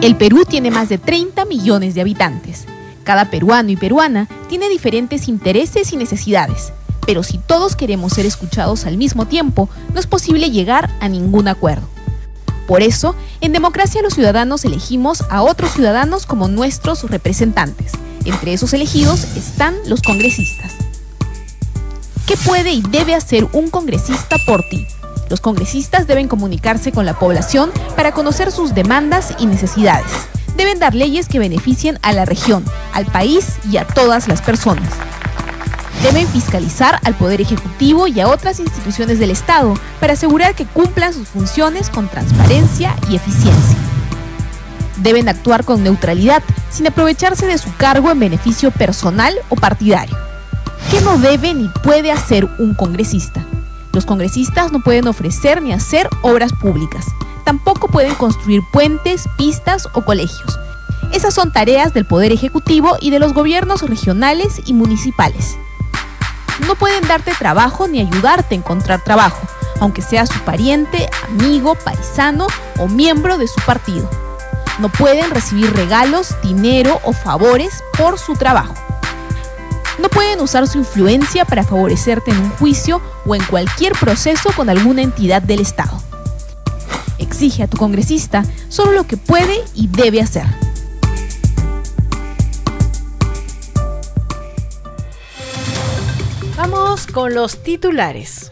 El 0.00 0.16
Perú 0.16 0.44
tiene 0.48 0.70
más 0.70 0.88
de 0.88 0.98
30 0.98 1.44
millones 1.44 1.94
de 1.94 2.00
habitantes. 2.00 2.64
Cada 3.04 3.30
peruano 3.30 3.70
y 3.70 3.76
peruana 3.76 4.28
tiene 4.48 4.68
diferentes 4.68 5.28
intereses 5.28 5.92
y 5.92 5.96
necesidades 5.96 6.72
pero 7.06 7.22
si 7.22 7.38
todos 7.38 7.76
queremos 7.76 8.12
ser 8.12 8.26
escuchados 8.26 8.86
al 8.86 8.96
mismo 8.96 9.26
tiempo, 9.26 9.68
no 9.92 10.00
es 10.00 10.06
posible 10.06 10.50
llegar 10.50 10.90
a 11.00 11.08
ningún 11.08 11.48
acuerdo. 11.48 11.86
Por 12.66 12.82
eso, 12.82 13.16
en 13.40 13.52
democracia 13.52 14.02
los 14.02 14.14
ciudadanos 14.14 14.64
elegimos 14.64 15.24
a 15.28 15.42
otros 15.42 15.72
ciudadanos 15.72 16.26
como 16.26 16.48
nuestros 16.48 17.02
representantes. 17.10 17.92
Entre 18.24 18.52
esos 18.52 18.72
elegidos 18.72 19.24
están 19.36 19.74
los 19.86 20.00
congresistas. 20.00 20.72
¿Qué 22.26 22.36
puede 22.36 22.72
y 22.72 22.82
debe 22.82 23.16
hacer 23.16 23.48
un 23.52 23.68
congresista 23.68 24.36
por 24.46 24.62
ti? 24.70 24.86
Los 25.32 25.40
congresistas 25.40 26.06
deben 26.06 26.28
comunicarse 26.28 26.92
con 26.92 27.06
la 27.06 27.18
población 27.18 27.70
para 27.96 28.12
conocer 28.12 28.52
sus 28.52 28.74
demandas 28.74 29.34
y 29.38 29.46
necesidades. 29.46 30.10
Deben 30.58 30.78
dar 30.78 30.94
leyes 30.94 31.26
que 31.26 31.38
beneficien 31.38 31.98
a 32.02 32.12
la 32.12 32.26
región, 32.26 32.62
al 32.92 33.06
país 33.06 33.56
y 33.70 33.78
a 33.78 33.86
todas 33.86 34.28
las 34.28 34.42
personas 34.42 34.90
deben 36.02 36.26
fiscalizar 36.26 36.98
al 37.04 37.14
Poder 37.14 37.40
Ejecutivo 37.40 38.08
y 38.08 38.18
a 38.18 38.28
otras 38.28 38.58
instituciones 38.58 39.20
del 39.20 39.30
Estado 39.30 39.74
para 40.00 40.14
asegurar 40.14 40.54
que 40.56 40.66
cumplan 40.66 41.14
sus 41.14 41.28
funciones 41.28 41.88
con 41.88 42.08
transparencia 42.08 42.96
y 43.08 43.14
eficiencia. 43.14 43.76
Deben 44.96 45.28
actuar 45.28 45.64
con 45.64 45.84
neutralidad, 45.84 46.42
sin 46.70 46.88
aprovecharse 46.88 47.46
de 47.46 47.56
su 47.56 47.72
cargo 47.76 48.10
en 48.10 48.18
beneficio 48.18 48.72
personal 48.72 49.38
o 49.48 49.54
partidario. 49.54 50.18
¿Qué 50.90 51.00
no 51.02 51.18
debe 51.18 51.54
ni 51.54 51.68
puede 51.84 52.10
hacer 52.10 52.48
un 52.58 52.74
congresista? 52.74 53.46
Los 53.92 54.06
congresistas 54.06 54.72
no 54.72 54.80
pueden 54.80 55.08
ofrecer 55.08 55.62
ni 55.62 55.72
hacer 55.72 56.08
obras 56.22 56.52
públicas. 56.52 57.06
Tampoco 57.44 57.88
pueden 57.88 58.14
construir 58.14 58.62
puentes, 58.72 59.28
pistas 59.36 59.88
o 59.92 60.04
colegios. 60.04 60.58
Esas 61.12 61.34
son 61.34 61.52
tareas 61.52 61.92
del 61.92 62.06
Poder 62.06 62.32
Ejecutivo 62.32 62.96
y 63.00 63.10
de 63.10 63.18
los 63.18 63.34
gobiernos 63.34 63.82
regionales 63.82 64.62
y 64.64 64.72
municipales 64.72 65.56
no 66.66 66.74
pueden 66.74 67.06
darte 67.06 67.32
trabajo 67.32 67.88
ni 67.88 68.00
ayudarte 68.00 68.54
a 68.54 68.58
encontrar 68.58 69.02
trabajo, 69.02 69.40
aunque 69.80 70.02
sea 70.02 70.26
su 70.26 70.38
pariente, 70.40 71.08
amigo, 71.28 71.74
paisano 71.74 72.46
o 72.78 72.88
miembro 72.88 73.38
de 73.38 73.48
su 73.48 73.60
partido. 73.62 74.08
No 74.78 74.88
pueden 74.88 75.30
recibir 75.30 75.72
regalos, 75.74 76.34
dinero 76.42 77.00
o 77.04 77.12
favores 77.12 77.82
por 77.96 78.18
su 78.18 78.34
trabajo. 78.34 78.74
No 79.98 80.08
pueden 80.08 80.40
usar 80.40 80.66
su 80.66 80.78
influencia 80.78 81.44
para 81.44 81.64
favorecerte 81.64 82.30
en 82.30 82.38
un 82.38 82.50
juicio 82.50 83.00
o 83.26 83.34
en 83.34 83.42
cualquier 83.44 83.92
proceso 83.92 84.50
con 84.56 84.70
alguna 84.70 85.02
entidad 85.02 85.42
del 85.42 85.60
Estado. 85.60 86.00
Exige 87.18 87.62
a 87.62 87.68
tu 87.68 87.76
congresista 87.76 88.42
solo 88.68 88.92
lo 88.92 89.06
que 89.06 89.16
puede 89.16 89.62
y 89.74 89.88
debe 89.88 90.20
hacer. 90.20 90.46
Vamos 96.56 97.06
con 97.06 97.34
los 97.34 97.62
titulares. 97.62 98.51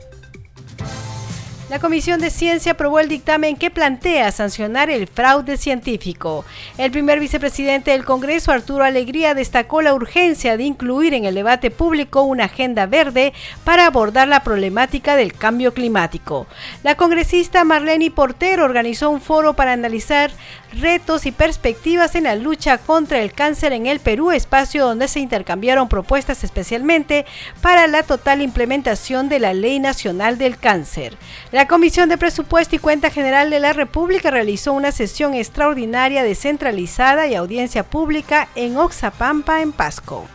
La 1.70 1.78
Comisión 1.78 2.20
de 2.20 2.30
Ciencia 2.30 2.72
aprobó 2.72 2.98
el 2.98 3.08
dictamen 3.08 3.54
que 3.54 3.70
plantea 3.70 4.32
sancionar 4.32 4.90
el 4.90 5.06
fraude 5.06 5.56
científico. 5.56 6.44
El 6.76 6.90
primer 6.90 7.20
vicepresidente 7.20 7.92
del 7.92 8.04
Congreso, 8.04 8.50
Arturo 8.50 8.82
Alegría, 8.82 9.34
destacó 9.34 9.80
la 9.80 9.94
urgencia 9.94 10.56
de 10.56 10.64
incluir 10.64 11.14
en 11.14 11.26
el 11.26 11.36
debate 11.36 11.70
público 11.70 12.22
una 12.22 12.46
agenda 12.46 12.86
verde 12.86 13.32
para 13.62 13.86
abordar 13.86 14.26
la 14.26 14.42
problemática 14.42 15.14
del 15.14 15.32
cambio 15.32 15.72
climático. 15.72 16.48
La 16.82 16.96
congresista 16.96 17.62
Marlene 17.62 18.10
Portero 18.10 18.64
organizó 18.64 19.08
un 19.08 19.20
foro 19.20 19.54
para 19.54 19.72
analizar 19.72 20.32
retos 20.72 21.26
y 21.26 21.32
perspectivas 21.32 22.14
en 22.14 22.24
la 22.24 22.34
lucha 22.34 22.78
contra 22.78 23.20
el 23.20 23.32
cáncer 23.32 23.72
en 23.72 23.86
el 23.86 24.00
Perú, 24.00 24.30
espacio 24.30 24.86
donde 24.86 25.08
se 25.08 25.20
intercambiaron 25.20 25.88
propuestas 25.88 26.44
especialmente 26.44 27.26
para 27.60 27.86
la 27.86 28.02
total 28.02 28.42
implementación 28.42 29.28
de 29.28 29.38
la 29.38 29.54
Ley 29.54 29.78
Nacional 29.78 30.38
del 30.38 30.58
Cáncer. 30.58 31.16
La 31.52 31.66
Comisión 31.66 32.08
de 32.08 32.18
Presupuesto 32.18 32.76
y 32.76 32.78
Cuenta 32.78 33.10
General 33.10 33.50
de 33.50 33.60
la 33.60 33.72
República 33.72 34.30
realizó 34.30 34.72
una 34.72 34.92
sesión 34.92 35.34
extraordinaria 35.34 36.22
descentralizada 36.22 37.26
y 37.26 37.34
audiencia 37.34 37.82
pública 37.82 38.48
en 38.54 38.76
Oxapampa, 38.76 39.62
en 39.62 39.72
Pasco. 39.72 40.26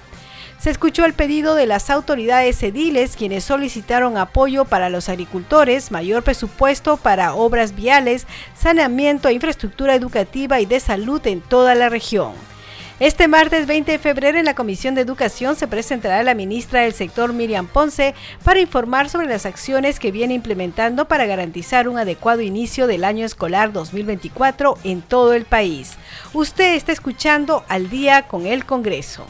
Se 0.65 0.71
escuchó 0.71 1.05
el 1.05 1.13
pedido 1.13 1.53
de 1.53 1.67
las 1.67 1.91
autoridades 1.91 2.63
ediles, 2.63 3.15
quienes 3.15 3.43
solicitaron 3.43 4.17
apoyo 4.17 4.65
para 4.65 4.89
los 4.89 5.09
agricultores, 5.09 5.91
mayor 5.91 6.23
presupuesto 6.23 6.97
para 6.97 7.35
obras 7.35 7.75
viales, 7.75 8.25
saneamiento, 8.57 9.29
infraestructura 9.29 9.93
educativa 9.93 10.59
y 10.59 10.65
de 10.65 10.79
salud 10.79 11.21
en 11.27 11.41
toda 11.41 11.75
la 11.75 11.89
región. 11.89 12.31
Este 12.99 13.27
martes 13.27 13.67
20 13.67 13.91
de 13.91 13.99
febrero 13.99 14.39
en 14.39 14.45
la 14.45 14.55
Comisión 14.55 14.95
de 14.95 15.01
Educación 15.01 15.55
se 15.55 15.67
presentará 15.67 16.23
la 16.23 16.33
ministra 16.33 16.81
del 16.81 16.93
sector 16.93 17.31
Miriam 17.31 17.67
Ponce 17.67 18.15
para 18.43 18.59
informar 18.59 19.07
sobre 19.07 19.27
las 19.27 19.45
acciones 19.45 19.99
que 19.99 20.11
viene 20.11 20.33
implementando 20.33 21.07
para 21.07 21.27
garantizar 21.27 21.87
un 21.87 21.99
adecuado 21.99 22.41
inicio 22.41 22.87
del 22.87 23.03
año 23.03 23.23
escolar 23.23 23.71
2024 23.71 24.79
en 24.83 25.03
todo 25.03 25.35
el 25.35 25.45
país. 25.45 25.91
Usted 26.33 26.73
está 26.73 26.91
escuchando 26.91 27.63
al 27.67 27.91
día 27.91 28.23
con 28.23 28.47
el 28.47 28.65
Congreso. 28.65 29.27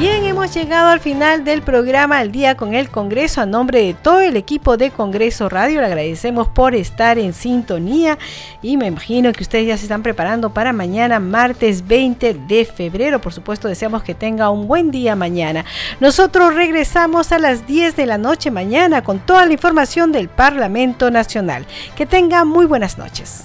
Bien, 0.00 0.24
hemos 0.24 0.54
llegado 0.54 0.88
al 0.88 0.98
final 0.98 1.44
del 1.44 1.60
programa 1.60 2.20
Al 2.20 2.32
Día 2.32 2.56
con 2.56 2.72
el 2.72 2.88
Congreso. 2.88 3.42
A 3.42 3.44
nombre 3.44 3.82
de 3.82 3.92
todo 3.92 4.22
el 4.22 4.34
equipo 4.34 4.78
de 4.78 4.90
Congreso 4.90 5.50
Radio, 5.50 5.80
le 5.80 5.88
agradecemos 5.88 6.48
por 6.48 6.74
estar 6.74 7.18
en 7.18 7.34
sintonía 7.34 8.16
y 8.62 8.78
me 8.78 8.86
imagino 8.86 9.30
que 9.30 9.42
ustedes 9.42 9.66
ya 9.66 9.76
se 9.76 9.82
están 9.82 10.02
preparando 10.02 10.54
para 10.54 10.72
mañana, 10.72 11.20
martes 11.20 11.86
20 11.86 12.32
de 12.32 12.64
febrero. 12.64 13.20
Por 13.20 13.34
supuesto, 13.34 13.68
deseamos 13.68 14.02
que 14.02 14.14
tenga 14.14 14.48
un 14.48 14.66
buen 14.66 14.90
día 14.90 15.14
mañana. 15.16 15.66
Nosotros 16.00 16.54
regresamos 16.54 17.30
a 17.30 17.38
las 17.38 17.66
10 17.66 17.94
de 17.94 18.06
la 18.06 18.16
noche 18.16 18.50
mañana 18.50 19.04
con 19.04 19.18
toda 19.18 19.44
la 19.44 19.52
información 19.52 20.12
del 20.12 20.30
Parlamento 20.30 21.10
Nacional. 21.10 21.66
Que 21.94 22.06
tenga 22.06 22.46
muy 22.46 22.64
buenas 22.64 22.96
noches. 22.96 23.44